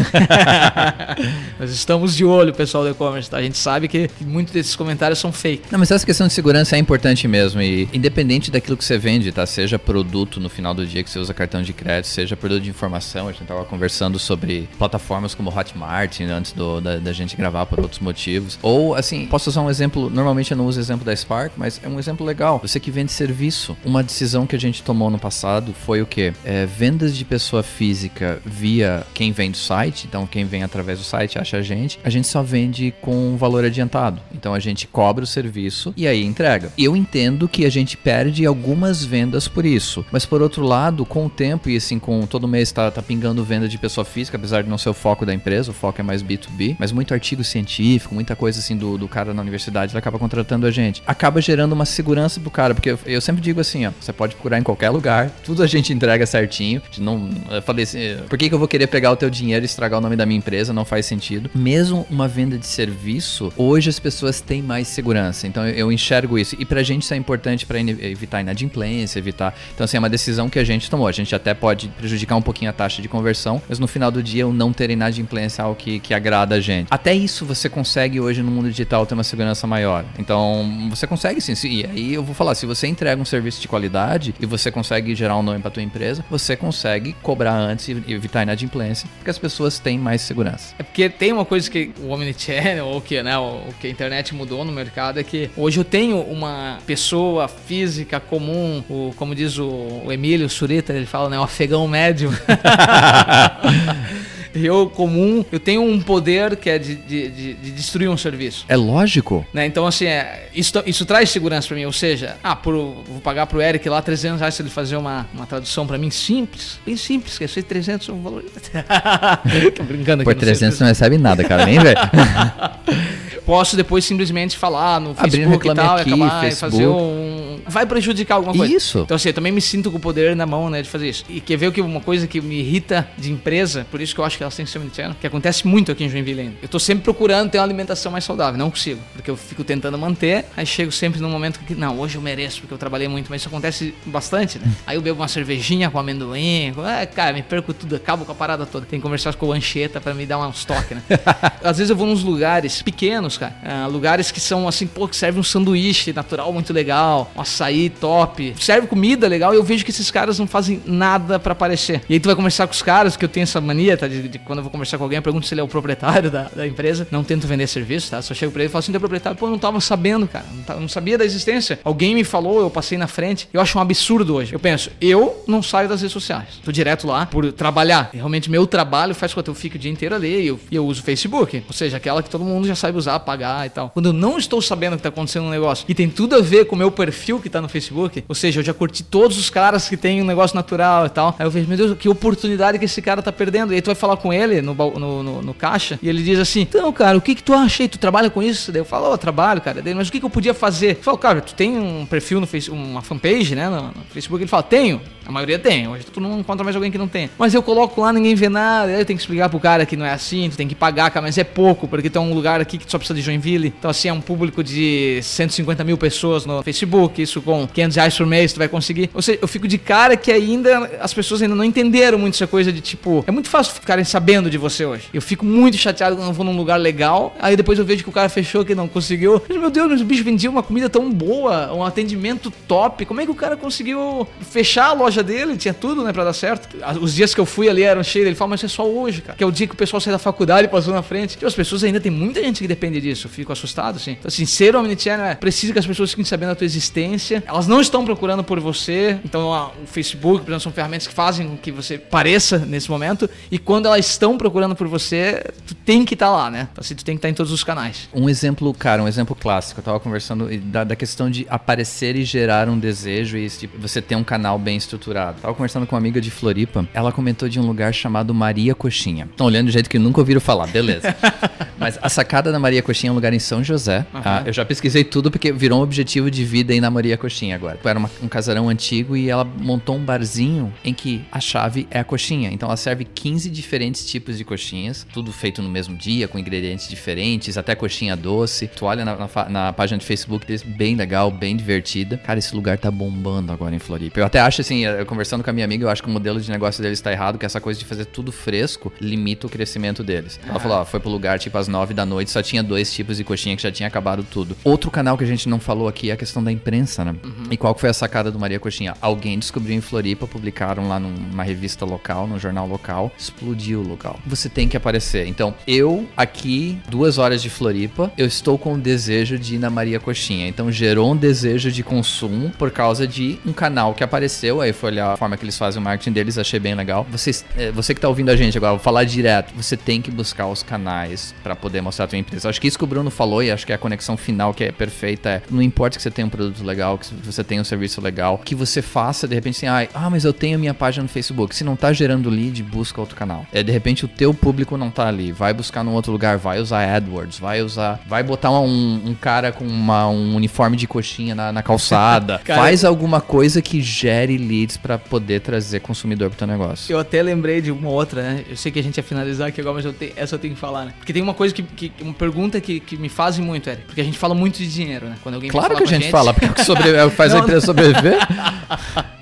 Nós 1.59 1.71
estamos 1.71 2.15
de 2.15 2.25
olho, 2.25 2.55
pessoal 2.55 2.85
do 2.85 2.91
e-commerce, 2.91 3.29
tá? 3.29 3.39
A 3.39 3.43
gente 3.43 3.59
sabe 3.59 3.89
que, 3.89 4.09
que 4.09 4.25
muitos 4.25 4.53
desses 4.53 4.77
comentários 4.77 5.19
são 5.19 5.33
fake. 5.33 5.65
Não, 5.71 5.79
mas 5.79 5.91
essa 5.91 6.07
questão 6.07 6.27
de 6.27 6.33
segurança 6.33 6.77
é 6.77 6.79
importante 6.79 7.27
mesmo. 7.27 7.61
E 7.61 7.89
independente 7.93 8.51
daquilo 8.51 8.77
que 8.77 8.85
você 8.85 8.97
vende, 8.97 9.33
tá? 9.33 9.45
Seja 9.45 9.79
produto 9.79 10.41
no 10.41 10.49
final 10.49 10.73
do 10.73 10.87
dia 10.87 11.03
que 11.03 11.11
você 11.11 11.19
usa 11.19 11.35
cartão 11.35 11.63
de 11.63 11.73
crédito, 11.73 12.07
seja 12.07 12.37
produto 12.37 12.63
de 12.63 12.71
informação. 12.71 13.29
A 13.29 13.33
gente 13.33 13.45
tava 13.45 13.65
conversando 13.65 14.19
sobre 14.19 14.69
plataformas 14.79 15.35
como 15.35 15.51
Hotmart 15.51 16.21
antes 16.21 16.53
do, 16.53 16.81
da, 16.81 16.97
da 16.97 17.13
gente 17.13 17.37
gravar 17.37 17.67
por 17.67 17.81
outros 17.81 18.01
motivos. 18.01 18.59
Ou, 18.69 18.95
assim, 18.95 19.25
posso 19.25 19.49
usar 19.49 19.63
um 19.63 19.71
exemplo. 19.71 20.11
Normalmente 20.11 20.51
eu 20.51 20.57
não 20.57 20.67
uso 20.67 20.79
exemplo 20.79 21.03
da 21.03 21.17
Spark, 21.17 21.53
mas 21.57 21.81
é 21.83 21.89
um 21.89 21.99
exemplo 21.99 22.27
legal. 22.27 22.59
Você 22.63 22.79
que 22.79 22.91
vende 22.91 23.11
serviço. 23.11 23.75
Uma 23.83 24.03
decisão 24.03 24.47
que 24.47 24.55
a 24.55 24.61
gente 24.61 24.83
tomou 24.83 25.09
no 25.09 25.19
passado 25.19 25.73
foi 25.73 26.03
o 26.03 26.07
quê? 26.07 26.35
É, 26.45 26.67
vendas 26.67 27.17
de 27.17 27.25
pessoa 27.25 27.63
física 27.63 28.43
via 28.45 29.07
quem 29.15 29.33
vem 29.33 29.51
do 29.51 29.57
site. 29.57 30.07
Então, 30.07 30.27
quem 30.27 30.45
vem 30.45 30.63
através 30.65 30.99
do 30.99 31.05
site 31.05 31.39
acha 31.39 31.57
a 31.57 31.63
gente. 31.63 31.99
A 32.05 32.11
gente 32.11 32.29
só 32.29 32.43
vende 32.43 32.93
com 33.01 33.39
valor 33.39 33.65
adiantado. 33.65 34.21
Então, 34.35 34.53
a 34.53 34.59
gente 34.59 34.87
cobra 34.87 35.25
o 35.25 35.27
serviço 35.27 35.95
e 35.97 36.07
aí 36.07 36.23
entrega. 36.23 36.71
Eu 36.77 36.95
entendo 36.95 37.49
que 37.49 37.65
a 37.65 37.71
gente 37.71 37.97
perde 37.97 38.45
algumas 38.45 39.03
vendas 39.03 39.49
por 39.49 39.65
isso. 39.65 40.05
Mas, 40.13 40.27
por 40.27 40.43
outro 40.43 40.63
lado, 40.63 41.07
com 41.07 41.25
o 41.25 41.31
tempo 41.31 41.71
e 41.71 41.77
assim, 41.79 41.99
com 41.99 42.27
todo 42.27 42.47
mês 42.47 42.71
tá, 42.71 42.91
tá 42.91 43.01
pingando 43.01 43.43
venda 43.43 43.67
de 43.67 43.79
pessoa 43.79 44.05
física, 44.05 44.37
apesar 44.37 44.63
de 44.63 44.69
não 44.69 44.77
ser 44.77 44.91
o 44.91 44.95
foco 44.95 45.25
da 45.25 45.33
empresa, 45.33 45.71
o 45.71 45.75
foco 45.75 46.03
é 46.03 46.05
mais 46.05 46.23
B2B. 46.23 46.77
Mas 46.79 46.93
muito 46.93 47.15
artigo 47.15 47.43
científico, 47.43 48.15
muita 48.15 48.37
coisa 48.37 48.48
assim 48.57 48.77
do, 48.77 48.97
do 48.97 49.09
cara 49.09 49.35
na 49.35 49.43
universidade, 49.43 49.93
ele 49.93 49.99
acaba 49.99 50.19
contratando 50.19 50.67
a 50.67 50.71
gente. 50.71 51.03
Acaba 51.07 51.41
gerando 51.41 51.73
uma 51.73 51.85
segurança 51.85 52.39
pro 52.41 52.51
cara, 52.51 52.75
porque 52.75 52.91
eu, 52.91 52.99
eu 53.05 53.21
sempre 53.21 53.43
digo 53.43 53.61
assim, 53.61 53.87
ó, 53.87 53.91
você 54.01 54.13
pode 54.13 54.35
procurar 54.35 54.59
em 54.59 54.63
qualquer 54.63 54.91
lugar, 54.91 55.31
tudo 55.45 55.63
a 55.63 55.67
gente 55.67 55.93
entrega 55.93 56.25
certinho. 56.25 56.81
Não, 56.99 57.29
eu 57.51 57.63
falei 57.63 57.83
assim, 57.83 57.99
por 58.29 58.39
que, 58.39 58.49
que 58.49 58.55
eu 58.55 58.59
vou 58.59 58.69
querer 58.69 58.87
pegar 58.87 59.11
o 59.11 59.17
teu 59.17 59.29
dinheiro 59.29 59.65
e 59.65 59.67
estragar 59.67 59.99
o 59.99 60.03
nome 60.03 60.15
da 60.15 60.25
minha 60.25 60.39
empresa? 60.39 60.73
Não 60.73 60.85
faz 60.85 61.07
sentido. 61.07 61.51
Mesmo 61.53 62.07
uma 62.09 62.29
venda 62.29 62.57
de 62.57 62.67
serviço, 62.67 63.53
hoje 63.57 63.91
as 63.91 63.99
pessoas 63.99 64.41
têm 64.41 64.63
mais 64.63 64.87
segurança. 64.87 65.47
Então 65.47 65.67
eu, 65.67 65.75
eu 65.75 65.93
enxergo 65.93 66.39
isso. 66.39 66.55
E 66.59 66.65
pra 66.65 66.83
gente 66.83 67.09
isso 67.09 67.15
é 67.15 67.17
importante 67.17 67.65
para 67.65 67.81
evitar 67.81 68.43
inadimplência, 68.43 69.19
evitar. 69.19 69.57
Então, 69.75 69.85
assim, 69.85 69.97
é 69.97 70.01
uma 70.01 70.11
decisão 70.11 70.51
que 70.51 70.59
a 70.59 70.65
gente 70.65 70.91
tomou. 70.91 71.07
A 71.07 71.13
gente 71.13 71.35
até 71.35 71.55
pode 71.55 71.89
prejudicar 71.89 72.37
um 72.37 72.43
pouquinho 72.43 72.71
a 72.71 72.75
taxa 72.75 73.01
de 73.01 73.09
conversão, 73.09 73.63
mas 73.67 73.79
no 73.79 73.87
final 73.87 74.11
do 74.11 74.23
dia, 74.23 74.47
o 74.47 74.53
não 74.53 74.73
ter 74.73 74.91
inadimplência 74.91 75.63
é 75.63 75.65
algo 75.65 75.77
que, 75.77 75.99
que 75.99 76.13
agrada 76.13 76.57
a 76.57 76.61
gente. 76.61 76.89
Até 76.91 77.15
isso 77.15 77.47
você 77.47 77.69
consegue 77.69 78.21
hoje 78.21 78.38
no 78.43 78.51
mundo 78.51 78.71
digital 78.71 79.07
ter 79.07 79.15
uma 79.15 79.25
segurança 79.25 79.67
maior. 79.67 80.05
Então, 80.19 80.89
você 80.91 81.07
consegue 81.07 81.41
sim. 81.41 81.55
E 81.69 81.87
aí 81.87 82.15
eu 82.15 82.23
vou 82.23 82.35
falar, 82.35 82.55
se 82.55 82.67
você 82.67 82.87
entrega 82.87 83.21
um 83.21 83.25
serviço 83.25 83.61
de 83.61 83.69
qualidade 83.69 84.35
e 84.41 84.47
você 84.47 84.71
consegue 84.71 85.15
gerar 85.15 85.37
um 85.37 85.43
nome 85.43 85.61
para 85.61 85.71
tua 85.71 85.83
empresa, 85.83 86.25
você 86.31 86.57
consegue 86.57 87.15
cobrar 87.23 87.55
antes 87.55 87.89
e 87.89 87.93
evitar 88.09 88.43
inadimplência, 88.43 89.09
porque 89.17 89.31
as 89.31 89.39
pessoas 89.39 89.79
têm 89.79 89.99
mais 89.99 90.23
segurança. 90.23 90.75
É 90.79 90.83
porque 90.83 91.09
tem 91.09 91.33
uma 91.33 91.45
coisa 91.45 91.71
que 91.71 91.93
o 92.01 92.11
Omnichannel, 92.11 92.87
ou 92.87 93.01
que, 93.01 93.23
né, 93.23 93.37
o 93.39 93.73
que 93.81 93.87
a 93.87 93.91
internet 93.91 94.35
mudou 94.35 94.65
no 94.65 94.73
mercado, 94.73 95.19
é 95.19 95.25
que 95.25 95.51
hoje 95.57 95.79
eu 95.79 95.85
tenho 95.85 96.21
uma 96.21 96.79
pessoa 96.87 97.49
física 97.49 98.21
comum, 98.21 98.83
o, 98.89 99.13
como 99.17 99.35
diz 99.35 99.59
o, 99.59 100.03
o 100.05 100.13
Emílio 100.13 100.49
Surita, 100.49 100.93
ele 100.93 101.07
fala, 101.07 101.29
né, 101.29 101.39
o 101.39 101.43
afegão 101.43 101.87
médio. 101.89 102.31
eu 104.67 104.89
comum, 104.89 105.45
eu 105.51 105.61
tenho 105.61 105.83
um 105.83 106.01
poder 106.01 106.57
que 106.57 106.71
é 106.71 106.79
de, 106.79 106.95
de, 106.95 107.29
de, 107.29 107.55
de 107.55 107.71
destruir 107.71 108.09
um 108.09 108.17
serviço. 108.17 108.65
É 108.69 108.77
lógico. 108.77 109.47
Né? 109.53 109.67
Então, 109.67 109.87
assim, 109.87 110.07
é, 110.07 110.49
isso, 110.55 110.73
isso 110.87 111.05
traz 111.05 111.31
segurança 111.31 111.69
para 111.69 111.77
mim. 111.77 111.85
Ou 111.85 111.93
seja, 111.93 112.37
ah, 112.43 112.57
por, 112.57 112.75
vou 112.75 113.21
pagar 113.23 113.47
pro 113.47 113.61
Eric 113.61 113.89
lá 113.89 114.01
300 114.03 114.41
reais 114.41 114.55
se 114.55 114.63
ele 114.63 114.71
fazer 114.71 114.97
uma, 114.97 115.27
uma 115.35 115.47
tradução 115.47 115.87
para 115.87 115.99
mim 115.99 116.11
simples, 116.11 116.79
bem 116.85 116.97
simples, 116.97 117.39
que 117.39 117.45
é 117.45 117.49
300 117.49 118.09
é 118.09 118.13
um 118.13 118.23
valor. 118.23 118.45
Tô 119.75 119.83
brincando 119.83 120.23
aqui. 120.23 120.33
Por 120.33 120.35
300 120.35 120.79
não 120.81 120.89
recebe 120.89 121.19
nada, 121.19 121.45
cara, 121.45 121.67
nem 121.67 121.79
velho. 121.79 121.99
Posso 123.45 123.77
depois 123.77 124.05
simplesmente 124.05 124.59
falar 124.59 125.01
no 125.01 125.15
Facebook 125.15 125.67
e 125.67 125.75
tal, 125.75 125.97
aqui, 125.97 126.11
e 126.11 126.13
acabar 126.13 126.41
Facebook. 126.43 126.77
e 126.77 126.79
fazer 126.79 126.87
um. 126.87 127.38
Vai 127.69 127.87
prejudicar 127.87 128.37
alguma 128.37 128.55
coisa. 128.55 128.75
Isso. 128.75 128.99
Então, 129.01 129.15
assim, 129.15 129.29
eu 129.29 129.35
também 129.35 129.53
me 129.53 129.61
sinto 129.61 129.91
com 129.91 129.97
o 129.97 130.01
poder 130.01 130.35
na 130.35 130.47
mão, 130.47 130.71
né, 130.71 130.83
de 130.83 130.89
fazer 130.89 131.09
isso. 131.09 131.25
E 131.29 131.41
quer 131.41 131.57
ver 131.57 131.73
que 131.73 131.81
uma 131.81 132.01
coisa 132.01 132.27
que 132.27 132.41
me 132.41 132.61
irrita 132.61 133.09
de 133.17 133.31
empresa, 133.33 133.87
por 133.91 134.01
isso 134.01 134.15
que 134.15 134.21
eu 134.21 134.25
acho 134.25 134.37
que 134.37 134.43
elas 134.43 134.55
têm 134.55 134.65
que 134.65 134.71
ser 134.71 134.79
omnichannel, 134.79 135.17
que 135.21 135.27
acontece 135.27 135.67
muito 135.67 135.93
aqui 135.93 136.05
em 136.05 136.09
Joinville 136.09 136.41
ainda. 136.41 136.55
Eu 136.63 136.69
tô 136.69 136.79
sempre 136.79 137.05
procurando 137.05 137.51
ter 137.51 137.59
uma 137.59 137.65
alimentação 137.65 138.11
mais 138.13 138.25
saudável, 138.25 138.59
não 138.59 138.71
consigo, 138.71 139.01
porque 139.13 139.31
eu 139.31 139.37
fico 139.37 139.65
tentando 139.65 139.99
manter, 139.99 140.45
aí 140.57 140.67
chego 140.67 140.93
sempre 140.93 141.21
num 141.21 141.31
momento 141.31 141.61
que, 141.61 141.75
não, 141.75 141.99
hoje 141.99 142.17
eu 142.17 142.23
mereço, 142.23 142.61
porque 142.61 142.75
eu 142.75 142.79
trabalhei 142.79 143.09
muito, 143.09 143.29
mas 143.31 143.43
isso 143.43 143.49
acontece 143.49 143.95
bastante, 144.07 144.59
né? 144.59 144.71
Aí 144.87 144.97
eu 144.97 145.03
bebo 145.03 145.21
uma 145.21 145.29
cervejinha 145.29 145.91
com 145.91 145.99
amendoim, 145.99 146.73
com... 146.75 146.83
Ah, 146.83 147.07
cara, 147.07 147.33
me 147.33 147.43
perco 147.43 147.73
tudo, 147.75 147.97
acabo 147.97 148.25
com 148.25 148.33
a 148.33 148.35
parada 148.35 148.65
toda. 148.67 148.87
Tem 148.87 148.99
que 148.99 149.03
conversar 149.03 149.35
com 149.35 149.47
o 149.47 149.53
Ancheta 149.53 150.01
para 150.01 150.15
me 150.15 150.27
dar 150.27 150.39
uns 150.39 150.65
toques, 150.65 150.97
né? 150.97 151.03
Às 151.63 151.79
vezes 151.79 151.91
eu 151.91 151.97
vou 151.97 152.07
nos 152.07 152.23
lugares 152.23 152.83
pequenos, 152.83 153.37
cara, 153.37 153.55
uh, 153.63 153.91
lugares 153.91 154.31
que 154.31 154.41
são 154.41 154.69
assim, 154.69 154.87
pô, 154.87 155.07
que 155.09 155.17
serve 155.17 155.39
um 155.39 155.43
sanduíche 155.43 156.13
natural 156.13 156.53
muito 156.53 156.73
legal, 156.73 157.31
um 157.37 157.41
açaí 157.59 157.91
top, 157.91 158.55
serve 158.59 158.87
comida 158.87 159.27
legal, 159.27 159.53
e 159.53 159.57
eu 159.57 159.63
vejo 159.63 159.85
que 159.85 159.91
esses 159.91 160.11
caras 160.11 160.39
não 160.39 160.47
fazem 160.47 160.81
nada 160.87 161.39
para 161.39 161.53
aparecer. 161.53 162.03
E 162.09 162.15
aí 162.15 162.21
tu 162.21 162.27
vai 162.27 162.37
conversar 162.37 162.67
com 162.67 162.73
os 162.73 162.83
caras, 162.83 163.17
que 163.17 163.25
eu 163.25 163.29
tenho 163.29 163.43
essa 163.43 163.61
mania, 163.61 163.97
tá, 163.97 164.07
de, 164.07 164.29
de 164.29 164.39
quando 164.39 164.59
eu 164.59 164.63
vou 164.63 164.71
conversar 164.71 164.99
com 164.99 165.05
alguém, 165.05 165.17
eu 165.17 165.23
pergunto 165.23 165.47
se 165.47 165.55
ele 165.55 165.61
é 165.61 165.65
o 165.65 165.69
proprietário 165.69 166.31
da, 166.31 166.45
da 166.45 166.67
empresa. 166.67 167.07
Não 167.11 167.25
tento 167.25 167.47
vender 167.47 167.67
serviço, 167.67 168.11
tá? 168.11 168.23
Só 168.23 168.35
chego 168.35 168.53
pra 168.53 168.63
ele 168.63 168.69
e 168.69 168.73
falo 168.73 168.81
assim, 168.81 168.95
é 168.95 168.99
proprietário, 168.99 169.39
pô, 169.39 169.49
não 169.49 169.59
tava 169.59 169.81
sabendo, 169.81 170.27
cara. 170.27 170.45
Não, 170.55 170.63
tá, 170.63 170.75
não, 170.77 170.89
sabia 170.89 171.19
da 171.19 171.25
existência. 171.25 171.81
Alguém 171.83 172.15
me 172.15 172.25
falou, 172.25 172.61
eu 172.61 172.71
passei 172.71 172.97
na 172.97 173.07
frente. 173.07 173.49
Eu 173.53 173.61
acho 173.61 173.77
um 173.79 173.81
absurdo 173.81 174.35
hoje. 174.35 174.53
Eu 174.53 174.61
penso, 174.61 174.91
eu 175.01 175.43
não 175.47 175.63
saio 175.63 175.89
das 175.89 176.01
redes 176.01 176.13
sociais. 176.13 176.61
Tô 176.65 176.71
direto 176.71 177.07
lá 177.07 177.27
por 177.27 177.53
trabalhar. 177.53 178.11
E 178.13 178.17
realmente, 178.17 178.51
meu 178.51 178.67
trabalho 178.67 179.15
faz 179.15 179.35
com 179.35 179.43
que 179.43 179.51
eu 179.51 179.55
fique 179.55 179.77
o 179.77 179.79
dia 179.79 179.91
inteiro 179.91 180.15
ali 180.15 180.43
e 180.43 180.47
eu, 180.49 180.61
eu 180.71 180.87
uso 180.87 181.01
o 181.01 181.05
Facebook. 181.05 181.63
Ou 181.67 181.73
seja, 181.73 181.97
aquela 181.97 182.23
que 182.23 182.31
todo 182.31 182.45
mundo 182.45 182.67
já 182.67 182.75
sabe 182.75 182.99
usar, 182.99 183.19
pagar 183.21 183.67
e 183.67 183.71
tal. 183.71 183.91
Quando 183.91 184.07
eu 184.07 184.13
não 184.13 184.39
estou 184.39 184.61
sabendo 184.61 184.97
que 184.97 185.03
tá 185.03 185.09
acontecendo 185.09 185.45
um 185.45 185.51
negócio 185.51 185.85
e 185.89 185.95
tem 185.95 186.09
tudo 186.09 186.37
a 186.37 186.41
ver 186.41 186.65
com 186.67 186.75
o 186.75 186.79
meu 186.79 186.91
perfil 186.91 187.39
que 187.41 187.48
tá 187.49 187.61
no 187.61 187.69
Facebook, 187.69 188.25
ou 188.29 188.35
seja, 188.35 188.61
eu 188.61 188.65
já 188.65 188.75
curti 188.75 189.03
todos 189.03 189.39
os 189.39 189.51
caras 189.51 189.89
que 189.89 189.97
tem 189.97 190.23
um 190.23 190.25
negócio 190.25 190.55
natural 190.55 191.07
e 191.07 191.11
tal. 191.11 191.35
Aí 191.39 191.47
eu 191.47 191.51
vejo, 191.51 191.69
meu 191.69 191.77
Deus, 191.77 191.97
que 191.99 192.09
oportunidade 192.09 192.79
que 192.79 192.85
esse 192.85 193.01
cara 193.01 193.23
tá 193.23 193.33
perdendo. 193.33 193.73
E 193.73 193.77
aí 193.77 193.83
tu 193.83 193.87
vai 193.87 193.95
falar 193.95 194.17
com 194.17 194.33
ele 194.33 194.61
no, 194.63 194.75
no, 194.75 195.23
no, 195.23 195.43
no 195.43 195.55
caixa 195.55 195.99
e 196.03 196.09
ele 196.09 196.23
diz 196.23 196.39
assim: 196.39 196.61
Então, 196.61 196.93
cara, 196.93 197.17
o 197.17 197.21
que 197.21 197.35
que 197.35 197.43
tu 197.43 197.53
acha 197.53 197.83
aí? 197.83 197.89
Tu 197.89 197.99
trabalha 197.99 198.31
com 198.31 198.43
isso? 198.43 198.73
Daí 198.73 198.81
eu 198.81 198.85
falo, 198.85 199.13
oh, 199.13 199.19
trabalho, 199.19 199.61
cara. 199.61 199.83
Daí, 199.83 199.95
mas 199.95 200.09
o 200.09 200.13
que 200.13 200.21
que 200.21 200.27
eu 200.27 200.31
podia 200.31 200.55
fazer? 200.55 200.97
Eu 200.99 201.03
falo, 201.03 201.19
cara, 201.19 201.41
tu 201.41 201.55
tem 201.55 201.79
um 201.79 202.07
perfil 202.07 202.41
no 202.41 202.47
Facebook, 202.47 202.83
uma 202.83 203.03
fanpage, 203.03 203.55
né? 203.55 203.69
No, 203.69 203.83
no 203.89 204.05
Facebook. 204.13 204.43
Ele 204.43 204.49
fala, 204.49 204.63
tenho. 204.63 205.01
A 205.29 205.31
maioria 205.31 205.59
tem. 205.59 205.87
Hoje 205.87 206.07
tu 206.07 206.21
não 206.21 206.41
encontra 206.41 206.65
mais 206.65 206.75
alguém 206.75 206.91
que 206.91 206.97
não 206.97 207.07
tem. 207.07 207.29
Mas 207.39 207.53
eu 207.53 207.63
coloco 207.63 208.01
lá, 208.01 208.11
ninguém 208.15 208.35
vê 208.35 208.49
nada. 208.49 208.91
Aí 208.91 208.99
eu 208.99 209.05
tenho 209.05 209.19
que 209.19 209.23
explicar 209.23 209.51
pro 209.51 209.61
cara 209.61 209.85
que 209.85 209.95
não 209.95 210.07
é 210.07 210.13
assim, 210.13 210.49
tu 210.49 210.57
tem 210.57 210.67
que 210.67 210.75
pagar, 210.75 211.11
cara, 211.11 211.27
mas 211.27 211.37
é 211.37 211.45
pouco, 211.45 211.87
porque 211.87 212.09
tem 212.09 212.21
um 212.21 212.33
lugar 212.33 212.63
aqui 212.63 212.79
que 212.79 212.91
só 212.91 212.97
precisa 212.97 213.15
de 213.15 213.21
Joinville. 213.21 213.75
Então, 213.79 213.91
assim, 213.91 214.09
é 214.09 214.13
um 214.13 214.23
público 214.23 214.65
de 214.65 215.21
150 215.23 215.85
mil 215.85 215.99
pessoas 215.99 216.47
no 216.47 216.63
Facebook. 216.63 217.27
Isso 217.29 217.43
com 217.43 217.67
500 217.67 217.97
reais 217.97 218.17
por 218.17 218.27
mês 218.27 218.53
tu 218.53 218.59
vai 218.59 218.69
conseguir. 218.69 219.11
Ou 219.15 219.23
seja, 219.23 219.39
eu 219.41 219.49
fico 219.49 219.69
de 219.69 219.79
cara 219.79 220.17
que 220.17 220.33
ainda 220.33 220.99
as 221.01 221.13
pessoas 221.13 221.43
ainda 221.43 221.55
não 221.55 221.65
entenderam 221.65 222.19
muito 222.19 222.35
essa 222.35 222.47
coisa 222.47 222.73
de 222.73 222.81
tipo, 222.81 223.25
é 223.27 223.31
muito 223.31 223.49
fácil 223.49 223.75
ficarem 223.75 224.05
sabendo 224.05 224.51
de 224.51 224.59
você 224.59 224.85
hoje. 224.85 225.05
Eu 225.13 225.23
fico 225.23 225.45
muito 225.45 225.77
chateado 225.77 226.17
quando 226.17 226.29
eu 226.29 226.33
vou 226.33 226.45
num 226.45 226.57
lugar 226.57 226.77
legal, 226.77 227.37
aí 227.39 227.57
depois 227.57 227.79
eu 227.79 227.85
vejo 227.85 228.03
que 228.03 228.09
o 228.09 228.13
cara 228.13 228.29
fechou, 228.29 228.65
que 228.65 228.75
não 228.75 228.89
conseguiu. 228.89 229.43
Mas, 229.49 229.59
meu 229.59 229.71
Deus, 229.71 229.89
mas 229.91 230.01
o 230.01 230.05
bicho 230.05 230.25
vendia 230.25 230.51
uma 230.51 230.63
comida 230.63 230.89
tão 230.89 231.11
boa, 231.11 231.73
um 231.75 231.85
atendimento 231.85 232.51
top. 232.67 233.05
Como 233.05 233.21
é 233.21 233.25
que 233.25 233.31
o 233.31 233.35
cara 233.35 233.57
conseguiu 233.57 234.27
fechar 234.41 234.87
a 234.87 234.93
loja 234.93 235.23
dele? 235.23 235.57
Tinha 235.57 235.75
tudo, 235.75 236.03
né, 236.03 236.13
pra 236.13 236.25
dar 236.25 236.33
certo. 236.33 236.69
Os 237.01 237.15
dias 237.15 237.35
que 237.35 237.41
eu 237.41 237.47
fui 237.47 237.69
ali 237.69 237.83
eram 237.83 238.03
cheios. 238.03 238.27
Ele 238.27 238.37
fala, 238.37 238.51
mas 238.51 238.65
é 238.65 238.69
só 238.69 238.87
hoje, 238.87 239.23
cara. 239.23 239.37
Que 239.37 239.45
é 239.45 239.47
o 239.47 239.51
dia 239.51 239.67
que 239.67 239.75
o 239.75 239.77
pessoal 239.77 240.01
sai 240.01 240.13
da 240.13 240.19
faculdade 240.19 240.67
e 240.67 240.71
passou 240.71 240.93
na 240.95 241.03
frente. 241.03 241.31
Tipo, 241.31 241.47
as 241.47 241.55
pessoas 241.55 241.85
ainda 241.85 242.01
tem 242.01 242.11
muita 242.11 242.43
gente 242.43 242.61
que 242.61 242.69
depende 242.69 243.01
disso. 243.01 243.27
Eu 243.27 243.31
fico 243.31 243.53
assustado, 243.53 243.97
assim. 243.97 244.13
Então, 244.13 244.29
assim, 244.29 244.47
ser 244.47 244.75
omnichannel 244.77 245.27
é 245.27 245.35
precisa 245.35 245.73
que 245.73 245.79
as 245.79 245.87
pessoas 245.87 246.11
fiquem 246.11 246.25
sabendo 246.25 246.51
da 246.51 246.55
tua 246.55 246.65
existência. 246.65 246.99
Elas 247.47 247.67
não 247.67 247.81
estão 247.81 248.05
procurando 248.05 248.45
por 248.45 248.61
você. 248.61 249.19
Então, 249.25 249.53
a, 249.53 249.69
o 249.69 249.87
Facebook, 249.87 250.45
por 250.45 250.51
exemplo, 250.51 250.61
são 250.61 250.73
ferramentas 250.73 251.07
que 251.07 251.15
fazem 251.15 251.49
com 251.49 251.57
que 251.57 251.73
você 251.73 251.99
pareça 251.99 252.59
nesse 252.59 252.91
momento. 252.91 253.29
E 253.51 253.59
quando 253.59 253.87
elas 253.87 254.07
estão 254.07 254.37
procurando 254.39 254.75
por 254.75 254.87
você, 254.87 255.45
tu 255.67 255.75
tem 255.75 256.05
que 256.05 256.15
estar 256.15 256.27
tá 256.27 256.33
lá, 256.33 256.51
né? 256.51 256.69
Então, 256.73 256.83
assim, 256.83 256.95
tu 256.95 257.05
tem 257.05 257.15
que 257.15 257.19
estar 257.19 257.29
tá 257.29 257.31
em 257.31 257.35
todos 257.35 257.53
os 257.53 257.65
canais. 257.65 258.09
Um 258.15 258.29
exemplo, 258.29 258.73
cara, 258.75 259.03
um 259.03 259.09
exemplo 259.09 259.35
clássico. 259.35 259.81
Eu 259.81 259.85
tava 259.85 260.01
conversando 260.01 260.49
da, 260.59 260.85
da 260.85 260.97
questão 260.97 261.31
de 261.31 261.47
aparecer 261.49 262.17
e 262.17 262.25
gerar 262.25 262.69
um 262.69 262.79
desejo 262.79 263.37
e 263.37 263.49
tipo, 263.49 263.79
você 263.79 264.01
ter 264.01 264.17
um 264.17 264.25
canal 264.25 264.59
bem 264.59 264.77
estruturado. 264.77 265.41
Tava 265.41 265.55
conversando 265.55 265.87
com 265.87 265.95
uma 265.95 266.01
amiga 266.01 266.21
de 266.21 266.31
Floripa. 266.31 266.87
Ela 266.93 267.13
comentou 267.13 267.49
de 267.49 267.59
um 267.59 267.67
lugar 267.67 267.93
chamado 267.93 268.35
Maria 268.35 268.75
Coxinha. 268.75 269.29
Estão 269.31 269.47
olhando 269.47 269.67
do 269.67 269.73
jeito 269.73 269.89
que 269.89 269.99
nunca 269.99 270.21
ouviram 270.21 270.41
falar, 270.41 270.67
beleza. 270.67 271.15
Mas 271.79 271.99
a 272.03 272.09
sacada 272.09 272.51
da 272.51 272.59
Maria 272.59 272.83
Coxinha 272.83 273.11
é 273.11 273.13
um 273.13 273.15
lugar 273.15 273.33
em 273.33 273.39
São 273.39 273.63
José. 273.63 274.05
Uhum. 274.13 274.21
Ah, 274.25 274.43
eu 274.45 274.53
já 274.53 274.65
pesquisei 274.65 275.05
tudo 275.05 275.31
porque 275.31 275.53
virou 275.53 275.81
um 275.81 275.83
objetivo 275.83 276.31
de 276.31 276.45
vida 276.45 276.73
aí 276.73 276.81
na 276.81 276.91
Maria 276.91 277.08
Coxinha 277.17 277.55
agora. 277.55 277.79
Era 277.85 277.99
uma- 277.99 278.11
um 278.23 278.29
casarão 278.29 278.69
antigo 278.69 279.17
e 279.17 279.31
ela 279.31 279.45
montou 279.45 279.97
um 279.97 280.05
barzinho 280.05 280.73
em 280.85 280.93
que 280.93 281.23
a 281.33 281.41
chave 281.41 281.87
é 281.91 281.99
a 282.01 282.05
coxinha. 282.05 282.51
Então 282.53 282.69
ela 282.69 282.77
serve 282.77 283.05
15 283.05 283.49
diferentes 283.51 284.05
tipos 284.09 284.37
de 284.37 284.45
coxinhas, 284.45 285.07
tudo 285.13 285.33
feito 285.33 285.63
no 285.63 285.69
mesmo 285.69 285.97
dia, 285.97 286.29
com 286.29 286.39
ingredientes 286.39 286.89
diferentes, 286.89 287.57
até 287.57 287.75
coxinha 287.75 288.17
doce. 288.17 288.67
Tu 288.69 288.85
olha 288.85 289.05
na, 289.05 289.17
na 289.17 289.29
na 289.49 289.73
página 289.73 289.99
de 289.99 290.05
Facebook 290.05 290.47
deles, 290.47 290.63
bem 290.63 290.95
legal, 290.97 291.31
bem 291.31 291.57
divertida. 291.57 292.19
Cara, 292.19 292.39
esse 292.39 292.55
lugar 292.55 292.77
tá 292.79 292.91
bombando 292.91 293.53
agora 293.53 293.75
em 293.75 293.79
Floripa. 293.79 294.19
Eu 294.21 294.25
até 294.27 294.41
acho 294.41 294.61
assim, 294.61 294.81
eu 294.85 295.07
conversando 295.07 295.43
com 295.45 295.51
a 295.51 295.53
minha 295.53 295.65
amiga, 295.65 295.85
eu 295.85 295.89
acho 295.89 296.03
que 296.03 296.09
o 296.09 296.13
modelo 296.13 296.41
de 296.41 296.51
negócio 296.51 296.83
deles 296.83 297.01
tá 297.01 297.13
errado, 297.13 297.39
que 297.39 297.47
essa 297.47 297.61
coisa 297.61 297.79
de 297.79 297.87
fazer 297.87 298.05
tudo 298.07 298.33
fresco 298.33 298.93
limita 299.01 299.47
o 299.47 299.51
crescimento 299.51 300.03
deles. 300.03 300.39
Ela 300.49 300.59
falou, 300.59 300.79
ó, 300.79 300.85
foi 300.85 300.99
pro 301.01 301.09
lugar 301.11 301.39
tipo 301.39 301.57
às 301.57 301.69
9 301.69 301.95
da 301.95 302.05
noite, 302.05 302.31
só 302.31 302.43
tinha 302.43 302.63
dois 302.63 302.93
tipos 302.93 303.17
de 303.17 303.25
coxinha 303.25 303.57
que 303.57 303.63
já 303.63 303.71
tinha 303.71 303.87
acabado 303.87 304.25
tudo. 304.29 304.57
Outro 304.65 304.91
canal 304.91 305.17
que 305.17 305.25
a 305.25 305.27
gente 305.27 305.49
não 305.49 305.59
falou 305.61 305.89
aqui 305.89 306.11
é 306.11 306.13
a 306.13 306.17
questão 306.17 306.43
da 306.43 306.51
imprensa, 306.53 306.98
né? 307.05 307.15
E 307.51 307.57
qual 307.57 307.75
que 307.75 307.81
foi 307.81 307.91
a 307.91 307.95
sacada 307.95 308.31
do 308.31 308.39
Maria 308.39 308.59
Coxinha? 308.59 308.95
Alguém 309.01 309.39
descobriu 309.39 309.75
em 309.75 309.81
Floripa, 309.81 310.27
publicaram 310.27 310.89
lá 310.89 310.99
numa 310.99 311.43
revista 311.43 311.85
local, 311.85 312.27
num 312.27 312.39
jornal 312.39 312.67
local, 312.67 313.11
explodiu 313.17 313.81
o 313.81 313.87
local. 313.87 314.19
Você 314.27 314.49
tem 314.49 314.69
que 314.69 314.77
aparecer. 314.77 315.27
Então, 315.27 315.55
eu 315.67 316.07
aqui, 316.17 316.79
duas 316.89 317.19
horas 317.19 317.41
de 317.41 317.49
Floripa, 317.49 318.13
eu 318.19 318.27
estou 318.27 318.59
com 318.59 318.75
o 318.75 318.79
desejo 318.79 319.39
de 319.39 319.55
ir 319.55 319.59
na 319.59 319.71
Maria 319.71 320.01
Coxinha. 320.01 320.49
Então, 320.49 320.71
gerou 320.71 321.13
um 321.13 321.17
desejo 321.17 321.71
de 321.71 321.83
consumo 321.83 322.51
por 322.59 322.71
causa 322.71 323.07
de 323.07 323.39
um 323.47 323.53
canal 323.53 323.95
que 323.95 324.05
apareceu. 324.05 324.61
Aí 324.61 324.73
fui 324.73 324.91
olhar 324.91 325.13
a 325.13 325.17
forma 325.17 325.37
que 325.37 325.45
eles 325.45 325.57
fazem 325.57 325.81
o 325.81 325.85
marketing 325.85 326.13
deles, 326.13 326.37
achei 326.37 326.59
bem 326.61 326.75
legal. 326.75 327.07
Vocês, 327.11 327.45
é, 327.57 327.71
você 327.71 327.95
que 327.95 328.01
tá 328.01 328.09
ouvindo 328.09 328.31
a 328.31 328.37
gente 328.37 328.57
agora, 328.59 328.73
vou 328.73 328.81
falar 328.81 329.05
direto. 329.05 329.55
Você 329.57 329.77
tem 329.77 330.03
que 330.03 330.11
buscar 330.11 330.47
os 330.49 330.63
canais 330.63 331.35
para 331.43 331.55
poder 331.55 331.81
mostrar 331.81 332.05
a 332.05 332.09
tua 332.09 332.19
empresa. 332.19 332.49
Acho 332.49 332.61
que 332.61 332.67
isso 332.67 332.79
que 332.79 332.85
o 332.85 332.87
Bruno 332.87 333.11
falou 333.11 333.43
e 333.43 333.51
acho 333.51 333.65
que 333.65 333.73
é 333.73 333.75
a 333.75 333.79
conexão 333.79 334.17
final 334.17 334.53
que 334.53 334.65
é 334.65 334.73
perfeita 334.73 335.29
é, 335.29 335.43
não 335.51 335.63
importa 335.63 335.97
que 335.97 336.03
você 336.03 336.11
tenha 336.11 336.27
um 336.27 336.31
produto 336.31 336.65
legal, 336.65 336.88
que 336.97 337.07
você 337.23 337.43
tenha 337.45 337.61
um 337.61 337.65
serviço 337.65 338.01
legal, 338.01 338.39
que 338.39 338.55
você 338.55 338.81
faça, 338.81 339.27
de 339.29 339.35
repente 339.35 339.57
assim, 339.57 339.67
ah, 339.67 339.87
ah, 339.93 340.09
mas 340.09 340.25
eu 340.25 340.33
tenho 340.33 340.59
minha 340.59 340.73
página 340.73 341.03
no 341.03 341.09
Facebook. 341.09 341.55
Se 341.55 341.65
não 341.65 341.77
tá 341.77 341.93
gerando 341.93 342.31
lead, 342.31 342.63
busca 342.63 343.01
outro 343.01 343.17
canal. 343.17 343.45
É, 343.53 343.63
de 343.63 343.73
repente 343.73 344.05
o 344.05 344.09
teu 344.09 344.33
público 344.33 344.77
não 344.77 344.91
tá 344.91 345.09
ali, 345.09 345.33
vai 345.33 345.53
buscar 345.53 345.83
num 345.85 345.93
outro 345.93 346.13
lugar, 346.13 346.39
vai 346.39 346.61
usar 346.61 346.85
AdWords, 346.97 347.39
vai 347.39 347.61
usar, 347.61 348.01
vai 348.07 348.23
botar 348.23 348.51
um, 348.53 349.03
um 349.07 349.15
cara 349.15 349.51
com 349.53 349.65
uma- 349.67 350.09
um 350.09 350.35
uniforme 350.37 350.77
de 350.77 350.87
coxinha 350.87 351.35
na, 351.35 351.53
na 351.53 351.63
calçada. 351.63 352.39
Cara, 352.45 352.61
Faz 352.63 352.85
alguma 352.85 353.21
coisa 353.21 353.61
que 353.61 353.81
gere 353.83 354.39
leads 354.39 354.77
para 354.77 354.97
poder 354.99 355.41
trazer 355.41 355.81
consumidor 355.81 356.29
pro 356.31 356.39
teu 356.39 356.47
negócio. 356.47 356.93
Eu 356.93 356.99
até 356.99 357.21
lembrei 357.23 357.61
de 357.61 357.71
uma 357.73 357.89
outra, 357.91 358.23
né? 358.23 358.45
Eu 358.49 358.57
sei 358.57 358.71
que 358.71 358.79
a 358.79 358.83
gente 358.83 358.97
ia 358.97 359.03
finalizar 359.03 359.49
aqui 359.49 359.61
agora, 359.61 359.75
mas 359.77 359.85
eu 359.85 359.93
te- 359.93 360.13
essa 360.17 360.35
eu 360.37 360.39
tenho 360.39 360.55
que 360.55 360.61
falar, 360.61 360.85
né? 360.85 360.93
Porque 360.99 361.13
tem 361.13 361.23
uma 361.23 361.35
coisa 361.35 361.53
que. 361.55 361.63
que- 361.63 361.93
uma 362.01 362.15
pergunta 362.15 362.61
que, 362.61 362.79
que 362.81 362.97
me 362.97 363.09
fazem 363.09 363.45
muito, 363.45 363.69
Eric. 363.69 363.85
Porque 363.87 364.01
a 364.01 364.05
gente 364.05 364.19
fala 364.19 364.35
muito 364.35 364.59
de 364.59 364.71
dinheiro, 364.73 365.07
né? 365.07 365.17
Quando 365.23 365.35
alguém 365.37 365.51
Claro 365.51 365.75
que 365.77 365.83
a 365.83 365.87
com 365.87 365.87
gente 365.87 366.11
fala, 366.11 366.33
porque 366.33 366.47
é 366.47 366.51
o 366.51 366.55
que 366.55 366.65
sobre, 366.79 366.97
é 366.99 367.05
o 367.05 367.11
que 367.11 367.17
faz 367.17 367.33
a 367.33 367.37
Não, 367.37 367.45
empresa 367.45 367.67
sobreviver. 367.67 368.19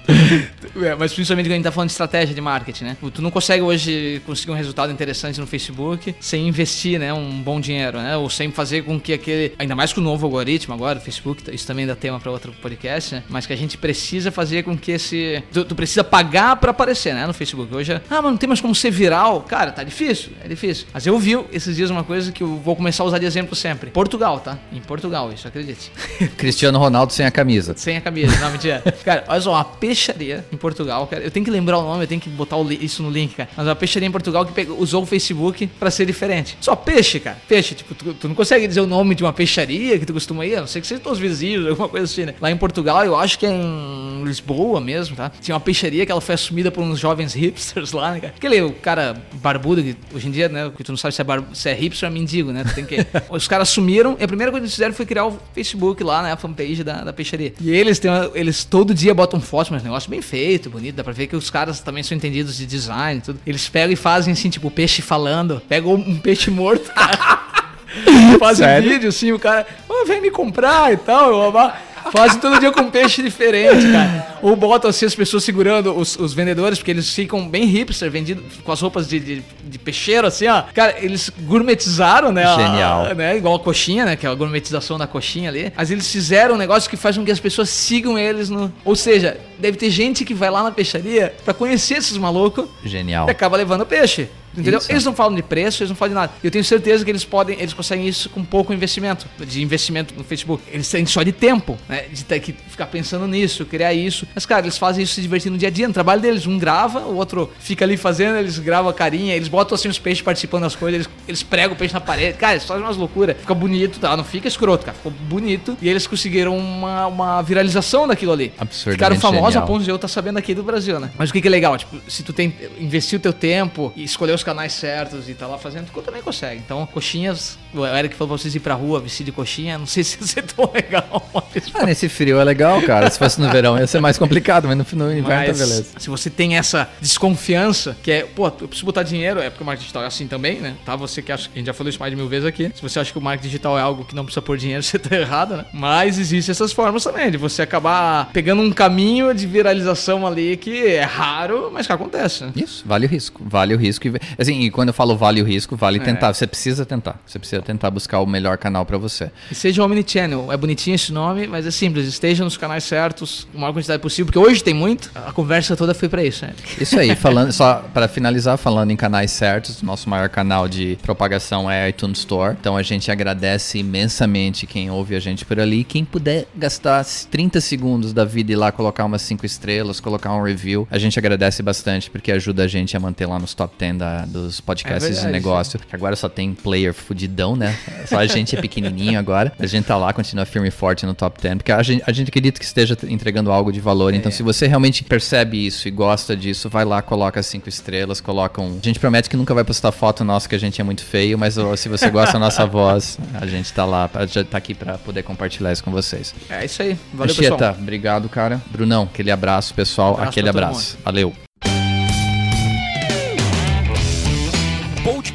É, 0.82 0.94
mas 0.94 1.12
principalmente 1.12 1.46
quando 1.46 1.52
a 1.52 1.54
gente 1.56 1.64
tá 1.64 1.72
falando 1.72 1.88
de 1.88 1.92
estratégia 1.92 2.34
de 2.34 2.40
marketing, 2.40 2.84
né? 2.84 2.96
Tu 3.12 3.22
não 3.22 3.30
consegue 3.30 3.62
hoje 3.62 4.20
conseguir 4.26 4.52
um 4.52 4.54
resultado 4.54 4.92
interessante 4.92 5.40
no 5.40 5.46
Facebook 5.46 6.14
sem 6.20 6.46
investir, 6.46 6.98
né? 6.98 7.12
Um 7.12 7.42
bom 7.42 7.60
dinheiro, 7.60 7.98
né? 7.98 8.16
Ou 8.16 8.28
sem 8.28 8.50
fazer 8.52 8.82
com 8.82 9.00
que 9.00 9.12
aquele. 9.12 9.54
Ainda 9.58 9.74
mais 9.74 9.92
com 9.92 10.00
o 10.00 10.04
novo 10.04 10.26
algoritmo 10.26 10.74
agora, 10.74 10.98
o 10.98 11.02
Facebook, 11.02 11.42
isso 11.52 11.66
também 11.66 11.86
dá 11.86 11.96
tema 11.96 12.20
para 12.20 12.30
outro 12.30 12.52
podcast, 12.60 13.14
né? 13.14 13.22
Mas 13.28 13.46
que 13.46 13.52
a 13.52 13.56
gente 13.56 13.78
precisa 13.78 14.30
fazer 14.30 14.64
com 14.64 14.76
que 14.76 14.92
esse. 14.92 15.42
Tu, 15.52 15.64
tu 15.64 15.74
precisa 15.74 16.04
pagar 16.04 16.56
para 16.56 16.70
aparecer, 16.70 17.14
né? 17.14 17.26
No 17.26 17.32
Facebook. 17.32 17.74
Hoje, 17.74 17.92
é, 17.92 18.02
ah, 18.10 18.20
mas 18.22 18.24
não 18.24 18.36
tem 18.36 18.48
mais 18.48 18.60
como 18.60 18.74
ser 18.74 18.90
viral. 18.90 19.42
Cara, 19.42 19.72
tá 19.72 19.82
difícil, 19.82 20.32
é 20.44 20.48
difícil. 20.48 20.86
Mas 20.92 21.06
eu 21.06 21.18
vi 21.18 21.38
esses 21.52 21.76
dias 21.76 21.90
uma 21.90 22.04
coisa 22.04 22.30
que 22.30 22.42
eu 22.42 22.56
vou 22.56 22.76
começar 22.76 23.02
a 23.02 23.06
usar 23.06 23.18
de 23.18 23.24
exemplo 23.24 23.56
sempre. 23.56 23.90
Portugal, 23.90 24.40
tá? 24.40 24.58
Em 24.72 24.80
Portugal, 24.80 25.32
isso, 25.32 25.48
acredite. 25.48 25.90
Cristiano 26.36 26.78
Ronaldo 26.78 27.12
sem 27.12 27.24
a 27.24 27.30
camisa. 27.30 27.45
Sem 27.76 27.96
a 27.96 28.00
camisa, 28.00 28.36
não, 28.38 28.50
mentira. 28.50 28.82
cara, 29.04 29.24
olha 29.28 29.40
só, 29.40 29.52
uma 29.52 29.64
peixaria 29.64 30.44
em 30.52 30.56
Portugal, 30.56 31.06
cara. 31.06 31.22
Eu 31.24 31.30
tenho 31.30 31.44
que 31.44 31.50
lembrar 31.50 31.78
o 31.78 31.82
nome, 31.82 32.04
eu 32.04 32.08
tenho 32.08 32.20
que 32.20 32.28
botar 32.28 32.56
isso 32.80 33.02
no 33.02 33.10
link, 33.10 33.34
cara. 33.34 33.48
Mas 33.56 33.66
uma 33.66 33.76
peixaria 33.76 34.08
em 34.08 34.12
Portugal 34.12 34.44
que 34.44 34.52
pegou- 34.52 34.78
usou 34.78 35.02
o 35.02 35.06
Facebook 35.06 35.66
pra 35.78 35.90
ser 35.90 36.06
diferente. 36.06 36.56
Só 36.60 36.74
peixe, 36.74 37.20
cara. 37.20 37.38
Peixe, 37.48 37.74
tipo, 37.74 37.94
tu, 37.94 38.14
tu 38.14 38.28
não 38.28 38.34
consegue 38.34 38.66
dizer 38.66 38.80
o 38.80 38.86
nome 38.86 39.14
de 39.14 39.22
uma 39.22 39.32
peixaria 39.32 39.98
que 39.98 40.06
tu 40.06 40.12
costuma 40.12 40.44
ir, 40.44 40.56
a 40.56 40.60
não 40.60 40.66
sei 40.66 40.80
que 40.80 40.86
seja 40.86 41.00
teus 41.00 41.18
vizinhos, 41.18 41.66
alguma 41.68 41.88
coisa 41.88 42.04
assim, 42.04 42.24
né? 42.24 42.34
Lá 42.40 42.50
em 42.50 42.56
Portugal, 42.56 43.04
eu 43.04 43.16
acho 43.16 43.38
que 43.38 43.46
é 43.46 43.50
em 43.50 44.24
Lisboa 44.24 44.80
mesmo, 44.80 45.16
tá? 45.16 45.30
Tinha 45.40 45.54
uma 45.54 45.60
peixaria 45.60 46.04
que 46.04 46.12
ela 46.12 46.20
foi 46.20 46.34
assumida 46.34 46.70
por 46.70 46.82
uns 46.82 46.98
jovens 46.98 47.34
hipsters 47.34 47.92
lá, 47.92 48.12
né, 48.12 48.20
cara? 48.20 48.34
Aquele 48.36 48.60
o 48.62 48.72
cara 48.72 49.16
barbudo 49.34 49.82
que 49.82 49.96
hoje 50.14 50.28
em 50.28 50.30
dia, 50.30 50.48
né, 50.48 50.70
que 50.76 50.82
tu 50.82 50.92
não 50.92 50.96
sabe 50.96 51.14
se 51.14 51.20
é, 51.20 51.24
bar... 51.24 51.42
se 51.52 51.68
é 51.68 51.74
hipster 51.74 52.08
ou 52.08 52.14
é 52.14 52.18
mendigo, 52.18 52.52
né? 52.52 52.64
Tu 52.64 52.74
tem 52.74 52.84
que... 52.84 52.96
Os 53.30 53.46
caras 53.46 53.68
assumiram 53.68 54.16
e 54.18 54.24
a 54.24 54.28
primeira 54.28 54.50
coisa 54.50 54.62
que 54.62 54.66
eles 54.66 54.74
fizeram 54.74 54.94
foi 54.94 55.06
criar 55.06 55.26
o 55.26 55.38
Facebook 55.54 56.02
lá, 56.02 56.22
né, 56.22 56.32
a 56.32 56.36
fanpage 56.36 56.82
da, 56.82 57.04
da 57.04 57.12
peixaria. 57.12 57.35
E 57.60 57.70
eles 57.70 57.98
têm 57.98 58.10
uma- 58.10 58.30
eles 58.34 58.64
todo 58.64 58.94
dia 58.94 59.14
botam 59.14 59.40
fotos, 59.40 59.70
mas 59.70 59.82
negócio 59.82 60.08
bem 60.10 60.20
feito, 60.22 60.68
bonito, 60.70 60.94
dá 60.96 61.04
pra 61.04 61.12
ver 61.12 61.26
que 61.26 61.36
os 61.36 61.50
caras 61.50 61.80
também 61.80 62.02
são 62.02 62.16
entendidos 62.16 62.56
de 62.56 62.66
design 62.66 63.18
e 63.18 63.22
tudo. 63.22 63.40
Eles 63.46 63.68
pegam 63.68 63.92
e 63.92 63.96
fazem 63.96 64.32
assim, 64.32 64.48
tipo, 64.50 64.70
peixe 64.70 65.02
falando, 65.02 65.60
pegam 65.68 65.94
um 65.94 66.18
peixe 66.18 66.50
morto, 66.50 66.90
fazem 68.38 68.66
Sério? 68.66 68.90
vídeo 68.90 69.08
assim, 69.08 69.32
o 69.32 69.38
cara, 69.38 69.66
"Ô, 69.88 70.04
vem 70.06 70.20
me 70.20 70.30
comprar 70.30 70.92
e 70.92 70.96
tal, 70.96 71.30
eu, 71.30 71.52
babá." 71.52 71.78
Fazem 72.12 72.40
todo 72.40 72.58
dia 72.60 72.70
com 72.72 72.90
peixe 72.90 73.22
diferente, 73.22 73.90
cara. 73.90 74.38
Ou 74.42 74.54
botam 74.56 74.88
assim 74.90 75.06
as 75.06 75.14
pessoas 75.14 75.42
segurando 75.44 75.92
os, 75.96 76.16
os 76.16 76.32
vendedores, 76.32 76.78
porque 76.78 76.90
eles 76.90 77.12
ficam 77.12 77.48
bem 77.48 77.64
hipster, 77.64 78.10
vendidos 78.10 78.44
com 78.64 78.72
as 78.72 78.80
roupas 78.80 79.08
de, 79.08 79.18
de, 79.18 79.42
de 79.64 79.78
peixeiro, 79.78 80.26
assim, 80.26 80.46
ó. 80.46 80.62
Cara, 80.74 80.96
eles 81.00 81.30
gourmetizaram, 81.40 82.30
né? 82.32 82.44
a- 82.44 82.56
Genial. 82.56 83.14
né? 83.14 83.36
Igual 83.36 83.56
a 83.56 83.60
coxinha, 83.60 84.04
né? 84.04 84.16
Que 84.16 84.26
é 84.26 84.30
a 84.30 84.34
gourmetização 84.34 84.96
da 84.98 85.06
coxinha 85.06 85.50
ali. 85.50 85.72
Mas 85.76 85.90
eles 85.90 86.10
fizeram 86.10 86.54
um 86.54 86.58
negócio 86.58 86.88
que 86.88 86.96
faz 86.96 87.16
com 87.16 87.24
que 87.24 87.30
as 87.30 87.40
pessoas 87.40 87.68
sigam 87.68 88.18
eles 88.18 88.48
no. 88.50 88.72
Ou 88.84 88.94
seja, 88.96 89.36
deve 89.58 89.76
ter 89.76 89.90
gente 89.90 90.24
que 90.24 90.34
vai 90.34 90.50
lá 90.50 90.62
na 90.62 90.70
peixaria 90.70 91.34
pra 91.44 91.52
conhecer 91.54 91.98
esses 91.98 92.16
malucos 92.16 92.66
Genial. 92.84 93.26
e 93.28 93.30
acaba 93.30 93.56
levando 93.56 93.84
peixe. 93.84 94.28
Entendeu? 94.56 94.78
Isso. 94.78 94.90
Eles 94.90 95.04
não 95.04 95.14
falam 95.14 95.34
de 95.34 95.42
preço, 95.42 95.82
eles 95.82 95.90
não 95.90 95.96
falam 95.96 96.10
de 96.10 96.14
nada. 96.14 96.32
Eu 96.42 96.50
tenho 96.50 96.64
certeza 96.64 97.04
que 97.04 97.10
eles 97.10 97.24
podem, 97.24 97.58
eles 97.58 97.72
conseguem 97.72 98.06
isso 98.06 98.28
com 98.30 98.44
pouco 98.44 98.72
investimento, 98.72 99.26
de 99.38 99.62
investimento 99.62 100.14
no 100.16 100.24
Facebook. 100.24 100.62
Eles 100.70 100.88
têm 100.88 101.04
só 101.06 101.22
de 101.22 101.32
tempo, 101.32 101.76
né? 101.88 102.04
De 102.12 102.24
ter 102.24 102.40
que 102.40 102.52
ficar 102.52 102.86
pensando 102.86 103.26
nisso, 103.26 103.64
criar 103.64 103.92
isso. 103.92 104.26
Mas, 104.34 104.46
cara, 104.46 104.62
eles 104.64 104.78
fazem 104.78 105.04
isso 105.04 105.14
se 105.14 105.22
divertindo 105.22 105.52
no 105.52 105.58
dia 105.58 105.68
a 105.68 105.70
dia, 105.70 105.86
no 105.86 105.94
trabalho 105.94 106.20
deles. 106.20 106.46
Um 106.46 106.58
grava, 106.58 107.00
o 107.00 107.16
outro 107.16 107.50
fica 107.60 107.84
ali 107.84 107.96
fazendo, 107.96 108.38
eles 108.38 108.58
gravam 108.58 108.90
a 108.90 108.94
carinha, 108.94 109.34
eles 109.34 109.48
botam 109.48 109.74
assim 109.74 109.88
os 109.88 109.98
peixes 109.98 110.22
participando 110.22 110.62
das 110.62 110.74
coisas, 110.74 110.94
eles, 110.94 111.08
eles 111.28 111.42
pregam 111.42 111.74
o 111.74 111.76
peixe 111.76 111.94
na 111.94 112.00
parede. 112.00 112.38
Cara, 112.38 112.54
eles 112.54 112.64
fazem 112.64 112.82
umas 112.82 112.96
loucuras. 112.96 113.36
Fica 113.38 113.54
bonito, 113.54 113.98
tá? 113.98 114.16
Não 114.16 114.24
fica 114.24 114.48
escroto, 114.48 114.84
cara. 114.84 114.96
Ficou 114.96 115.12
bonito. 115.12 115.76
E 115.80 115.88
eles 115.88 116.06
conseguiram 116.06 116.56
uma, 116.56 117.06
uma 117.06 117.42
viralização 117.42 118.06
daquilo 118.06 118.32
ali. 118.32 118.52
Absurdamente 118.58 118.96
Ficaram 118.96 119.16
famosos 119.20 119.48
a 119.48 119.50
genial. 119.60 119.66
ponto 119.66 119.84
de 119.84 119.90
eu 119.90 119.96
estar 119.96 120.08
sabendo 120.08 120.38
aqui 120.38 120.54
do 120.54 120.62
Brasil, 120.62 120.98
né? 121.00 121.10
Mas 121.18 121.30
o 121.30 121.32
que, 121.32 121.40
que 121.40 121.48
é 121.48 121.50
legal? 121.50 121.76
Tipo, 121.76 121.96
se 122.08 122.22
tu 122.22 122.32
tem 122.32 122.54
investir 122.78 123.18
o 123.18 123.22
teu 123.22 123.32
tempo 123.32 123.92
e 123.96 124.04
escolher 124.04 124.32
os 124.32 124.42
canais 124.46 124.72
certos 124.74 125.28
e 125.28 125.34
tá 125.34 125.44
lá 125.48 125.58
fazendo, 125.58 125.90
tu 125.92 126.02
também 126.02 126.22
consegue. 126.22 126.62
Então, 126.64 126.86
coxinhas, 126.86 127.58
o 127.74 127.84
Eric 127.84 128.14
falou 128.14 128.34
pra 128.34 128.38
vocês 128.38 128.54
ir 128.54 128.60
pra 128.60 128.74
rua 128.74 129.00
vestir 129.00 129.24
de 129.24 129.32
coxinha, 129.32 129.76
não 129.76 129.86
sei 129.86 130.02
se 130.04 130.18
ia 130.20 130.26
ser 130.26 130.42
tão 130.42 130.70
legal, 130.72 131.28
mas. 131.34 131.64
Ah, 131.74 131.84
nesse 131.84 132.08
frio 132.08 132.38
é 132.38 132.44
legal, 132.44 132.80
cara. 132.82 133.10
Se 133.10 133.18
fosse 133.18 133.40
no 133.40 133.50
verão 133.50 133.76
ia 133.76 133.86
ser 133.88 134.00
mais 134.00 134.16
complicado, 134.16 134.68
mas 134.68 134.78
no, 134.78 134.84
no 135.04 135.12
inverno 135.12 135.48
Mas, 135.48 135.58
tá 135.58 135.64
beleza. 135.64 135.86
se 135.98 136.08
você 136.08 136.30
tem 136.30 136.56
essa 136.56 136.88
desconfiança, 137.00 137.96
que 138.02 138.12
é, 138.12 138.22
pô, 138.22 138.46
eu 138.46 138.68
preciso 138.68 138.86
botar 138.86 139.02
dinheiro, 139.02 139.40
é 139.40 139.50
porque 139.50 139.64
o 139.64 139.66
marketing 139.66 139.82
digital 139.82 140.04
é 140.04 140.06
assim 140.06 140.28
também, 140.28 140.60
né? 140.60 140.76
Tá? 140.84 140.94
Você 140.94 141.20
que 141.20 141.32
acha, 141.32 141.50
a 141.52 141.58
gente 141.58 141.66
já 141.66 141.74
falou 141.74 141.90
isso 141.90 141.98
mais 141.98 142.12
de 142.12 142.16
mil 142.16 142.28
vezes 142.28 142.46
aqui. 142.46 142.70
Se 142.72 142.82
você 142.82 143.00
acha 143.00 143.10
que 143.10 143.18
o 143.18 143.20
marketing 143.20 143.48
digital 143.48 143.76
é 143.76 143.82
algo 143.82 144.04
que 144.04 144.14
não 144.14 144.24
precisa 144.24 144.42
pôr 144.42 144.56
dinheiro, 144.56 144.82
você 144.84 144.98
tá 144.98 145.16
errado, 145.16 145.56
né? 145.56 145.64
Mas 145.72 146.18
existem 146.18 146.52
essas 146.52 146.72
formas 146.72 147.02
também, 147.02 147.30
de 147.32 147.36
você 147.36 147.62
acabar 147.62 148.30
pegando 148.32 148.62
um 148.62 148.70
caminho 148.70 149.34
de 149.34 149.46
viralização 149.46 150.24
ali 150.24 150.56
que 150.56 150.86
é 150.86 151.02
raro, 151.02 151.70
mas 151.72 151.86
que 151.86 151.92
acontece, 151.92 152.44
né? 152.44 152.52
Isso, 152.54 152.84
vale 152.86 153.06
o 153.06 153.08
risco. 153.08 153.42
Vale 153.44 153.74
o 153.74 153.78
risco. 153.78 154.06
Assim, 154.38 154.60
e 154.62 154.70
quando 154.70 154.88
eu 154.88 154.94
falo 154.94 155.16
vale 155.16 155.40
o 155.40 155.44
risco, 155.44 155.74
É. 155.74 155.78
vale 155.78 156.00
tentar. 156.00 156.32
Você 156.32 156.46
precisa 156.46 156.84
tentar. 156.84 157.20
Você 157.26 157.38
precisa 157.38 157.62
tentar 157.62 157.90
buscar 157.90 158.20
o 158.20 158.26
melhor 158.26 158.58
canal 158.58 158.84
pra 158.84 158.98
você. 158.98 159.30
E 159.50 159.54
seja 159.54 159.82
omnichannel. 159.84 160.52
É 160.52 160.56
bonitinho 160.56 160.94
esse 160.94 161.12
nome, 161.12 161.46
mas 161.46 161.66
é 161.66 161.70
simples. 161.70 162.06
Esteja 162.06 162.44
nos 162.44 162.56
canais 162.56 162.84
certos, 162.84 163.46
a 163.54 163.58
maior 163.58 163.72
quantidade 163.72 164.02
possível, 164.02 164.26
porque 164.26 164.38
hoje 164.38 164.62
tem 164.62 164.74
muito. 164.74 165.10
A 165.14 165.32
conversa 165.32 165.76
toda 165.76 165.94
foi 165.94 166.08
pra 166.08 166.24
isso, 166.24 166.44
né? 166.44 166.52
Isso 166.80 166.98
aí, 166.98 167.14
falando, 167.16 167.52
só 167.52 167.84
para 167.92 168.08
finalizar, 168.08 168.56
falando 168.58 168.90
em 168.90 168.96
canais 168.96 169.30
certos, 169.30 169.82
nosso 169.82 170.08
maior 170.08 170.28
canal 170.28 170.68
de 170.68 170.98
propagação 171.02 171.70
é 171.70 171.88
iTunes 171.88 172.18
Store. 172.18 172.56
Então 172.58 172.76
a 172.76 172.82
gente 172.82 173.10
agradece 173.10 173.78
imensamente 173.78 174.66
quem 174.66 174.90
ouve 174.90 175.14
a 175.14 175.20
gente 175.20 175.44
por 175.44 175.58
ali. 175.60 175.84
Quem 175.84 176.04
puder 176.04 176.46
gastar 176.54 177.04
30 177.30 177.60
segundos 177.60 178.12
da 178.12 178.24
vida 178.24 178.52
e 178.52 178.56
lá 178.56 178.72
colocar 178.72 179.04
umas 179.04 179.22
5 179.22 179.44
estrelas, 179.44 180.00
colocar 180.00 180.32
um 180.34 180.42
review, 180.42 180.86
a 180.90 180.98
gente 180.98 181.18
agradece 181.18 181.62
bastante 181.62 182.10
porque 182.10 182.32
ajuda 182.32 182.64
a 182.64 182.68
gente 182.68 182.96
a 182.96 183.00
manter 183.00 183.26
lá 183.26 183.38
nos 183.38 183.54
top 183.54 183.74
10 183.78 183.96
da 183.96 184.06
da, 184.06 184.25
dos 184.26 184.60
podcasts 184.60 185.18
É 185.18 185.26
de 185.26 185.32
negócio, 185.32 185.80
agora 185.92 186.16
só 186.16 186.28
tem 186.28 186.52
player 186.54 186.92
fudidão, 186.92 187.56
né? 187.56 187.76
Só 188.06 188.18
a 188.18 188.26
gente 188.26 188.56
é 188.56 188.60
pequenininho 188.60 189.18
agora. 189.18 189.52
A 189.58 189.66
gente 189.66 189.84
tá 189.86 189.96
lá, 189.96 190.12
continua 190.12 190.44
firme 190.44 190.68
e 190.68 190.70
forte 190.70 191.06
no 191.06 191.14
top 191.14 191.40
10, 191.40 191.56
porque 191.56 191.72
a 191.72 191.82
gente, 191.82 192.02
a 192.06 192.12
gente 192.12 192.28
acredita 192.28 192.58
que 192.58 192.64
esteja 192.64 192.96
entregando 193.08 193.50
algo 193.50 193.72
de 193.72 193.80
valor. 193.80 194.14
Então, 194.14 194.30
se 194.30 194.42
você 194.42 194.66
realmente 194.66 195.04
percebe 195.04 195.66
isso 195.66 195.88
e 195.88 195.90
gosta 195.90 196.36
disso, 196.36 196.68
vai 196.68 196.84
lá, 196.84 197.02
coloca 197.02 197.42
cinco 197.42 197.68
estrelas, 197.68 198.20
coloca 198.20 198.60
um. 198.60 198.78
A 198.82 198.84
gente 198.86 198.98
promete 198.98 199.28
que 199.30 199.36
nunca 199.36 199.54
vai 199.54 199.64
postar 199.64 199.92
foto 199.92 200.24
nossa 200.24 200.48
que 200.48 200.54
a 200.54 200.58
gente 200.58 200.80
é 200.80 200.84
muito 200.84 201.04
feio, 201.04 201.38
mas 201.38 201.56
se 201.76 201.88
você 201.88 202.10
gosta 202.10 202.34
da 202.34 202.38
nossa 202.38 202.64
voz, 202.66 203.18
a 203.34 203.46
gente 203.46 203.72
tá 203.72 203.84
lá, 203.84 204.10
já 204.28 204.44
tá 204.44 204.58
aqui 204.58 204.74
pra 204.74 204.98
poder 204.98 205.22
compartilhar 205.22 205.72
isso 205.72 205.82
com 205.84 205.90
vocês. 205.90 206.34
É 206.48 206.64
isso 206.64 206.82
aí. 206.82 206.98
Valeu, 207.12 207.32
Anchieta, 207.32 207.56
pessoal. 207.56 207.76
obrigado, 207.80 208.28
cara. 208.28 208.60
Brunão, 208.70 209.04
aquele 209.04 209.30
abraço, 209.30 209.74
pessoal. 209.74 210.14
Abraço 210.14 210.30
aquele 210.30 210.48
abraço. 210.48 210.98
Valeu. 211.04 211.32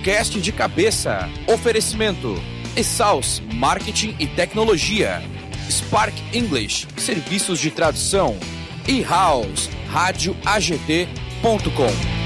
Podcast 0.01 0.41
de 0.41 0.51
cabeça. 0.51 1.29
Oferecimento. 1.47 2.33
Exaus 2.75 3.39
Marketing 3.53 4.15
e 4.17 4.25
Tecnologia. 4.25 5.21
Spark 5.69 6.15
English, 6.33 6.87
serviços 6.97 7.59
de 7.59 7.69
tradução. 7.69 8.35
E 8.87 9.03
House, 9.03 9.69
rádio 9.91 10.35
AGT.com. 10.43 12.20